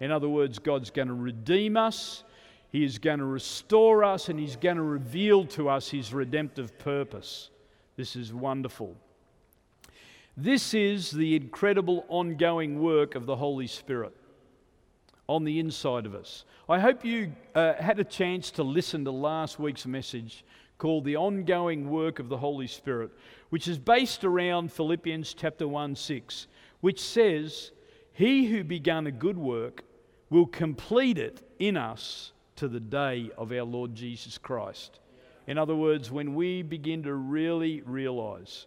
In 0.00 0.10
other 0.10 0.28
words, 0.28 0.58
God's 0.58 0.90
going 0.90 1.08
to 1.08 1.14
redeem 1.14 1.76
us, 1.76 2.24
He 2.70 2.84
is 2.84 2.98
going 2.98 3.18
to 3.18 3.24
restore 3.24 4.04
us, 4.04 4.28
and 4.28 4.38
He's 4.38 4.56
going 4.56 4.76
to 4.76 4.82
reveal 4.82 5.44
to 5.46 5.68
us 5.68 5.88
His 5.88 6.12
redemptive 6.12 6.78
purpose. 6.78 7.50
This 7.96 8.16
is 8.16 8.32
wonderful. 8.32 8.94
This 10.36 10.74
is 10.74 11.10
the 11.10 11.34
incredible 11.34 12.04
ongoing 12.08 12.82
work 12.82 13.14
of 13.14 13.24
the 13.24 13.36
Holy 13.36 13.66
Spirit 13.66 14.12
on 15.28 15.44
the 15.44 15.58
inside 15.58 16.04
of 16.04 16.14
us. 16.14 16.44
I 16.68 16.78
hope 16.78 17.04
you 17.04 17.32
uh, 17.54 17.74
had 17.74 17.98
a 17.98 18.04
chance 18.04 18.50
to 18.52 18.62
listen 18.62 19.04
to 19.04 19.10
last 19.10 19.58
week's 19.58 19.86
message 19.86 20.44
called 20.78 21.04
The 21.04 21.16
Ongoing 21.16 21.88
Work 21.88 22.18
of 22.18 22.28
the 22.28 22.36
Holy 22.36 22.66
Spirit, 22.66 23.10
which 23.48 23.66
is 23.66 23.78
based 23.78 24.24
around 24.24 24.70
Philippians 24.70 25.32
chapter 25.32 25.66
1 25.66 25.94
6, 25.94 26.48
which 26.80 27.00
says, 27.00 27.72
He 28.16 28.46
who 28.46 28.64
began 28.64 29.06
a 29.06 29.12
good 29.12 29.36
work 29.36 29.84
will 30.30 30.46
complete 30.46 31.18
it 31.18 31.42
in 31.58 31.76
us 31.76 32.32
to 32.56 32.66
the 32.66 32.80
day 32.80 33.30
of 33.36 33.52
our 33.52 33.62
Lord 33.62 33.94
Jesus 33.94 34.38
Christ. 34.38 35.00
In 35.46 35.58
other 35.58 35.76
words, 35.76 36.10
when 36.10 36.34
we 36.34 36.62
begin 36.62 37.02
to 37.02 37.12
really 37.12 37.82
realize 37.82 38.64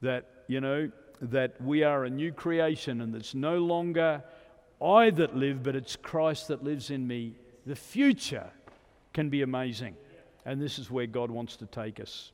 that, 0.00 0.26
you 0.48 0.60
know, 0.60 0.90
that 1.20 1.60
we 1.60 1.84
are 1.84 2.04
a 2.04 2.10
new 2.10 2.32
creation 2.32 3.02
and 3.02 3.14
it's 3.14 3.36
no 3.36 3.58
longer 3.58 4.24
I 4.84 5.10
that 5.10 5.36
live, 5.36 5.62
but 5.62 5.76
it's 5.76 5.94
Christ 5.94 6.48
that 6.48 6.64
lives 6.64 6.90
in 6.90 7.06
me, 7.06 7.36
the 7.64 7.76
future 7.76 8.50
can 9.12 9.28
be 9.28 9.42
amazing. 9.42 9.94
And 10.44 10.60
this 10.60 10.80
is 10.80 10.90
where 10.90 11.06
God 11.06 11.30
wants 11.30 11.54
to 11.58 11.66
take 11.66 12.00
us. 12.00 12.32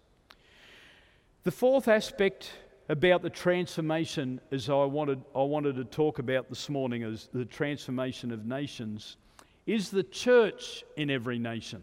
The 1.44 1.50
fourth 1.50 1.88
aspect 1.88 2.52
about 2.88 3.22
the 3.22 3.30
transformation 3.30 4.40
as 4.50 4.70
I 4.70 4.84
wanted, 4.84 5.22
I 5.34 5.42
wanted 5.42 5.76
to 5.76 5.84
talk 5.84 6.18
about 6.18 6.48
this 6.48 6.68
morning 6.68 7.02
as 7.02 7.28
the 7.32 7.44
transformation 7.44 8.32
of 8.32 8.46
nations 8.46 9.16
is 9.66 9.90
the 9.90 10.02
church 10.02 10.84
in 10.96 11.10
every 11.10 11.38
nation. 11.38 11.82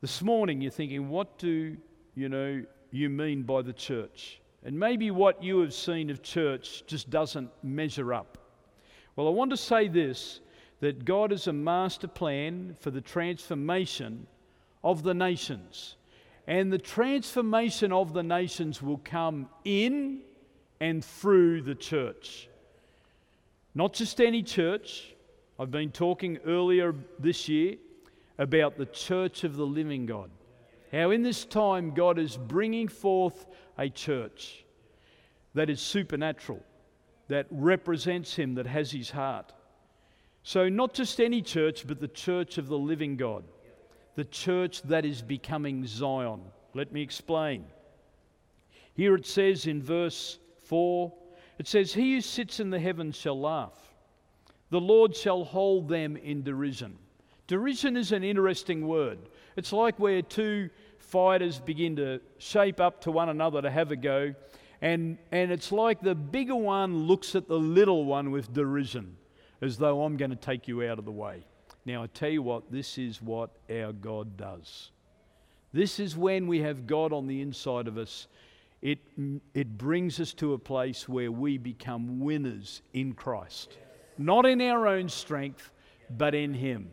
This 0.00 0.22
morning 0.22 0.62
you're 0.62 0.70
thinking, 0.70 1.08
what 1.10 1.38
do 1.38 1.76
you 2.14 2.28
know 2.28 2.64
you 2.90 3.10
mean 3.10 3.42
by 3.42 3.60
the 3.60 3.74
church? 3.74 4.40
And 4.64 4.78
maybe 4.78 5.10
what 5.10 5.42
you 5.42 5.60
have 5.60 5.74
seen 5.74 6.08
of 6.08 6.22
church 6.22 6.84
just 6.86 7.10
doesn't 7.10 7.50
measure 7.62 8.14
up. 8.14 8.38
Well, 9.16 9.28
I 9.28 9.30
want 9.30 9.50
to 9.50 9.56
say 9.56 9.88
this 9.88 10.40
that 10.80 11.04
God 11.04 11.30
has 11.30 11.46
a 11.46 11.52
master 11.52 12.08
plan 12.08 12.74
for 12.80 12.90
the 12.90 13.00
transformation 13.00 14.26
of 14.82 15.04
the 15.04 15.14
nations. 15.14 15.96
And 16.46 16.72
the 16.72 16.78
transformation 16.78 17.92
of 17.92 18.12
the 18.12 18.22
nations 18.22 18.82
will 18.82 19.00
come 19.04 19.48
in 19.64 20.20
and 20.80 21.04
through 21.04 21.62
the 21.62 21.74
church. 21.74 22.48
Not 23.74 23.92
just 23.92 24.20
any 24.20 24.42
church. 24.42 25.14
I've 25.58 25.70
been 25.70 25.92
talking 25.92 26.38
earlier 26.44 26.94
this 27.18 27.48
year 27.48 27.76
about 28.38 28.76
the 28.76 28.86
church 28.86 29.44
of 29.44 29.56
the 29.56 29.66
living 29.66 30.06
God. 30.06 30.30
How 30.90 31.10
in 31.10 31.22
this 31.22 31.44
time 31.44 31.92
God 31.94 32.18
is 32.18 32.36
bringing 32.36 32.88
forth 32.88 33.46
a 33.78 33.88
church 33.88 34.64
that 35.54 35.70
is 35.70 35.80
supernatural, 35.80 36.60
that 37.28 37.46
represents 37.50 38.34
Him, 38.34 38.54
that 38.54 38.66
has 38.66 38.90
His 38.90 39.10
heart. 39.10 39.52
So, 40.42 40.68
not 40.68 40.92
just 40.92 41.20
any 41.20 41.40
church, 41.40 41.86
but 41.86 42.00
the 42.00 42.08
church 42.08 42.58
of 42.58 42.66
the 42.66 42.78
living 42.78 43.16
God 43.16 43.44
the 44.14 44.24
church 44.24 44.82
that 44.82 45.04
is 45.04 45.22
becoming 45.22 45.86
Zion. 45.86 46.40
Let 46.74 46.92
me 46.92 47.02
explain. 47.02 47.64
Here 48.94 49.14
it 49.14 49.26
says 49.26 49.66
in 49.66 49.82
verse 49.82 50.38
4 50.64 51.12
it 51.58 51.68
says, 51.68 51.92
He 51.92 52.14
who 52.14 52.20
sits 52.20 52.60
in 52.60 52.70
the 52.70 52.80
heavens 52.80 53.16
shall 53.16 53.40
laugh, 53.40 53.78
the 54.70 54.80
Lord 54.80 55.14
shall 55.14 55.44
hold 55.44 55.88
them 55.88 56.16
in 56.16 56.42
derision. 56.42 56.98
Derision 57.46 57.96
is 57.96 58.12
an 58.12 58.24
interesting 58.24 58.86
word. 58.86 59.18
It's 59.56 59.72
like 59.72 59.98
where 59.98 60.22
two 60.22 60.70
fighters 60.98 61.60
begin 61.60 61.96
to 61.96 62.20
shape 62.38 62.80
up 62.80 63.00
to 63.02 63.10
one 63.10 63.28
another 63.28 63.60
to 63.60 63.70
have 63.70 63.90
a 63.92 63.96
go, 63.96 64.34
and, 64.80 65.18
and 65.30 65.52
it's 65.52 65.70
like 65.70 66.00
the 66.00 66.14
bigger 66.14 66.56
one 66.56 67.06
looks 67.06 67.34
at 67.34 67.46
the 67.46 67.58
little 67.58 68.04
one 68.04 68.30
with 68.30 68.52
derision, 68.52 69.16
as 69.60 69.76
though 69.76 70.02
I'm 70.02 70.16
going 70.16 70.30
to 70.30 70.36
take 70.36 70.66
you 70.66 70.82
out 70.84 70.98
of 70.98 71.04
the 71.04 71.12
way. 71.12 71.44
Now, 71.84 72.04
I 72.04 72.06
tell 72.06 72.30
you 72.30 72.42
what, 72.42 72.70
this 72.70 72.96
is 72.98 73.20
what 73.20 73.50
our 73.70 73.92
God 73.92 74.36
does. 74.36 74.90
This 75.72 75.98
is 75.98 76.16
when 76.16 76.46
we 76.46 76.60
have 76.60 76.86
God 76.86 77.12
on 77.12 77.26
the 77.26 77.40
inside 77.40 77.88
of 77.88 77.98
us. 77.98 78.28
It, 78.82 78.98
it 79.54 79.78
brings 79.78 80.20
us 80.20 80.32
to 80.34 80.52
a 80.52 80.58
place 80.58 81.08
where 81.08 81.32
we 81.32 81.56
become 81.58 82.20
winners 82.20 82.82
in 82.92 83.14
Christ. 83.14 83.78
Not 84.18 84.44
in 84.44 84.60
our 84.60 84.86
own 84.86 85.08
strength, 85.08 85.70
but 86.10 86.34
in 86.34 86.52
Him. 86.52 86.90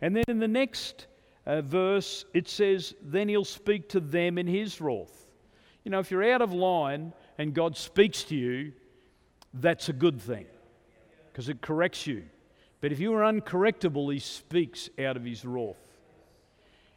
And 0.00 0.14
then 0.14 0.24
in 0.28 0.38
the 0.38 0.48
next 0.48 1.06
uh, 1.46 1.62
verse, 1.62 2.24
it 2.34 2.48
says, 2.48 2.94
Then 3.02 3.28
He'll 3.28 3.44
speak 3.44 3.88
to 3.90 4.00
them 4.00 4.36
in 4.36 4.46
His 4.46 4.80
wrath. 4.80 5.26
You 5.84 5.90
know, 5.90 5.98
if 5.98 6.10
you're 6.10 6.32
out 6.32 6.42
of 6.42 6.52
line 6.52 7.12
and 7.38 7.54
God 7.54 7.76
speaks 7.76 8.24
to 8.24 8.36
you, 8.36 8.72
that's 9.54 9.88
a 9.88 9.92
good 9.92 10.20
thing 10.20 10.46
because 11.30 11.48
it 11.48 11.60
corrects 11.60 12.06
you. 12.06 12.24
But 12.82 12.90
if 12.90 12.98
you 12.98 13.14
are 13.14 13.22
uncorrectable, 13.22 14.12
he 14.12 14.18
speaks 14.18 14.90
out 14.98 15.16
of 15.16 15.24
his 15.24 15.44
wrath 15.44 15.76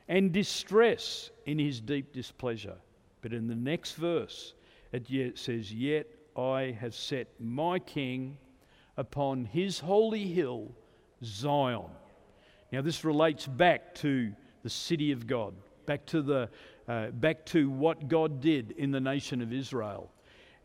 and 0.07 0.31
distress 0.31 1.29
in 1.45 1.59
his 1.59 1.79
deep 1.79 2.11
displeasure. 2.11 2.75
But 3.21 3.33
in 3.33 3.47
the 3.47 3.55
next 3.55 3.93
verse, 3.93 4.55
it 4.91 5.37
says, 5.37 5.71
Yet 5.71 6.07
I 6.35 6.75
have 6.79 6.95
set 6.95 7.27
my 7.39 7.77
king 7.77 8.37
upon 8.97 9.45
his 9.45 9.79
holy 9.79 10.25
hill, 10.25 10.71
Zion. 11.23 11.91
Now, 12.71 12.81
this 12.81 13.05
relates 13.05 13.45
back 13.45 13.93
to 13.95 14.33
the 14.63 14.69
city 14.71 15.11
of 15.11 15.27
God, 15.27 15.53
back 15.85 16.03
to, 16.07 16.23
the, 16.23 16.49
uh, 16.87 17.07
back 17.11 17.45
to 17.47 17.69
what 17.69 18.07
God 18.07 18.41
did 18.41 18.71
in 18.71 18.89
the 18.89 18.99
nation 18.99 19.39
of 19.39 19.53
Israel. 19.53 20.11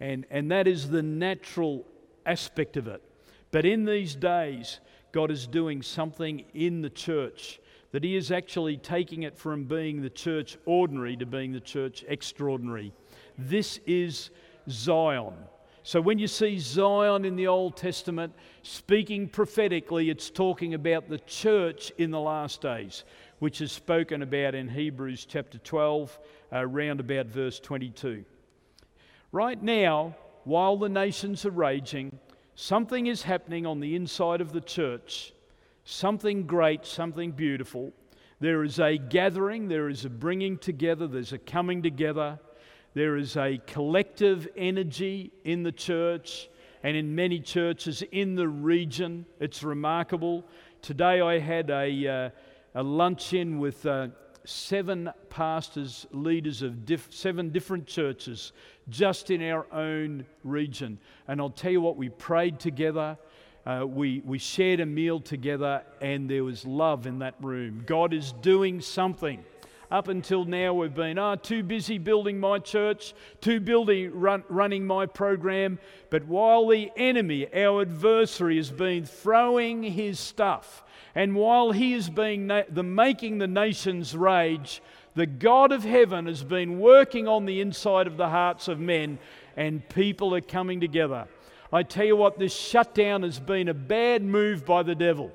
And, 0.00 0.24
and 0.30 0.50
that 0.50 0.66
is 0.66 0.88
the 0.88 1.02
natural 1.02 1.86
aspect 2.24 2.78
of 2.78 2.88
it. 2.88 3.02
But 3.50 3.66
in 3.66 3.84
these 3.84 4.14
days, 4.14 4.80
God 5.12 5.30
is 5.30 5.46
doing 5.46 5.82
something 5.82 6.44
in 6.54 6.82
the 6.82 6.90
church, 6.90 7.61
that 7.92 8.04
He 8.04 8.16
is 8.16 8.30
actually 8.30 8.76
taking 8.76 9.24
it 9.24 9.36
from 9.36 9.64
being 9.64 10.00
the 10.00 10.11
church 10.11 10.56
ordinary 10.66 11.16
to 11.16 11.26
being 11.26 11.52
the 11.52 11.61
church 11.61 12.04
extraordinary. 12.08 12.92
This 13.36 13.80
is 13.86 14.30
Zion. 14.68 15.34
So 15.82 16.00
when 16.00 16.18
you 16.18 16.28
see 16.28 16.58
Zion 16.58 17.24
in 17.24 17.36
the 17.36 17.46
Old 17.46 17.76
Testament 17.76 18.34
speaking 18.62 19.28
prophetically, 19.28 20.11
it's 20.11 20.30
talking 20.30 20.74
about 20.74 21.08
the 21.08 21.18
church 21.20 21.90
in 21.96 22.11
the 22.11 22.20
last 22.20 22.61
days, 22.61 23.04
which 23.38 23.61
is 23.61 23.72
spoken 23.72 24.22
about 24.22 24.54
in 24.54 24.68
Hebrews 24.68 25.26
chapter 25.26 25.58
12, 25.58 26.18
uh, 26.52 26.58
around 26.58 27.00
about 27.00 27.26
verse 27.26 27.58
22. 27.58 28.24
Right 29.32 29.61
now, 29.62 30.14
while 30.44 30.76
the 30.76 30.88
nations 30.88 31.46
are 31.46 31.50
raging, 31.50 32.18
Something 32.62 33.06
is 33.06 33.22
happening 33.22 33.64
on 33.64 33.80
the 33.80 33.96
inside 33.96 34.42
of 34.42 34.52
the 34.52 34.61
church, 34.61 35.32
something 35.86 36.42
great, 36.42 36.84
something 36.84 37.32
beautiful. 37.32 37.90
There 38.38 38.64
is 38.64 38.78
a 38.78 38.98
gathering, 38.98 39.66
there 39.66 39.88
is 39.88 40.04
a 40.04 40.11
bringing 40.11 40.58
together, 40.58 41.06
there's 41.06 41.32
a 41.32 41.38
coming 41.38 41.82
together, 41.82 42.38
there 42.92 43.16
is 43.16 43.38
a 43.38 43.62
collective 43.66 44.46
energy 44.58 45.32
in 45.42 45.62
the 45.62 45.72
church 45.72 46.50
and 46.82 46.98
in 46.98 47.14
many 47.14 47.40
churches 47.40 48.02
in 48.12 48.34
the 48.34 48.46
region. 48.46 49.24
It's 49.40 49.62
remarkable. 49.62 50.44
Today 50.82 51.22
I 51.22 51.38
had 51.38 51.70
a, 51.70 52.06
uh, 52.06 52.30
a 52.74 52.82
luncheon 52.82 53.58
with 53.58 53.86
uh, 53.86 54.08
seven 54.44 55.11
pastors, 55.30 56.06
leaders 56.11 56.61
of 56.61 56.84
diff- 56.84 57.08
seven 57.11 57.48
different 57.48 57.86
churches 57.86 58.52
just 58.91 59.30
in 59.30 59.43
our 59.43 59.66
own 59.72 60.26
region. 60.45 60.99
And 61.28 61.41
I'll 61.41 61.51
tell 61.51 61.72
you 61.72 61.80
what, 61.80 61.97
we 61.97 62.09
prayed 62.09 62.59
together. 62.59 63.16
Uh, 63.64 63.84
we, 63.86 64.22
we 64.24 64.38
shared 64.38 64.80
a 64.80 64.86
meal 64.86 65.20
together, 65.20 65.82
and 66.01 66.28
there 66.28 66.45
was 66.45 66.66
love 66.66 67.07
in 67.07 67.20
that 67.20 67.34
room. 67.41 67.84
God 67.86 68.12
is 68.12 68.32
doing 68.41 68.80
something. 68.80 69.45
Up 69.91 70.07
until 70.07 70.45
now, 70.45 70.72
we've 70.72 70.95
been 70.95 71.18
oh, 71.18 71.34
too 71.34 71.64
busy 71.64 71.99
building 71.99 72.38
my 72.38 72.61
church, 72.61 73.12
too 73.41 73.59
busy 73.59 74.07
run, 74.07 74.45
running 74.49 74.86
my 74.86 75.05
program. 75.05 75.80
But 76.11 76.26
while 76.26 76.68
the 76.68 76.93
enemy, 76.97 77.53
our 77.53 77.82
adversary, 77.82 78.57
has 78.59 78.70
been 78.70 79.05
throwing 79.05 79.82
his 79.82 80.20
stuff, 80.20 80.84
and 81.16 81.34
while 81.34 81.72
he 81.72 81.95
is 81.95 82.09
being 82.09 82.47
na- 82.47 82.62
the 82.68 82.84
making 82.84 83.38
the 83.38 83.49
nations 83.49 84.16
rage, 84.16 84.80
the 85.14 85.26
God 85.26 85.72
of 85.72 85.84
heaven 85.84 86.26
has 86.26 86.42
been 86.42 86.78
working 86.78 87.26
on 87.26 87.44
the 87.44 87.61
inside 87.61 88.06
of 88.06 88.16
the 88.16 88.28
hearts 88.28 88.68
of 88.68 88.78
men, 88.78 89.18
and 89.56 89.86
people 89.88 90.34
are 90.34 90.40
coming 90.40 90.80
together. 90.80 91.26
I 91.72 91.82
tell 91.82 92.04
you 92.04 92.16
what, 92.16 92.38
this 92.38 92.54
shutdown 92.54 93.22
has 93.22 93.38
been 93.38 93.68
a 93.68 93.74
bad 93.74 94.22
move 94.22 94.64
by 94.64 94.82
the 94.82 94.94
devil. 94.94 95.32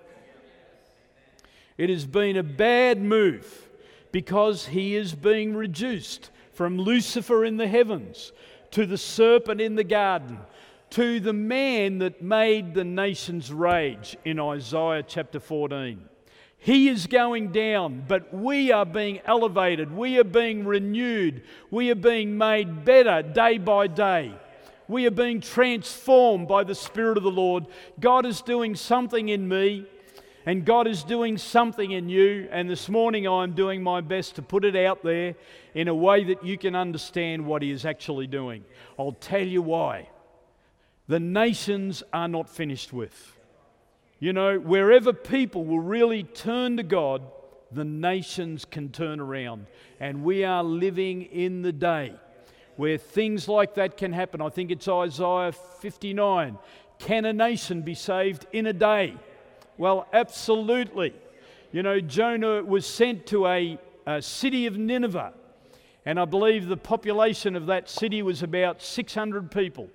It 1.78 1.90
has 1.90 2.06
been 2.06 2.38
a 2.38 2.44
bad 2.44 3.02
move 3.02 3.70
because 4.12 4.68
he 4.68 4.96
is 4.96 5.14
being 5.14 5.56
reduced 5.56 6.32
from 6.54 6.78
Lucifer 6.78 7.44
in 7.44 7.58
the 7.58 7.68
heavens 7.68 8.32
to 8.72 8.86
the 8.86 8.98
serpent 8.98 9.60
in 9.60 9.76
the 9.76 9.84
garden 9.84 10.40
to 10.92 11.20
the 11.20 11.34
man 11.34 11.98
that 11.98 12.22
made 12.22 12.74
the 12.74 12.84
nations 12.84 13.52
rage 13.52 14.16
in 14.24 14.40
Isaiah 14.40 15.04
chapter 15.04 15.40
14. 15.40 16.00
He 16.66 16.90
is 16.90 17.06
going 17.06 17.52
down, 17.52 18.06
but 18.08 18.34
we 18.34 18.72
are 18.72 18.88
being 18.88 19.20
elevated. 19.24 19.96
We 19.96 20.18
are 20.18 20.24
being 20.24 20.66
renewed. 20.66 21.44
We 21.70 21.92
are 21.92 21.96
being 21.96 22.40
made 22.40 22.84
better 22.84 23.22
day 23.22 23.60
by 23.60 23.86
day. 23.86 24.34
We 24.88 25.06
are 25.06 25.12
being 25.12 25.42
transformed 25.42 26.48
by 26.48 26.64
the 26.64 26.74
Spirit 26.74 27.18
of 27.18 27.24
the 27.24 27.30
Lord. 27.30 27.68
God 28.00 28.26
is 28.26 28.42
doing 28.42 28.74
something 28.74 29.30
in 29.30 29.48
me, 29.48 29.86
and 30.48 30.66
God 30.66 30.88
is 30.88 31.04
doing 31.04 31.38
something 31.38 31.92
in 31.92 32.10
you. 32.10 32.50
And 32.52 32.68
this 32.68 32.90
morning 32.90 33.28
I'm 33.28 33.54
doing 33.54 33.84
my 33.84 34.02
best 34.02 34.34
to 34.38 34.42
put 34.42 34.66
it 34.66 34.76
out 34.76 35.04
there 35.04 35.36
in 35.76 35.88
a 35.88 35.94
way 35.94 36.24
that 36.24 36.44
you 36.44 36.58
can 36.58 36.76
understand 36.76 37.46
what 37.46 37.62
He 37.62 37.70
is 37.70 37.86
actually 37.86 38.26
doing. 38.26 38.66
I'll 38.98 39.12
tell 39.12 39.46
you 39.46 39.62
why. 39.62 40.10
The 41.08 41.20
nations 41.20 42.02
are 42.12 42.28
not 42.28 42.50
finished 42.50 42.92
with. 42.92 43.35
You 44.26 44.34
know, 44.34 44.58
wherever 44.58 45.14
people 45.14 45.66
will 45.66 45.82
really 45.82 46.24
turn 46.24 46.78
to 46.78 46.84
God, 46.84 47.22
the 47.72 47.86
nations 47.86 48.66
can 48.66 48.90
turn 48.90 49.20
around. 49.20 49.68
And 50.00 50.24
we 50.24 50.44
are 50.44 50.64
living 50.64 51.22
in 51.22 51.62
the 51.62 51.72
day 51.72 52.12
where 52.76 52.98
things 52.98 53.48
like 53.48 53.76
that 53.76 53.98
can 53.98 54.12
happen. 54.14 54.42
I 54.42 54.50
think 54.50 54.72
it's 54.72 54.88
Isaiah 54.88 55.52
59. 55.52 56.58
Can 56.98 57.26
a 57.26 57.34
nation 57.34 57.84
be 57.84 57.94
saved 57.94 58.48
in 58.52 58.66
a 58.66 58.74
day? 58.74 59.14
Well, 59.78 60.08
absolutely. 60.12 61.14
You 61.72 61.84
know, 61.84 62.00
Jonah 62.00 62.64
was 62.64 62.88
sent 62.88 63.28
to 63.28 63.46
a, 63.46 63.78
a 64.08 64.24
city 64.24 64.66
of 64.66 64.76
Nineveh, 64.76 65.34
and 66.04 66.20
I 66.20 66.26
believe 66.26 66.66
the 66.66 66.78
population 66.78 67.56
of 67.56 67.68
that 67.68 67.92
city 67.92 68.24
was 68.24 68.42
about 68.42 68.82
600 68.82 69.52
people. 69.52 69.88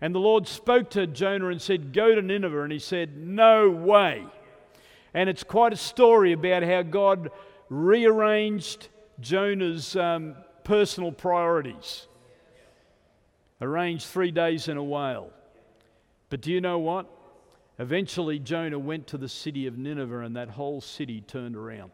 And 0.00 0.14
the 0.14 0.20
Lord 0.20 0.46
spoke 0.46 0.90
to 0.90 1.06
Jonah 1.06 1.48
and 1.48 1.60
said, 1.60 1.92
Go 1.92 2.14
to 2.14 2.22
Nineveh. 2.22 2.62
And 2.62 2.72
he 2.72 2.78
said, 2.78 3.16
No 3.16 3.68
way. 3.70 4.24
And 5.14 5.28
it's 5.28 5.42
quite 5.42 5.72
a 5.72 5.76
story 5.76 6.32
about 6.32 6.62
how 6.62 6.82
God 6.82 7.30
rearranged 7.68 8.88
Jonah's 9.20 9.96
um, 9.96 10.36
personal 10.64 11.12
priorities 11.12 12.06
arranged 13.60 14.06
three 14.06 14.30
days 14.30 14.68
in 14.68 14.76
a 14.76 14.82
whale. 14.82 15.30
But 16.30 16.40
do 16.40 16.52
you 16.52 16.60
know 16.60 16.78
what? 16.78 17.06
Eventually, 17.78 18.38
Jonah 18.38 18.78
went 18.78 19.06
to 19.08 19.18
the 19.18 19.28
city 19.28 19.66
of 19.66 19.78
Nineveh, 19.78 20.20
and 20.20 20.36
that 20.36 20.50
whole 20.50 20.80
city 20.80 21.20
turned 21.20 21.56
around. 21.56 21.90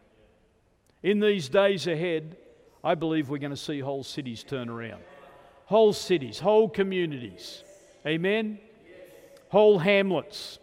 In 1.02 1.20
these 1.20 1.48
days 1.48 1.86
ahead, 1.86 2.36
I 2.82 2.94
believe 2.94 3.28
we're 3.28 3.38
going 3.38 3.50
to 3.50 3.57
see 3.57 3.80
whole 3.80 4.02
cities 4.05 4.42
turn 4.42 4.68
around. 4.68 5.02
Whole 5.66 5.92
cities, 5.92 6.38
whole 6.38 6.68
communities. 6.68 7.62
Amen? 8.07 8.59
Whole 9.48 9.78
hamlets, 9.78 10.59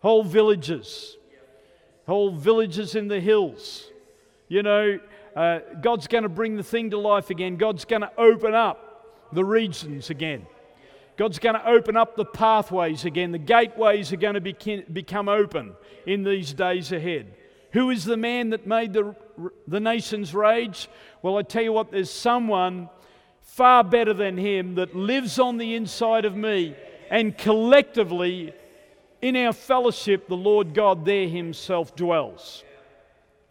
whole 0.00 0.22
villages, 0.24 1.16
whole 2.06 2.30
villages 2.30 2.94
in 2.94 3.08
the 3.08 3.20
hills. 3.20 3.88
You 4.48 4.62
know, 4.62 4.98
uh, 5.34 5.60
God's 5.80 6.06
going 6.08 6.24
to 6.24 6.28
bring 6.28 6.56
the 6.56 6.62
thing 6.62 6.90
to 6.90 6.98
life 6.98 7.30
again. 7.30 7.56
God's 7.56 7.84
going 7.84 8.02
to 8.02 8.12
open 8.18 8.54
up 8.54 9.28
the 9.32 9.44
regions 9.44 10.10
again. 10.10 10.46
God's 11.16 11.38
going 11.38 11.54
to 11.54 11.66
open 11.66 11.96
up 11.96 12.16
the 12.16 12.24
pathways 12.24 13.04
again. 13.04 13.32
The 13.32 13.38
gateways 13.38 14.12
are 14.12 14.16
going 14.16 14.34
to 14.34 14.40
be, 14.40 14.84
become 14.92 15.28
open 15.28 15.74
in 16.06 16.24
these 16.24 16.52
days 16.52 16.92
ahead. 16.92 17.34
Who 17.72 17.90
is 17.90 18.04
the 18.04 18.16
man 18.16 18.50
that 18.50 18.66
made 18.66 18.92
the, 18.92 19.14
the 19.66 19.80
nations 19.80 20.34
rage? 20.34 20.88
Well, 21.22 21.38
I 21.38 21.42
tell 21.42 21.62
you 21.62 21.72
what, 21.72 21.90
there's 21.90 22.10
someone 22.10 22.90
far 23.42 23.84
better 23.84 24.14
than 24.14 24.36
him 24.38 24.76
that 24.76 24.94
lives 24.94 25.38
on 25.38 25.58
the 25.58 25.74
inside 25.74 26.24
of 26.24 26.34
me, 26.34 26.74
and 27.10 27.36
collectively, 27.36 28.54
in 29.20 29.36
our 29.36 29.52
fellowship, 29.52 30.28
the 30.28 30.36
Lord 30.36 30.74
God 30.74 31.04
there 31.04 31.28
himself 31.28 31.94
dwells. 31.94 32.64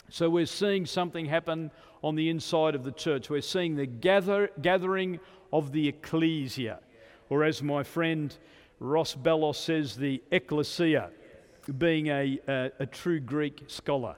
So 0.10 0.30
we're 0.30 0.46
seeing 0.46 0.86
something 0.86 1.26
happen 1.26 1.72
on 2.04 2.16
the 2.16 2.30
inside 2.30 2.76
of 2.76 2.84
the 2.84 2.92
church. 2.92 3.30
We're 3.30 3.42
seeing 3.42 3.76
the 3.76 3.86
gather, 3.86 4.50
gathering 4.62 5.20
of 5.54 5.72
the 5.72 5.88
ecclesia, 5.88 6.80
or 7.30 7.44
as 7.44 7.62
my 7.62 7.84
friend 7.84 8.36
Ross 8.80 9.16
Bellos 9.16 9.58
says, 9.58 9.96
the 9.96 10.24
ecclesia, 10.32 11.12
being 11.78 12.08
a, 12.08 12.40
a, 12.48 12.72
a 12.80 12.86
true 12.88 13.20
Greek 13.20 13.66
scholar. 13.68 14.16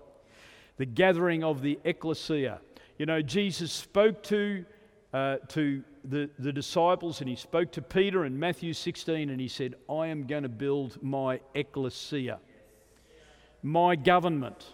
The 0.78 0.86
gathering 0.86 1.43
of 1.43 1.61
the 1.61 1.78
ecclesia. 1.84 2.59
You 2.97 3.05
know, 3.05 3.21
Jesus 3.21 3.71
spoke 3.71 4.24
to, 4.24 4.65
uh, 5.14 5.38
to 5.47 5.84
the, 6.03 6.30
the 6.39 6.51
disciples 6.51 7.22
and 7.22 7.30
he 7.30 7.36
spoke 7.36 7.72
to 7.72 7.82
Peter 7.82 8.26
in 8.26 8.38
Matthew 8.38 8.74
16 8.74 9.30
and 9.30 9.39
he 9.39 9.47
said, 9.47 9.76
I 9.89 10.07
am 10.07 10.26
going 10.26 10.43
to 10.43 10.49
build 10.49 11.01
my 11.01 11.39
ecclesia, 11.53 12.39
my 13.61 13.95
government, 13.95 14.66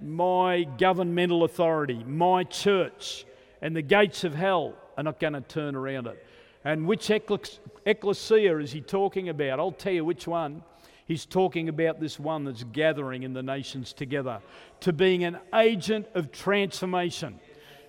my 0.00 0.64
governmental 0.78 1.44
authority, 1.44 2.02
my 2.04 2.44
church, 2.44 3.26
and 3.62 3.76
the 3.76 3.82
gates 3.82 4.24
of 4.24 4.34
hell 4.34 4.74
are 4.96 5.04
not 5.04 5.20
going 5.20 5.34
to 5.34 5.40
turn 5.42 5.76
around 5.76 6.06
it. 6.06 6.24
And 6.64 6.86
which 6.86 7.10
ecclesia 7.10 8.58
is 8.58 8.72
he 8.72 8.80
talking 8.80 9.28
about? 9.28 9.60
I'll 9.60 9.70
tell 9.70 9.92
you 9.92 10.04
which 10.04 10.26
one. 10.26 10.62
He's 11.06 11.24
talking 11.24 11.68
about 11.68 12.00
this 12.00 12.18
one 12.18 12.44
that's 12.44 12.64
gathering 12.64 13.22
in 13.22 13.32
the 13.32 13.42
nations 13.42 13.92
together 13.92 14.40
to 14.80 14.92
being 14.92 15.22
an 15.22 15.38
agent 15.54 16.08
of 16.14 16.32
transformation. 16.32 17.38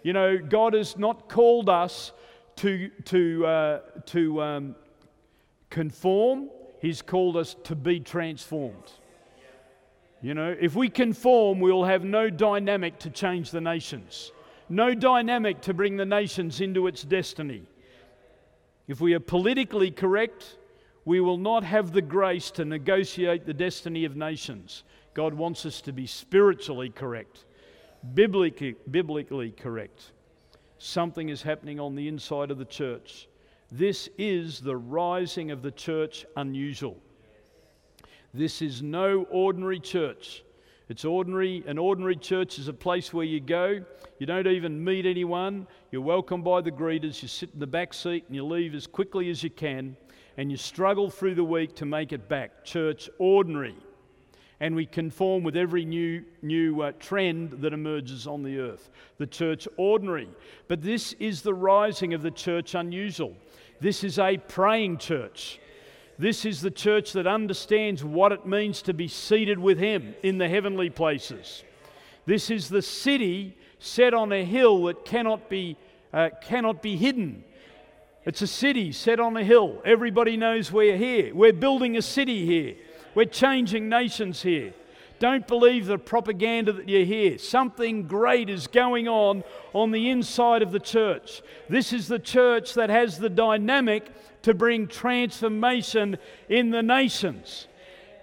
You 0.07 0.13
know, 0.13 0.37
God 0.37 0.73
has 0.73 0.97
not 0.97 1.27
called 1.27 1.67
us 1.67 2.13
to, 2.55 2.87
to, 3.07 3.45
uh, 3.45 3.79
to 4.05 4.41
um, 4.41 4.75
conform, 5.69 6.49
He's 6.79 7.01
called 7.01 7.35
us 7.35 7.57
to 7.65 7.75
be 7.75 7.99
transformed. 7.99 8.89
You 10.21 10.33
know, 10.33 10.55
if 10.57 10.75
we 10.75 10.87
conform, 10.87 11.59
we'll 11.59 11.83
have 11.83 12.05
no 12.05 12.29
dynamic 12.29 12.99
to 12.99 13.09
change 13.09 13.51
the 13.51 13.59
nations 13.59 14.31
no 14.69 14.93
dynamic 14.93 15.59
to 15.63 15.73
bring 15.73 15.97
the 15.97 16.05
nations 16.05 16.61
into 16.61 16.87
its 16.87 17.03
destiny. 17.03 17.63
If 18.87 19.01
we 19.01 19.13
are 19.13 19.19
politically 19.19 19.91
correct, 19.91 20.57
we 21.03 21.19
will 21.19 21.37
not 21.37 21.65
have 21.65 21.91
the 21.91 22.01
grace 22.01 22.49
to 22.51 22.63
negotiate 22.63 23.45
the 23.45 23.53
destiny 23.53 24.05
of 24.05 24.15
nations. 24.15 24.83
God 25.13 25.33
wants 25.33 25.65
us 25.65 25.81
to 25.81 25.91
be 25.91 26.07
spiritually 26.07 26.89
correct, 26.89 27.43
biblically, 28.13 28.75
biblically 28.89 29.51
correct. 29.51 30.11
Something 30.77 31.29
is 31.29 31.41
happening 31.41 31.79
on 31.79 31.95
the 31.95 32.07
inside 32.07 32.51
of 32.51 32.57
the 32.57 32.65
church. 32.65 33.27
This 33.71 34.09
is 34.17 34.59
the 34.59 34.77
rising 34.77 35.51
of 35.51 35.61
the 35.61 35.71
church 35.71 36.25
unusual. 36.35 36.97
This 38.33 38.61
is 38.61 38.81
no 38.81 39.23
ordinary 39.31 39.79
church. 39.79 40.43
It's 40.89 41.03
ordinary. 41.03 41.63
An 41.67 41.77
ordinary 41.77 42.15
church 42.15 42.59
is 42.59 42.67
a 42.67 42.73
place 42.73 43.13
where 43.13 43.25
you 43.25 43.39
go. 43.39 43.83
You 44.19 44.25
don't 44.25 44.47
even 44.47 44.81
meet 44.81 45.05
anyone. 45.05 45.67
You're 45.91 46.01
welcomed 46.01 46.45
by 46.45 46.61
the 46.61 46.71
greeters. 46.71 47.21
You 47.21 47.27
sit 47.27 47.49
in 47.53 47.59
the 47.59 47.67
back 47.67 47.93
seat 47.93 48.25
and 48.27 48.35
you 48.35 48.45
leave 48.45 48.73
as 48.73 48.87
quickly 48.87 49.29
as 49.29 49.43
you 49.43 49.49
can. 49.49 49.97
And 50.37 50.49
you 50.51 50.57
struggle 50.57 51.09
through 51.09 51.35
the 51.35 51.43
week 51.43 51.75
to 51.77 51.85
make 51.85 52.13
it 52.13 52.29
back. 52.29 52.63
Church 52.63 53.09
ordinary. 53.17 53.75
And 54.59 54.75
we 54.75 54.87
conform 54.87 55.43
with 55.43 55.55
every 55.55 55.85
new, 55.85 56.23
new 56.41 56.81
uh, 56.81 56.91
trend 56.99 57.51
that 57.61 57.73
emerges 57.73 58.25
on 58.25 58.41
the 58.41 58.59
earth. 58.59 58.89
The 59.17 59.27
church 59.27 59.67
ordinary. 59.77 60.29
But 60.67 60.81
this 60.81 61.13
is 61.13 61.43
the 61.43 61.53
rising 61.53 62.13
of 62.13 62.23
the 62.23 62.31
church 62.31 62.73
unusual. 62.73 63.35
This 63.79 64.03
is 64.03 64.17
a 64.17 64.37
praying 64.37 64.97
church. 64.97 65.59
This 66.17 66.45
is 66.45 66.61
the 66.61 66.71
church 66.71 67.13
that 67.13 67.27
understands 67.27 68.03
what 68.03 68.31
it 68.31 68.47
means 68.47 68.81
to 68.83 68.93
be 68.93 69.07
seated 69.07 69.59
with 69.59 69.77
Him 69.77 70.15
in 70.23 70.39
the 70.39 70.49
heavenly 70.49 70.89
places. 70.89 71.63
This 72.25 72.49
is 72.49 72.69
the 72.69 72.81
city 72.81 73.55
set 73.79 74.15
on 74.15 74.31
a 74.31 74.43
hill 74.43 74.85
that 74.85 75.05
cannot 75.05 75.49
be, 75.49 75.77
uh, 76.11 76.29
cannot 76.41 76.81
be 76.81 76.97
hidden. 76.97 77.43
It's 78.25 78.41
a 78.41 78.47
city 78.47 78.91
set 78.91 79.19
on 79.19 79.37
a 79.37 79.43
hill. 79.43 79.81
Everybody 79.85 80.35
knows 80.35 80.71
we're 80.71 80.97
here. 80.97 81.33
We're 81.33 81.53
building 81.53 81.95
a 81.95 82.01
city 82.01 82.45
here. 82.45 82.75
We're 83.18 83.26
changing 83.26 83.89
nations 83.89 84.43
here. 84.43 84.76
Don't 85.18 85.47
believe 85.47 85.88
the 85.88 85.97
propaganda 85.97 86.72
that 86.74 86.88
you 86.88 87.03
hear. 87.03 87.39
Something 87.39 88.03
great 88.03 88.47
is 88.47 88.68
going 88.68 89.07
on 89.07 89.43
on 89.74 89.89
the 89.89 90.11
inside 90.11 90.61
of 90.61 90.72
the 90.72 90.80
church. 90.80 91.41
This 91.68 91.93
is 91.93 92.07
the 92.07 92.20
church 92.20 92.76
that 92.76 92.91
has 92.91 93.18
the 93.18 93.32
dynamic 93.32 94.11
to 94.43 94.53
bring 94.53 94.88
transformation 94.88 96.20
in 96.47 96.70
the 96.70 96.84
nations. 96.84 97.68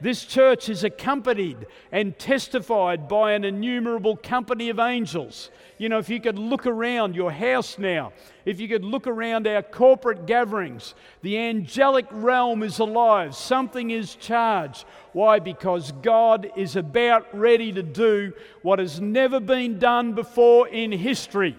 This 0.01 0.25
church 0.25 0.69
is 0.69 0.85
accompanied 0.85 1.67
and 1.93 2.19
testified 2.19 3.09
by 3.09 3.33
an 3.33 3.45
innumerable 3.45 4.17
company 4.17 4.69
of 4.69 4.79
angels. 4.79 5.51
You 5.79 5.89
know, 5.89 5.99
if 5.99 6.09
you 6.09 6.21
could 6.21 6.39
look 6.39 6.67
around 6.67 7.17
your 7.17 7.33
house 7.33 7.79
now, 7.79 8.13
if 8.45 8.61
you 8.61 8.69
could 8.69 8.85
look 8.85 9.07
around 9.07 9.47
our 9.47 9.63
corporate 9.63 10.27
gatherings, 10.27 10.95
the 11.23 11.39
angelic 11.39 12.07
realm 12.11 12.63
is 12.63 12.79
alive. 12.79 13.35
Something 13.35 13.91
is 13.91 14.15
charged. 14.15 14.85
Why? 15.13 15.39
Because 15.39 15.93
God 16.03 16.51
is 16.57 16.77
about 16.77 17.27
ready 17.37 17.73
to 17.73 17.83
do 17.83 18.33
what 18.63 18.79
has 18.79 19.01
never 19.01 19.41
been 19.41 19.79
done 19.79 20.13
before 20.13 20.69
in 20.69 20.93
history. 20.93 21.57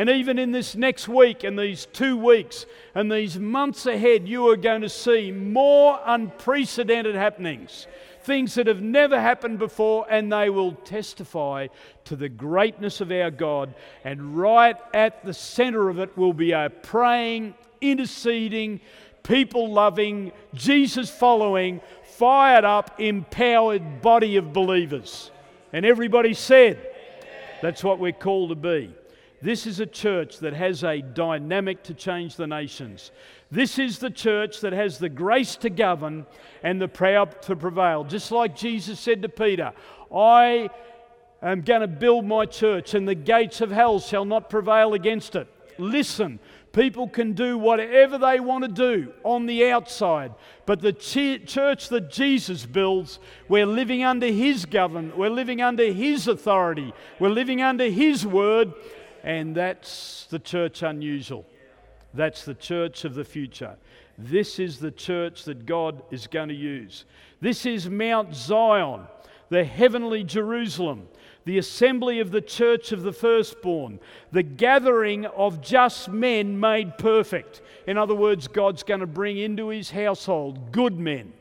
And 0.00 0.08
even 0.08 0.38
in 0.38 0.50
this 0.50 0.74
next 0.74 1.08
week 1.08 1.44
and 1.44 1.58
these 1.58 1.86
two 1.92 2.16
weeks 2.16 2.64
and 2.94 3.12
these 3.12 3.38
months 3.38 3.84
ahead, 3.84 4.26
you 4.26 4.48
are 4.48 4.56
going 4.56 4.80
to 4.80 4.88
see 4.88 5.30
more 5.30 6.00
unprecedented 6.06 7.14
happenings. 7.14 7.86
Things 8.22 8.54
that 8.54 8.66
have 8.66 8.80
never 8.80 9.20
happened 9.20 9.58
before, 9.58 10.06
and 10.08 10.32
they 10.32 10.48
will 10.48 10.72
testify 10.72 11.66
to 12.04 12.16
the 12.16 12.30
greatness 12.30 13.02
of 13.02 13.12
our 13.12 13.30
God. 13.30 13.74
And 14.02 14.38
right 14.38 14.78
at 14.94 15.22
the 15.22 15.34
center 15.34 15.90
of 15.90 15.98
it 15.98 16.16
will 16.16 16.32
be 16.32 16.52
a 16.52 16.70
praying, 16.70 17.52
interceding, 17.82 18.80
people 19.22 19.70
loving, 19.70 20.32
Jesus 20.54 21.10
following, 21.10 21.82
fired 22.04 22.64
up, 22.64 22.98
empowered 22.98 24.00
body 24.00 24.36
of 24.36 24.54
believers. 24.54 25.30
And 25.74 25.84
everybody 25.84 26.32
said, 26.32 26.78
that's 27.60 27.84
what 27.84 27.98
we're 27.98 28.12
called 28.12 28.48
to 28.48 28.54
be. 28.54 28.94
This 29.42 29.66
is 29.66 29.80
a 29.80 29.86
church 29.86 30.38
that 30.40 30.52
has 30.52 30.84
a 30.84 31.00
dynamic 31.00 31.82
to 31.84 31.94
change 31.94 32.36
the 32.36 32.46
nations. 32.46 33.10
This 33.50 33.78
is 33.78 33.98
the 33.98 34.10
church 34.10 34.60
that 34.60 34.74
has 34.74 34.98
the 34.98 35.08
grace 35.08 35.56
to 35.56 35.70
govern 35.70 36.26
and 36.62 36.80
the 36.80 36.88
power 36.88 37.26
to 37.42 37.56
prevail. 37.56 38.04
Just 38.04 38.30
like 38.30 38.54
Jesus 38.54 39.00
said 39.00 39.22
to 39.22 39.28
Peter, 39.30 39.72
I 40.14 40.68
am 41.42 41.62
going 41.62 41.80
to 41.80 41.88
build 41.88 42.26
my 42.26 42.44
church, 42.44 42.92
and 42.92 43.08
the 43.08 43.14
gates 43.14 43.62
of 43.62 43.70
hell 43.70 43.98
shall 43.98 44.26
not 44.26 44.50
prevail 44.50 44.92
against 44.92 45.34
it. 45.36 45.48
Listen, 45.78 46.38
people 46.72 47.08
can 47.08 47.32
do 47.32 47.56
whatever 47.56 48.18
they 48.18 48.40
want 48.40 48.64
to 48.64 48.68
do 48.68 49.10
on 49.24 49.46
the 49.46 49.70
outside, 49.70 50.34
but 50.66 50.82
the 50.82 50.92
church 50.92 51.88
that 51.88 52.10
Jesus 52.10 52.66
builds, 52.66 53.18
we're 53.48 53.64
living 53.64 54.04
under 54.04 54.26
His 54.26 54.66
government, 54.66 55.16
we're 55.16 55.30
living 55.30 55.62
under 55.62 55.90
His 55.90 56.28
authority, 56.28 56.92
we're 57.18 57.30
living 57.30 57.62
under 57.62 57.88
His 57.88 58.26
word 58.26 58.74
and 59.22 59.54
that's 59.54 60.26
the 60.30 60.38
church 60.38 60.82
unusual. 60.82 61.44
That's 62.14 62.44
the 62.44 62.54
church 62.54 63.04
of 63.04 63.14
the 63.14 63.24
future. 63.24 63.76
This 64.18 64.58
is 64.58 64.78
the 64.78 64.90
church 64.90 65.44
that 65.44 65.64
God 65.64 66.02
is 66.10 66.26
going 66.26 66.48
to 66.48 66.54
use. 66.54 67.04
This 67.40 67.64
is 67.64 67.88
Mount 67.88 68.34
Zion, 68.34 69.02
the 69.48 69.64
heavenly 69.64 70.24
Jerusalem, 70.24 71.08
the 71.44 71.58
assembly 71.58 72.20
of 72.20 72.30
the 72.30 72.40
church 72.40 72.92
of 72.92 73.02
the 73.02 73.12
firstborn, 73.12 73.98
the 74.30 74.42
gathering 74.42 75.24
of 75.26 75.62
just 75.62 76.08
men 76.08 76.58
made 76.58 76.98
perfect. 76.98 77.62
In 77.86 77.96
other 77.96 78.14
words, 78.14 78.46
God's 78.46 78.82
going 78.82 79.00
to 79.00 79.06
bring 79.06 79.38
into 79.38 79.68
his 79.68 79.90
household 79.90 80.72
good 80.72 80.98
men, 80.98 81.32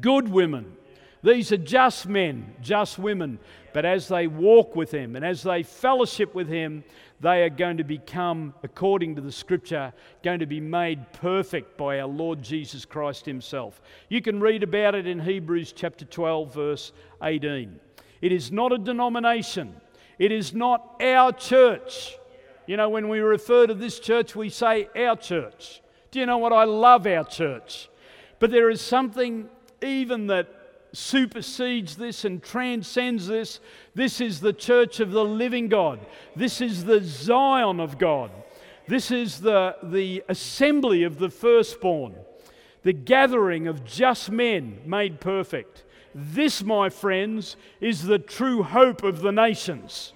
good 0.00 0.28
women. 0.28 0.76
These 1.22 1.52
are 1.52 1.58
just 1.58 2.08
men, 2.08 2.54
just 2.62 2.98
women 2.98 3.38
but 3.72 3.84
as 3.84 4.08
they 4.08 4.26
walk 4.26 4.76
with 4.76 4.90
Him 4.90 5.16
and 5.16 5.24
as 5.24 5.42
they 5.42 5.62
fellowship 5.62 6.34
with 6.34 6.48
Him, 6.48 6.84
they 7.20 7.42
are 7.42 7.50
going 7.50 7.76
to 7.76 7.84
become, 7.84 8.54
according 8.62 9.14
to 9.16 9.20
the 9.20 9.32
scripture, 9.32 9.92
going 10.22 10.40
to 10.40 10.46
be 10.46 10.60
made 10.60 11.12
perfect 11.12 11.76
by 11.76 12.00
our 12.00 12.08
Lord 12.08 12.42
Jesus 12.42 12.84
Christ 12.84 13.26
Himself. 13.26 13.82
You 14.08 14.22
can 14.22 14.40
read 14.40 14.62
about 14.62 14.94
it 14.94 15.06
in 15.06 15.20
Hebrews 15.20 15.72
chapter 15.72 16.04
12, 16.04 16.54
verse 16.54 16.92
18. 17.22 17.78
It 18.22 18.32
is 18.32 18.50
not 18.50 18.72
a 18.72 18.78
denomination, 18.78 19.74
it 20.18 20.32
is 20.32 20.54
not 20.54 20.96
our 21.02 21.32
church. 21.32 22.16
You 22.66 22.76
know, 22.76 22.88
when 22.88 23.08
we 23.08 23.18
refer 23.18 23.66
to 23.66 23.74
this 23.74 23.98
church, 23.98 24.36
we 24.36 24.48
say 24.48 24.88
our 24.96 25.16
church. 25.16 25.82
Do 26.10 26.20
you 26.20 26.26
know 26.26 26.38
what? 26.38 26.52
I 26.52 26.64
love 26.64 27.06
our 27.06 27.24
church. 27.24 27.88
But 28.38 28.50
there 28.50 28.70
is 28.70 28.80
something 28.80 29.48
even 29.82 30.28
that 30.28 30.59
supersedes 30.92 31.96
this 31.96 32.24
and 32.24 32.42
transcends 32.42 33.26
this. 33.26 33.60
This 33.94 34.20
is 34.20 34.40
the 34.40 34.52
church 34.52 35.00
of 35.00 35.10
the 35.12 35.24
living 35.24 35.68
God. 35.68 36.00
This 36.34 36.60
is 36.60 36.84
the 36.84 37.00
Zion 37.02 37.80
of 37.80 37.98
God. 37.98 38.30
This 38.88 39.10
is 39.10 39.40
the, 39.40 39.76
the 39.82 40.24
assembly 40.28 41.04
of 41.04 41.18
the 41.18 41.30
firstborn, 41.30 42.16
the 42.82 42.92
gathering 42.92 43.68
of 43.68 43.84
just 43.84 44.30
men 44.30 44.80
made 44.84 45.20
perfect. 45.20 45.84
This, 46.14 46.64
my 46.64 46.88
friends, 46.88 47.56
is 47.80 48.02
the 48.02 48.18
true 48.18 48.64
hope 48.64 49.04
of 49.04 49.20
the 49.20 49.30
nations. 49.30 50.12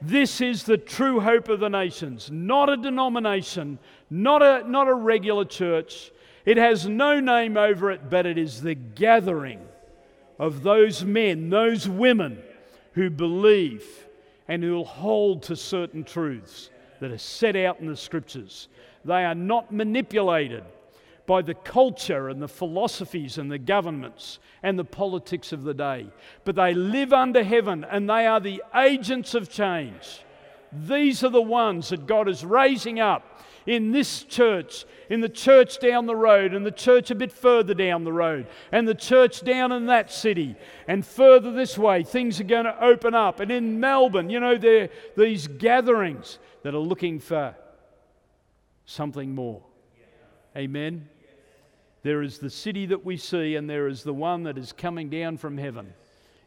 This 0.00 0.40
is 0.40 0.64
the 0.64 0.78
true 0.78 1.20
hope 1.20 1.48
of 1.48 1.60
the 1.60 1.68
nations, 1.68 2.30
not 2.30 2.70
a 2.70 2.76
denomination, 2.76 3.78
not 4.08 4.42
a, 4.42 4.68
not 4.68 4.88
a 4.88 4.94
regular 4.94 5.44
church, 5.44 6.10
it 6.44 6.56
has 6.56 6.88
no 6.88 7.20
name 7.20 7.56
over 7.56 7.90
it, 7.90 8.10
but 8.10 8.26
it 8.26 8.38
is 8.38 8.62
the 8.62 8.74
gathering 8.74 9.60
of 10.38 10.62
those 10.62 11.04
men, 11.04 11.50
those 11.50 11.88
women 11.88 12.42
who 12.92 13.10
believe 13.10 13.84
and 14.48 14.62
who 14.62 14.72
will 14.72 14.84
hold 14.84 15.42
to 15.44 15.56
certain 15.56 16.04
truths 16.04 16.70
that 17.00 17.10
are 17.10 17.18
set 17.18 17.56
out 17.56 17.80
in 17.80 17.86
the 17.86 17.96
scriptures. 17.96 18.68
They 19.04 19.24
are 19.24 19.34
not 19.34 19.72
manipulated 19.72 20.64
by 21.26 21.42
the 21.42 21.54
culture 21.54 22.28
and 22.28 22.42
the 22.42 22.48
philosophies 22.48 23.38
and 23.38 23.50
the 23.50 23.58
governments 23.58 24.38
and 24.62 24.78
the 24.78 24.84
politics 24.84 25.52
of 25.52 25.62
the 25.62 25.74
day, 25.74 26.06
but 26.44 26.56
they 26.56 26.74
live 26.74 27.12
under 27.12 27.44
heaven 27.44 27.84
and 27.88 28.08
they 28.08 28.26
are 28.26 28.40
the 28.40 28.62
agents 28.74 29.34
of 29.34 29.48
change. 29.48 30.22
These 30.72 31.22
are 31.22 31.30
the 31.30 31.40
ones 31.40 31.90
that 31.90 32.06
God 32.06 32.28
is 32.28 32.44
raising 32.44 32.98
up 32.98 33.31
in 33.66 33.92
this 33.92 34.24
church, 34.24 34.84
in 35.08 35.20
the 35.20 35.28
church 35.28 35.78
down 35.78 36.06
the 36.06 36.16
road, 36.16 36.54
and 36.54 36.64
the 36.64 36.70
church 36.70 37.10
a 37.10 37.14
bit 37.14 37.32
further 37.32 37.74
down 37.74 38.04
the 38.04 38.12
road, 38.12 38.46
and 38.70 38.86
the 38.86 38.94
church 38.94 39.42
down 39.42 39.72
in 39.72 39.86
that 39.86 40.10
city, 40.10 40.56
and 40.88 41.04
further 41.06 41.52
this 41.52 41.78
way, 41.78 42.02
things 42.02 42.40
are 42.40 42.44
going 42.44 42.64
to 42.64 42.84
open 42.84 43.14
up. 43.14 43.40
And 43.40 43.50
in 43.50 43.80
Melbourne, 43.80 44.30
you 44.30 44.40
know, 44.40 44.56
there 44.56 44.84
are 44.84 44.88
these 45.16 45.46
gatherings 45.46 46.38
that 46.62 46.74
are 46.74 46.78
looking 46.78 47.18
for 47.18 47.54
something 48.84 49.34
more. 49.34 49.62
Amen. 50.56 51.08
There 52.02 52.22
is 52.22 52.38
the 52.38 52.50
city 52.50 52.86
that 52.86 53.04
we 53.04 53.16
see, 53.16 53.54
and 53.54 53.70
there 53.70 53.86
is 53.86 54.02
the 54.02 54.12
one 54.12 54.42
that 54.42 54.58
is 54.58 54.72
coming 54.72 55.08
down 55.08 55.36
from 55.36 55.56
heaven. 55.56 55.94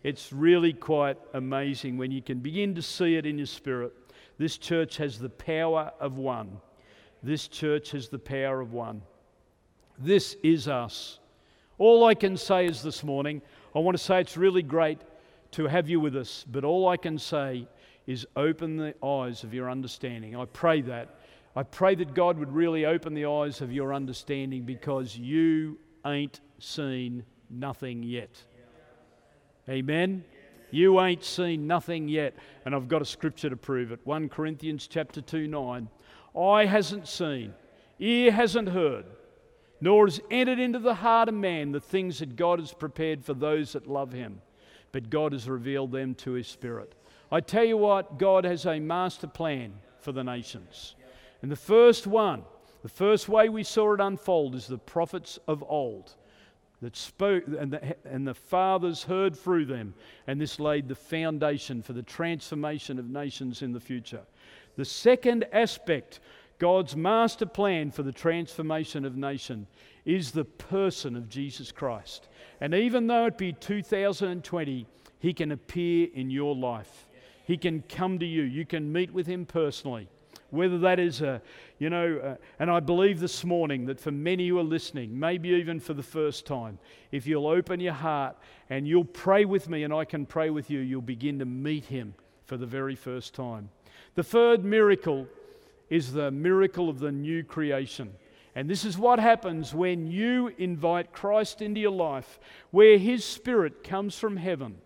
It's 0.03 0.31
really 0.31 0.73
quite 0.73 1.17
amazing 1.33 1.97
when 1.97 2.11
you 2.11 2.21
can 2.21 2.39
begin 2.39 2.75
to 2.75 2.81
see 2.81 3.15
it 3.15 3.25
in 3.25 3.37
your 3.37 3.47
spirit. 3.47 3.93
This 4.37 4.57
church 4.57 4.97
has 4.97 5.17
the 5.17 5.29
power 5.29 5.91
of 5.99 6.17
one. 6.17 6.59
This 7.25 7.47
church 7.47 7.89
has 7.89 8.07
the 8.07 8.19
power 8.19 8.61
of 8.61 8.71
one. 8.71 9.01
This 9.97 10.37
is 10.43 10.67
us. 10.67 11.17
All 11.79 12.05
I 12.05 12.13
can 12.13 12.37
say 12.37 12.67
is 12.67 12.83
this 12.83 13.03
morning, 13.03 13.41
I 13.73 13.79
want 13.79 13.97
to 13.97 14.03
say 14.03 14.21
it's 14.21 14.37
really 14.37 14.61
great 14.61 15.01
to 15.53 15.65
have 15.65 15.89
you 15.89 15.99
with 15.99 16.15
us, 16.15 16.45
but 16.47 16.63
all 16.63 16.87
I 16.87 16.97
can 16.97 17.17
say 17.17 17.67
is 18.05 18.27
open 18.35 18.77
the 18.77 18.93
eyes 19.03 19.43
of 19.43 19.55
your 19.55 19.71
understanding. 19.71 20.35
I 20.35 20.45
pray 20.45 20.81
that. 20.81 21.15
I 21.55 21.63
pray 21.63 21.95
that 21.95 22.13
God 22.13 22.37
would 22.37 22.51
really 22.51 22.85
open 22.85 23.15
the 23.15 23.25
eyes 23.25 23.59
of 23.59 23.73
your 23.73 23.91
understanding 23.91 24.61
because 24.61 25.17
you 25.17 25.79
ain't 26.05 26.41
seen 26.59 27.25
nothing 27.49 28.03
yet. 28.03 28.39
Amen. 29.67 30.23
You 30.69 31.01
ain't 31.01 31.23
seen 31.23 31.65
nothing 31.65 32.07
yet. 32.07 32.35
And 32.65 32.75
I've 32.75 32.87
got 32.87 33.01
a 33.01 33.05
scripture 33.05 33.49
to 33.49 33.57
prove 33.57 33.91
it. 33.91 33.99
1 34.03 34.29
Corinthians 34.29 34.85
chapter 34.85 35.21
2 35.21 35.47
9 35.47 35.89
eye 36.37 36.65
hasn't 36.65 37.07
seen, 37.07 37.53
ear 37.99 38.31
hasn't 38.31 38.69
heard, 38.69 39.05
nor 39.81 40.05
has 40.05 40.21
entered 40.31 40.59
into 40.59 40.79
the 40.79 40.95
heart 40.95 41.29
of 41.29 41.35
man 41.35 41.71
the 41.71 41.79
things 41.79 42.19
that 42.19 42.35
God 42.35 42.59
has 42.59 42.73
prepared 42.73 43.23
for 43.23 43.33
those 43.33 43.73
that 43.73 43.87
love 43.87 44.11
him. 44.11 44.41
But 44.91 45.09
God 45.09 45.33
has 45.33 45.49
revealed 45.49 45.91
them 45.91 46.15
to 46.15 46.31
his 46.31 46.47
Spirit. 46.47 46.95
I 47.31 47.41
tell 47.41 47.65
you 47.65 47.77
what, 47.77 48.17
God 48.17 48.45
has 48.45 48.65
a 48.65 48.79
master 48.79 49.27
plan 49.27 49.73
for 49.99 50.11
the 50.11 50.23
nations. 50.23 50.95
And 51.41 51.51
the 51.51 51.55
first 51.55 52.07
one, 52.07 52.43
the 52.83 52.89
first 52.89 53.27
way 53.27 53.49
we 53.49 53.63
saw 53.63 53.93
it 53.93 53.99
unfold 53.99 54.55
is 54.55 54.67
the 54.67 54.77
prophets 54.77 55.39
of 55.47 55.63
old 55.67 56.13
that 56.81 56.95
spoke, 56.95 57.43
and 57.47 57.71
the, 57.71 57.95
and 58.05 58.27
the 58.27 58.33
fathers 58.33 59.03
heard 59.03 59.35
through 59.35 59.65
them, 59.65 59.93
and 60.27 60.39
this 60.39 60.59
laid 60.59 60.87
the 60.87 60.95
foundation 60.95 61.81
for 61.81 61.93
the 61.93 62.03
transformation 62.03 62.99
of 62.99 63.09
nations 63.09 63.61
in 63.61 63.71
the 63.71 63.79
future. 63.79 64.21
The 64.75 64.85
second 64.85 65.45
aspect, 65.51 66.19
God's 66.59 66.95
master 66.95 67.45
plan 67.45 67.91
for 67.91 68.03
the 68.03 68.11
transformation 68.11 69.05
of 69.05 69.15
nation, 69.15 69.67
is 70.05 70.31
the 70.31 70.45
person 70.45 71.15
of 71.15 71.29
Jesus 71.29 71.71
Christ. 71.71 72.27
And 72.61 72.73
even 72.73 73.07
though 73.07 73.25
it 73.25 73.37
be 73.37 73.53
2020, 73.53 74.85
He 75.19 75.33
can 75.33 75.51
appear 75.51 76.07
in 76.13 76.29
your 76.29 76.55
life. 76.55 77.07
He 77.45 77.57
can 77.57 77.83
come 77.83 78.19
to 78.19 78.25
you. 78.25 78.43
You 78.43 78.65
can 78.65 78.91
meet 78.91 79.11
with 79.11 79.27
Him 79.27 79.45
personally. 79.45 80.07
Whether 80.51 80.77
that 80.79 80.99
is 80.99 81.21
a, 81.21 81.41
you 81.79 81.89
know, 81.89 82.17
uh, 82.17 82.35
and 82.59 82.69
I 82.69 82.79
believe 82.79 83.19
this 83.19 83.43
morning 83.43 83.85
that 83.87 83.99
for 83.99 84.11
many 84.11 84.47
who 84.47 84.59
are 84.59 84.63
listening, 84.63 85.17
maybe 85.17 85.49
even 85.49 85.79
for 85.79 85.93
the 85.93 86.03
first 86.03 86.45
time, 86.45 86.79
if 87.11 87.25
you'll 87.27 87.47
open 87.47 87.79
your 87.79 87.93
heart 87.93 88.37
and 88.69 88.87
you'll 88.87 89.05
pray 89.05 89.45
with 89.45 89.67
me 89.67 89.83
and 89.83 89.93
I 89.93 90.05
can 90.05 90.25
pray 90.25 90.51
with 90.51 90.69
you, 90.69 90.79
you'll 90.79 91.01
begin 91.01 91.39
to 91.39 91.45
meet 91.45 91.85
Him 91.85 92.13
for 92.45 92.57
the 92.57 92.65
very 92.65 92.95
first 92.95 93.33
time. 93.33 93.69
The 94.15 94.23
third 94.23 94.65
miracle 94.65 95.27
is 95.89 96.13
the 96.13 96.31
miracle 96.31 96.89
of 96.89 96.99
the 96.99 97.11
new 97.11 97.43
creation. 97.43 98.13
And 98.55 98.69
this 98.69 98.85
is 98.85 98.97
what 98.97 99.19
happens 99.19 99.73
when 99.73 100.07
you 100.07 100.51
invite 100.57 101.11
Christ 101.11 101.61
into 101.61 101.81
your 101.81 101.91
life, 101.91 102.39
where 102.71 102.97
His 102.97 103.25
Spirit 103.25 103.83
comes 103.83 104.17
from 104.17 104.37
heaven 104.37 104.77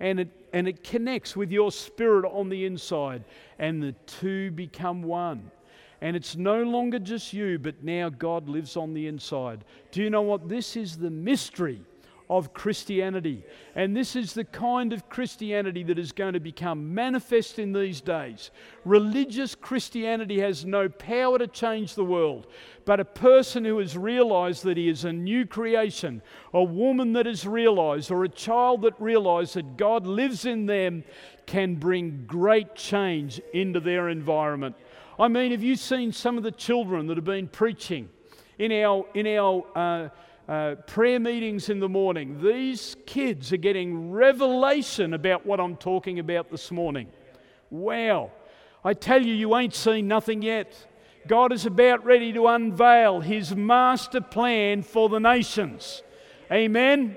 and 0.00 0.20
it, 0.20 0.28
and 0.52 0.68
it 0.68 0.84
connects 0.84 1.36
with 1.36 1.50
your 1.50 1.72
spirit 1.72 2.24
on 2.24 2.48
the 2.48 2.64
inside, 2.64 3.24
and 3.58 3.82
the 3.82 3.92
two 4.06 4.50
become 4.52 5.02
one. 5.02 5.50
And 6.00 6.14
it's 6.14 6.36
no 6.36 6.62
longer 6.62 7.00
just 7.00 7.32
you, 7.32 7.58
but 7.58 7.82
now 7.82 8.08
God 8.08 8.48
lives 8.48 8.76
on 8.76 8.94
the 8.94 9.08
inside. 9.08 9.64
Do 9.90 10.02
you 10.02 10.10
know 10.10 10.22
what? 10.22 10.48
This 10.48 10.76
is 10.76 10.96
the 10.96 11.10
mystery 11.10 11.82
of 12.30 12.52
Christianity. 12.52 13.44
And 13.74 13.96
this 13.96 14.14
is 14.14 14.34
the 14.34 14.44
kind 14.44 14.92
of 14.92 15.08
Christianity 15.08 15.82
that 15.84 15.98
is 15.98 16.12
going 16.12 16.34
to 16.34 16.40
become 16.40 16.94
manifest 16.94 17.58
in 17.58 17.72
these 17.72 18.00
days. 18.00 18.50
Religious 18.84 19.54
Christianity 19.54 20.40
has 20.40 20.64
no 20.64 20.88
power 20.88 21.38
to 21.38 21.46
change 21.46 21.94
the 21.94 22.04
world, 22.04 22.46
but 22.84 23.00
a 23.00 23.04
person 23.04 23.64
who 23.64 23.78
has 23.78 23.96
realized 23.96 24.62
that 24.64 24.76
he 24.76 24.88
is 24.88 25.04
a 25.04 25.12
new 25.12 25.46
creation, 25.46 26.20
a 26.52 26.62
woman 26.62 27.14
that 27.14 27.26
has 27.26 27.46
realized, 27.46 28.10
or 28.10 28.24
a 28.24 28.28
child 28.28 28.82
that 28.82 29.00
realized 29.00 29.54
that 29.54 29.76
God 29.76 30.06
lives 30.06 30.44
in 30.44 30.66
them, 30.66 31.04
can 31.46 31.76
bring 31.76 32.24
great 32.26 32.74
change 32.74 33.40
into 33.54 33.80
their 33.80 34.10
environment. 34.10 34.76
I 35.18 35.28
mean, 35.28 35.50
have 35.52 35.62
you 35.62 35.76
seen 35.76 36.12
some 36.12 36.36
of 36.36 36.44
the 36.44 36.52
children 36.52 37.06
that 37.06 37.16
have 37.16 37.24
been 37.24 37.48
preaching 37.48 38.10
in 38.58 38.70
our, 38.70 39.06
in 39.14 39.26
our 39.26 39.64
uh, 39.74 40.08
uh, 40.48 40.76
prayer 40.86 41.20
meetings 41.20 41.68
in 41.68 41.78
the 41.78 41.88
morning, 41.88 42.42
these 42.42 42.96
kids 43.04 43.52
are 43.52 43.58
getting 43.58 44.10
revelation 44.10 45.12
about 45.12 45.44
what 45.44 45.60
I'm 45.60 45.76
talking 45.76 46.18
about 46.18 46.50
this 46.50 46.70
morning. 46.70 47.08
Wow. 47.70 48.30
I 48.82 48.94
tell 48.94 49.22
you, 49.22 49.34
you 49.34 49.54
ain't 49.56 49.74
seen 49.74 50.08
nothing 50.08 50.40
yet. 50.40 50.86
God 51.26 51.52
is 51.52 51.66
about 51.66 52.04
ready 52.06 52.32
to 52.32 52.46
unveil 52.46 53.20
his 53.20 53.54
master 53.54 54.22
plan 54.22 54.82
for 54.82 55.10
the 55.10 55.18
nations. 55.18 56.02
Amen? 56.50 57.16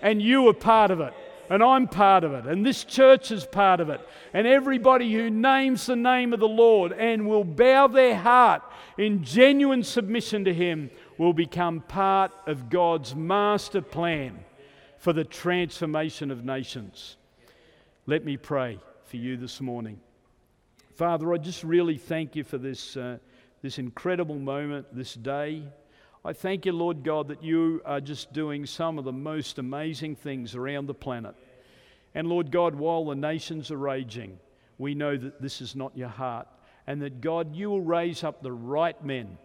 And 0.00 0.22
you 0.22 0.46
are 0.48 0.54
part 0.54 0.92
of 0.92 1.00
it. 1.00 1.12
And 1.50 1.62
I'm 1.62 1.88
part 1.88 2.24
of 2.24 2.32
it. 2.32 2.44
And 2.44 2.64
this 2.64 2.84
church 2.84 3.32
is 3.32 3.44
part 3.44 3.80
of 3.80 3.88
it. 3.88 4.00
And 4.32 4.46
everybody 4.46 5.12
who 5.12 5.30
names 5.30 5.86
the 5.86 5.96
name 5.96 6.32
of 6.32 6.40
the 6.40 6.46
Lord 6.46 6.92
and 6.92 7.26
will 7.26 7.42
bow 7.42 7.88
their 7.88 8.16
heart 8.16 8.62
in 8.98 9.24
genuine 9.24 9.82
submission 9.82 10.44
to 10.44 10.52
him 10.52 10.90
will 11.18 11.32
become 11.32 11.80
part 11.80 12.32
of 12.46 12.70
God's 12.70 13.14
master 13.14 13.82
plan 13.82 14.38
for 14.98 15.12
the 15.12 15.24
transformation 15.24 16.30
of 16.30 16.44
nations. 16.44 17.16
Let 18.06 18.24
me 18.24 18.36
pray 18.36 18.78
for 19.04 19.16
you 19.16 19.36
this 19.36 19.60
morning. 19.60 20.00
Father, 20.94 21.32
I 21.34 21.38
just 21.38 21.64
really 21.64 21.98
thank 21.98 22.36
you 22.36 22.44
for 22.44 22.56
this, 22.58 22.96
uh, 22.96 23.18
this 23.62 23.78
incredible 23.78 24.38
moment, 24.38 24.86
this 24.92 25.14
day. 25.14 25.64
I 26.24 26.32
thank 26.32 26.66
you, 26.66 26.72
Lord 26.72 27.02
God, 27.02 27.28
that 27.28 27.42
you 27.42 27.82
are 27.84 28.00
just 28.00 28.32
doing 28.32 28.64
some 28.66 28.98
of 28.98 29.04
the 29.04 29.12
most 29.12 29.58
amazing 29.58 30.16
things 30.16 30.54
around 30.54 30.86
the 30.86 30.94
planet. 30.94 31.34
And 32.14 32.28
Lord 32.28 32.50
God, 32.50 32.74
while 32.74 33.04
the 33.04 33.14
nations 33.14 33.70
are 33.70 33.76
raging, 33.76 34.38
we 34.78 34.94
know 34.94 35.16
that 35.16 35.40
this 35.40 35.60
is 35.60 35.76
not 35.76 35.96
your 35.96 36.08
heart. 36.08 36.48
And 36.86 37.02
that 37.02 37.20
God, 37.20 37.54
you 37.54 37.70
will 37.70 37.80
raise 37.80 38.24
up 38.24 38.42
the 38.42 38.52
right 38.52 39.02
men 39.04 39.38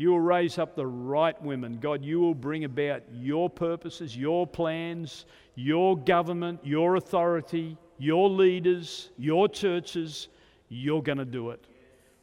you 0.00 0.08
will 0.08 0.20
raise 0.20 0.56
up 0.56 0.76
the 0.76 0.86
right 0.86 1.40
women. 1.42 1.78
God, 1.78 2.02
you 2.02 2.20
will 2.20 2.34
bring 2.34 2.64
about 2.64 3.02
your 3.12 3.50
purposes, 3.50 4.16
your 4.16 4.46
plans, 4.46 5.26
your 5.56 5.94
government, 5.94 6.58
your 6.64 6.96
authority, 6.96 7.76
your 7.98 8.30
leaders, 8.30 9.10
your 9.18 9.46
churches. 9.46 10.28
You're 10.70 11.02
going 11.02 11.18
to 11.18 11.26
do 11.26 11.50
it. 11.50 11.62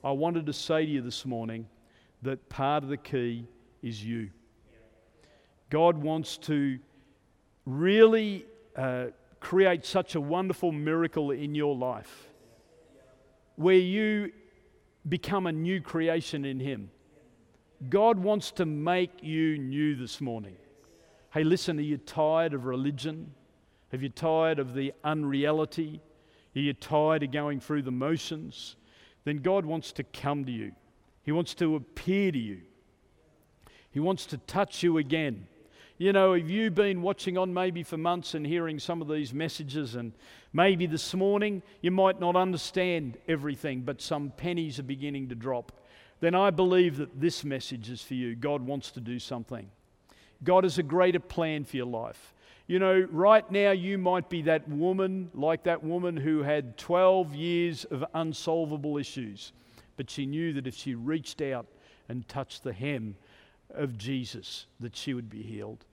I 0.04 0.10
wanted 0.10 0.48
to 0.48 0.54
say 0.54 0.88
to 0.88 0.92
you 0.92 1.02
this 1.04 1.24
morning 1.24 1.68
that 2.24 2.50
part 2.50 2.82
of 2.82 2.90
the 2.90 2.98
key 2.98 3.46
is 3.84 4.04
you. 4.04 4.32
God 5.70 6.00
wants 6.00 6.38
to 6.38 6.80
really 7.68 8.48
uh, 8.76 9.10
create 9.40 9.86
such 9.86 10.16
a 10.16 10.20
wonderful 10.20 10.72
miracle 10.72 11.30
in 11.30 11.54
your 11.54 11.76
life 11.76 12.28
where 13.56 13.76
you 13.76 14.32
become 15.08 15.46
a 15.46 15.52
new 15.52 15.80
creation 15.80 16.44
in 16.44 16.60
Him. 16.60 16.90
God 17.90 18.18
wants 18.18 18.52
to 18.54 18.66
make 18.66 19.22
you 19.22 19.58
new 19.58 19.96
this 19.96 20.20
morning. 20.20 20.56
Hey, 21.32 21.44
listen, 21.44 21.78
are 21.78 21.84
you 21.84 21.98
tired 21.98 22.54
of 22.56 22.66
religion? 22.66 23.34
Have 23.92 24.02
you 24.02 24.10
tired 24.10 24.58
of 24.58 24.74
the 24.74 24.94
unreality? 25.04 26.02
Are 26.56 26.60
you 26.60 26.74
tired 26.74 27.22
of 27.22 27.32
going 27.32 27.60
through 27.60 27.84
the 27.84 27.92
motions? 27.92 28.76
Then 29.26 29.38
God 29.38 29.64
wants 29.64 29.92
to 29.94 30.04
come 30.04 30.44
to 30.46 30.52
you. 30.52 30.72
He 31.22 31.32
wants 31.32 31.54
to 31.56 31.76
appear 31.76 32.32
to 32.32 32.40
you. 32.40 32.62
He 33.92 34.00
wants 34.00 34.26
to 34.28 34.38
touch 34.38 34.82
you 34.82 34.98
again. 34.98 35.48
You 36.00 36.14
know, 36.14 36.34
have 36.34 36.50
you've 36.50 36.76
been 36.76 37.02
watching 37.02 37.38
on 37.38 37.54
maybe 37.54 37.84
for 37.84 37.98
months 37.98 38.34
and 38.34 38.46
hearing 38.46 38.80
some 38.80 39.02
of 39.02 39.08
these 39.08 39.34
messages, 39.34 39.96
and 39.96 40.14
maybe 40.54 40.86
this 40.86 41.14
morning 41.14 41.62
you 41.82 41.92
might 41.92 42.20
not 42.20 42.36
understand 42.36 43.18
everything, 43.28 43.82
but 43.82 44.02
some 44.02 44.32
pennies 44.36 44.80
are 44.80 44.84
beginning 44.84 45.30
to 45.30 45.36
drop 45.36 45.72
then 46.20 46.36
I 46.36 46.50
believe 46.50 46.98
that 46.98 47.20
this 47.20 47.44
message 47.44 47.90
is 47.90 48.02
for 48.02 48.16
you. 48.16 48.36
God 48.36 48.62
wants 48.62 48.92
to 48.92 49.00
do 49.00 49.20
something. 49.20 49.70
God 50.44 50.64
has 50.64 50.78
a 50.78 50.84
greater 50.84 51.20
plan 51.20 51.64
for 51.64 51.78
your 51.78 51.86
life. 51.86 52.34
You 52.68 52.80
know, 52.80 53.08
right 53.12 53.50
now 53.50 53.72
you 53.72 53.98
might 53.98 54.30
be 54.30 54.42
that 54.44 54.68
woman, 54.68 55.32
like 55.34 55.64
that 55.64 55.84
woman 55.84 56.18
who 56.18 56.44
had 56.44 56.78
12 56.78 57.34
years 57.34 57.86
of 57.86 58.04
unsolvable 58.14 58.98
issues, 58.98 59.54
but 59.96 60.10
she 60.10 60.26
knew 60.26 60.54
that 60.54 60.68
if 60.68 60.76
she 60.76 60.94
reached 60.94 61.42
out 61.42 61.66
and 62.10 62.28
touched 62.28 62.64
the 62.64 62.74
hem 62.74 63.16
of 63.74 63.98
Jesus, 63.98 64.66
that 64.80 64.96
she 64.96 65.14
would 65.14 65.30
be 65.30 65.42
healed. 65.42 65.86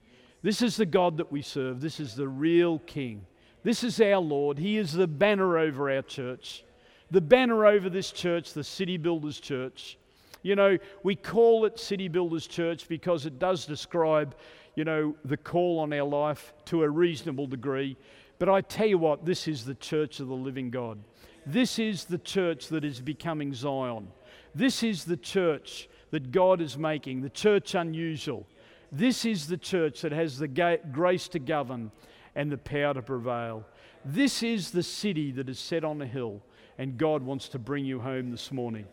This 0.42 0.62
is 0.62 0.76
the 0.76 0.86
God 0.86 1.16
that 1.18 1.30
we 1.30 1.42
serve. 1.42 1.80
This 1.80 2.00
is 2.00 2.14
the 2.14 2.28
real 2.28 2.80
King. 2.80 3.24
This 3.62 3.82
is 3.82 4.00
our 4.00 4.18
Lord. 4.18 4.58
He 4.58 4.76
is 4.76 4.92
the 4.92 5.06
banner 5.06 5.56
over 5.56 5.90
our 5.90 6.02
church, 6.02 6.64
the 7.10 7.20
banner 7.20 7.66
over 7.66 7.88
this 7.88 8.10
church, 8.10 8.52
the 8.52 8.64
City 8.64 8.96
Builders 8.96 9.40
Church. 9.40 9.96
You 10.44 10.54
know, 10.56 10.76
we 11.02 11.16
call 11.16 11.64
it 11.64 11.80
City 11.80 12.06
Builders 12.06 12.46
Church 12.46 12.86
because 12.86 13.24
it 13.24 13.38
does 13.38 13.64
describe, 13.64 14.36
you 14.76 14.84
know, 14.84 15.16
the 15.24 15.38
call 15.38 15.78
on 15.78 15.90
our 15.94 16.06
life 16.06 16.52
to 16.66 16.82
a 16.82 16.88
reasonable 16.88 17.46
degree. 17.46 17.96
But 18.38 18.50
I 18.50 18.60
tell 18.60 18.86
you 18.86 18.98
what, 18.98 19.24
this 19.24 19.48
is 19.48 19.64
the 19.64 19.74
church 19.74 20.20
of 20.20 20.28
the 20.28 20.34
living 20.34 20.68
God. 20.68 20.98
This 21.46 21.78
is 21.78 22.04
the 22.04 22.18
church 22.18 22.68
that 22.68 22.84
is 22.84 23.00
becoming 23.00 23.54
Zion. 23.54 24.08
This 24.54 24.82
is 24.82 25.04
the 25.04 25.16
church 25.16 25.88
that 26.10 26.30
God 26.30 26.60
is 26.60 26.76
making, 26.76 27.22
the 27.22 27.30
church 27.30 27.74
unusual. 27.74 28.46
This 28.92 29.24
is 29.24 29.46
the 29.46 29.56
church 29.56 30.02
that 30.02 30.12
has 30.12 30.38
the 30.38 30.48
ga- 30.48 30.82
grace 30.92 31.26
to 31.28 31.38
govern 31.38 31.90
and 32.34 32.52
the 32.52 32.58
power 32.58 32.92
to 32.92 33.00
prevail. 33.00 33.64
This 34.04 34.42
is 34.42 34.72
the 34.72 34.82
city 34.82 35.32
that 35.32 35.48
is 35.48 35.58
set 35.58 35.84
on 35.84 36.02
a 36.02 36.06
hill, 36.06 36.42
and 36.76 36.98
God 36.98 37.22
wants 37.22 37.48
to 37.48 37.58
bring 37.58 37.86
you 37.86 37.98
home 37.98 38.30
this 38.30 38.52
morning. 38.52 38.84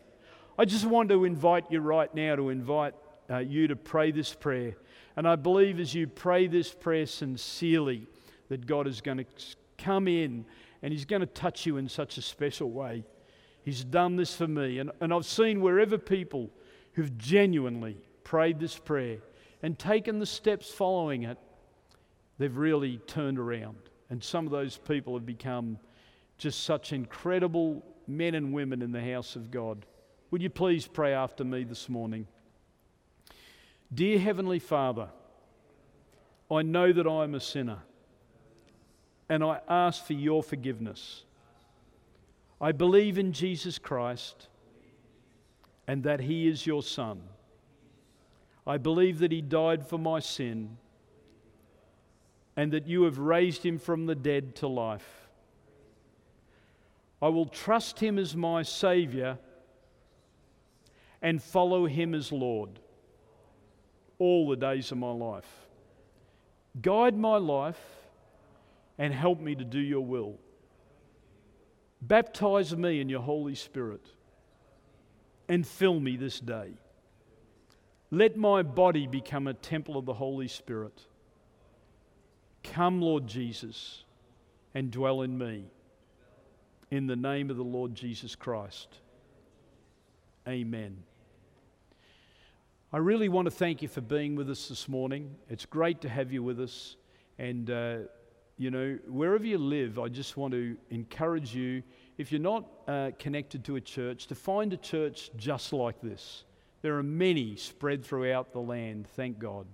I 0.62 0.64
just 0.64 0.86
want 0.86 1.08
to 1.08 1.24
invite 1.24 1.64
you 1.72 1.80
right 1.80 2.14
now 2.14 2.36
to 2.36 2.50
invite 2.50 2.94
uh, 3.28 3.38
you 3.38 3.66
to 3.66 3.74
pray 3.74 4.12
this 4.12 4.32
prayer. 4.32 4.76
And 5.16 5.26
I 5.26 5.34
believe 5.34 5.80
as 5.80 5.92
you 5.92 6.06
pray 6.06 6.46
this 6.46 6.72
prayer 6.72 7.06
sincerely, 7.06 8.06
that 8.48 8.64
God 8.64 8.86
is 8.86 9.00
going 9.00 9.18
to 9.18 9.24
come 9.76 10.06
in 10.06 10.44
and 10.80 10.92
He's 10.92 11.04
going 11.04 11.18
to 11.18 11.26
touch 11.26 11.66
you 11.66 11.78
in 11.78 11.88
such 11.88 12.16
a 12.16 12.22
special 12.22 12.70
way. 12.70 13.02
He's 13.64 13.82
done 13.82 14.14
this 14.14 14.36
for 14.36 14.46
me. 14.46 14.78
And, 14.78 14.92
and 15.00 15.12
I've 15.12 15.26
seen 15.26 15.62
wherever 15.62 15.98
people 15.98 16.48
who've 16.92 17.18
genuinely 17.18 17.96
prayed 18.22 18.60
this 18.60 18.78
prayer 18.78 19.18
and 19.64 19.76
taken 19.76 20.20
the 20.20 20.26
steps 20.26 20.70
following 20.70 21.24
it, 21.24 21.38
they've 22.38 22.56
really 22.56 22.98
turned 23.08 23.40
around. 23.40 23.78
And 24.10 24.22
some 24.22 24.46
of 24.46 24.52
those 24.52 24.78
people 24.78 25.14
have 25.14 25.26
become 25.26 25.76
just 26.38 26.62
such 26.62 26.92
incredible 26.92 27.84
men 28.06 28.36
and 28.36 28.52
women 28.52 28.80
in 28.80 28.92
the 28.92 29.02
house 29.02 29.34
of 29.34 29.50
God. 29.50 29.86
Would 30.32 30.40
you 30.40 30.48
please 30.48 30.86
pray 30.86 31.12
after 31.12 31.44
me 31.44 31.62
this 31.62 31.90
morning? 31.90 32.26
Dear 33.92 34.18
Heavenly 34.18 34.58
Father, 34.58 35.10
I 36.50 36.62
know 36.62 36.90
that 36.90 37.06
I 37.06 37.24
am 37.24 37.34
a 37.34 37.40
sinner 37.40 37.80
and 39.28 39.44
I 39.44 39.60
ask 39.68 40.06
for 40.06 40.14
your 40.14 40.42
forgiveness. 40.42 41.24
I 42.62 42.72
believe 42.72 43.18
in 43.18 43.34
Jesus 43.34 43.78
Christ 43.78 44.48
and 45.86 46.02
that 46.04 46.20
He 46.20 46.48
is 46.48 46.66
your 46.66 46.82
Son. 46.82 47.20
I 48.66 48.78
believe 48.78 49.18
that 49.18 49.32
He 49.32 49.42
died 49.42 49.86
for 49.86 49.98
my 49.98 50.18
sin 50.18 50.78
and 52.56 52.72
that 52.72 52.86
you 52.86 53.02
have 53.02 53.18
raised 53.18 53.64
Him 53.64 53.78
from 53.78 54.06
the 54.06 54.14
dead 54.14 54.56
to 54.56 54.66
life. 54.66 55.28
I 57.20 57.28
will 57.28 57.44
trust 57.44 58.00
Him 58.00 58.18
as 58.18 58.34
my 58.34 58.62
Saviour 58.62 59.38
and 61.22 61.42
follow 61.42 61.86
him 61.86 62.14
as 62.14 62.32
Lord 62.32 62.80
all 64.18 64.48
the 64.48 64.56
days 64.56 64.90
of 64.92 64.98
my 64.98 65.12
life. 65.12 65.48
Guide 66.80 67.16
my 67.16 67.38
life 67.38 67.80
and 68.98 69.14
help 69.14 69.40
me 69.40 69.54
to 69.54 69.64
do 69.64 69.78
your 69.78 70.04
will. 70.04 70.38
Baptize 72.00 72.76
me 72.76 73.00
in 73.00 73.08
your 73.08 73.20
Holy 73.20 73.54
Spirit 73.54 74.04
and 75.48 75.66
fill 75.66 76.00
me 76.00 76.16
this 76.16 76.40
day. 76.40 76.72
Let 78.10 78.36
my 78.36 78.62
body 78.62 79.06
become 79.06 79.46
a 79.46 79.54
temple 79.54 79.96
of 79.96 80.04
the 80.04 80.14
Holy 80.14 80.48
Spirit. 80.48 81.06
Come, 82.62 83.00
Lord 83.00 83.26
Jesus, 83.26 84.04
and 84.74 84.90
dwell 84.90 85.22
in 85.22 85.36
me. 85.38 85.64
In 86.90 87.06
the 87.06 87.16
name 87.16 87.50
of 87.50 87.56
the 87.56 87.64
Lord 87.64 87.94
Jesus 87.94 88.34
Christ. 88.34 88.88
Amen. 90.46 91.04
I 92.94 92.98
really 92.98 93.30
want 93.30 93.46
to 93.46 93.50
thank 93.50 93.80
you 93.80 93.88
for 93.88 94.02
being 94.02 94.36
with 94.36 94.50
us 94.50 94.68
this 94.68 94.86
morning. 94.86 95.34
It's 95.48 95.64
great 95.64 96.02
to 96.02 96.10
have 96.10 96.30
you 96.30 96.42
with 96.42 96.60
us. 96.60 96.96
And, 97.38 97.70
uh, 97.70 97.96
you 98.58 98.70
know, 98.70 98.98
wherever 99.08 99.46
you 99.46 99.56
live, 99.56 99.98
I 99.98 100.08
just 100.08 100.36
want 100.36 100.52
to 100.52 100.76
encourage 100.90 101.54
you, 101.54 101.82
if 102.18 102.30
you're 102.30 102.38
not 102.38 102.68
uh, 102.86 103.12
connected 103.18 103.64
to 103.64 103.76
a 103.76 103.80
church, 103.80 104.26
to 104.26 104.34
find 104.34 104.74
a 104.74 104.76
church 104.76 105.30
just 105.38 105.72
like 105.72 106.02
this. 106.02 106.44
There 106.82 106.98
are 106.98 107.02
many 107.02 107.56
spread 107.56 108.04
throughout 108.04 108.52
the 108.52 108.60
land, 108.60 109.06
thank 109.16 109.38
God. 109.38 109.66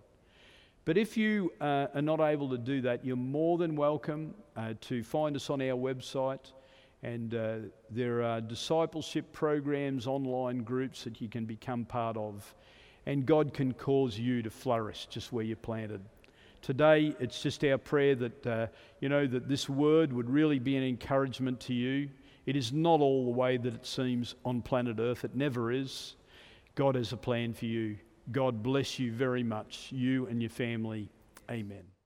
But 0.85 0.97
if 0.97 1.17
you 1.17 1.53
uh, 1.61 1.89
are 1.97 2.03
not 2.03 2.21
able 2.21 2.49
to 2.51 2.59
do 2.59 2.83
that, 2.83 3.05
you're 3.05 3.17
more 3.17 3.59
than 3.59 3.75
welcome 3.75 4.33
uh, 4.57 4.75
to 4.83 5.03
find 5.03 5.35
us 5.35 5.51
on 5.51 5.61
our 5.61 5.77
website. 5.77 6.53
And 7.03 7.35
uh, 7.35 7.57
there 7.91 8.23
are 8.23 8.41
discipleship 8.41 9.33
programs, 9.33 10.07
online 10.07 10.59
groups 10.59 11.03
that 11.03 11.21
you 11.21 11.29
can 11.29 11.47
become 11.47 11.85
part 11.85 12.17
of. 12.17 12.55
And 13.09 13.25
God 13.25 13.55
can 13.55 13.73
cause 13.73 14.19
you 14.19 14.43
to 14.43 14.51
flourish 14.51 15.07
just 15.07 15.33
where 15.33 15.43
you're 15.43 15.57
planted. 15.57 16.03
Today, 16.61 17.17
it's 17.19 17.41
just 17.41 17.65
our 17.65 17.79
prayer 17.79 18.15
that, 18.15 18.47
uh, 18.47 18.67
you 19.01 19.09
know, 19.09 19.27
that 19.27 19.49
this 19.49 19.67
word 19.67 20.13
would 20.13 20.29
really 20.29 20.59
be 20.59 20.77
an 20.77 20.83
encouragement 20.83 21.59
to 21.61 21.73
you. 21.73 22.11
It 22.45 22.55
is 22.55 22.71
not 22.71 23.01
all 23.01 23.25
the 23.25 23.31
way 23.31 23.57
that 23.57 23.75
it 23.75 23.87
seems 23.87 24.35
on 24.45 24.61
planet 24.61 24.99
Earth, 25.01 25.25
it 25.25 25.35
never 25.35 25.73
is. 25.73 26.17
God 26.75 26.97
has 26.97 27.15
a 27.15 27.17
plan 27.17 27.55
for 27.55 27.65
you. 27.65 27.97
God 28.31 28.63
bless 28.63 28.99
you 28.99 29.11
very 29.11 29.43
much, 29.43 29.89
you 29.91 30.27
and 30.27 30.43
your 30.43 30.51
family. 30.51 31.09
Amen. 31.51 31.98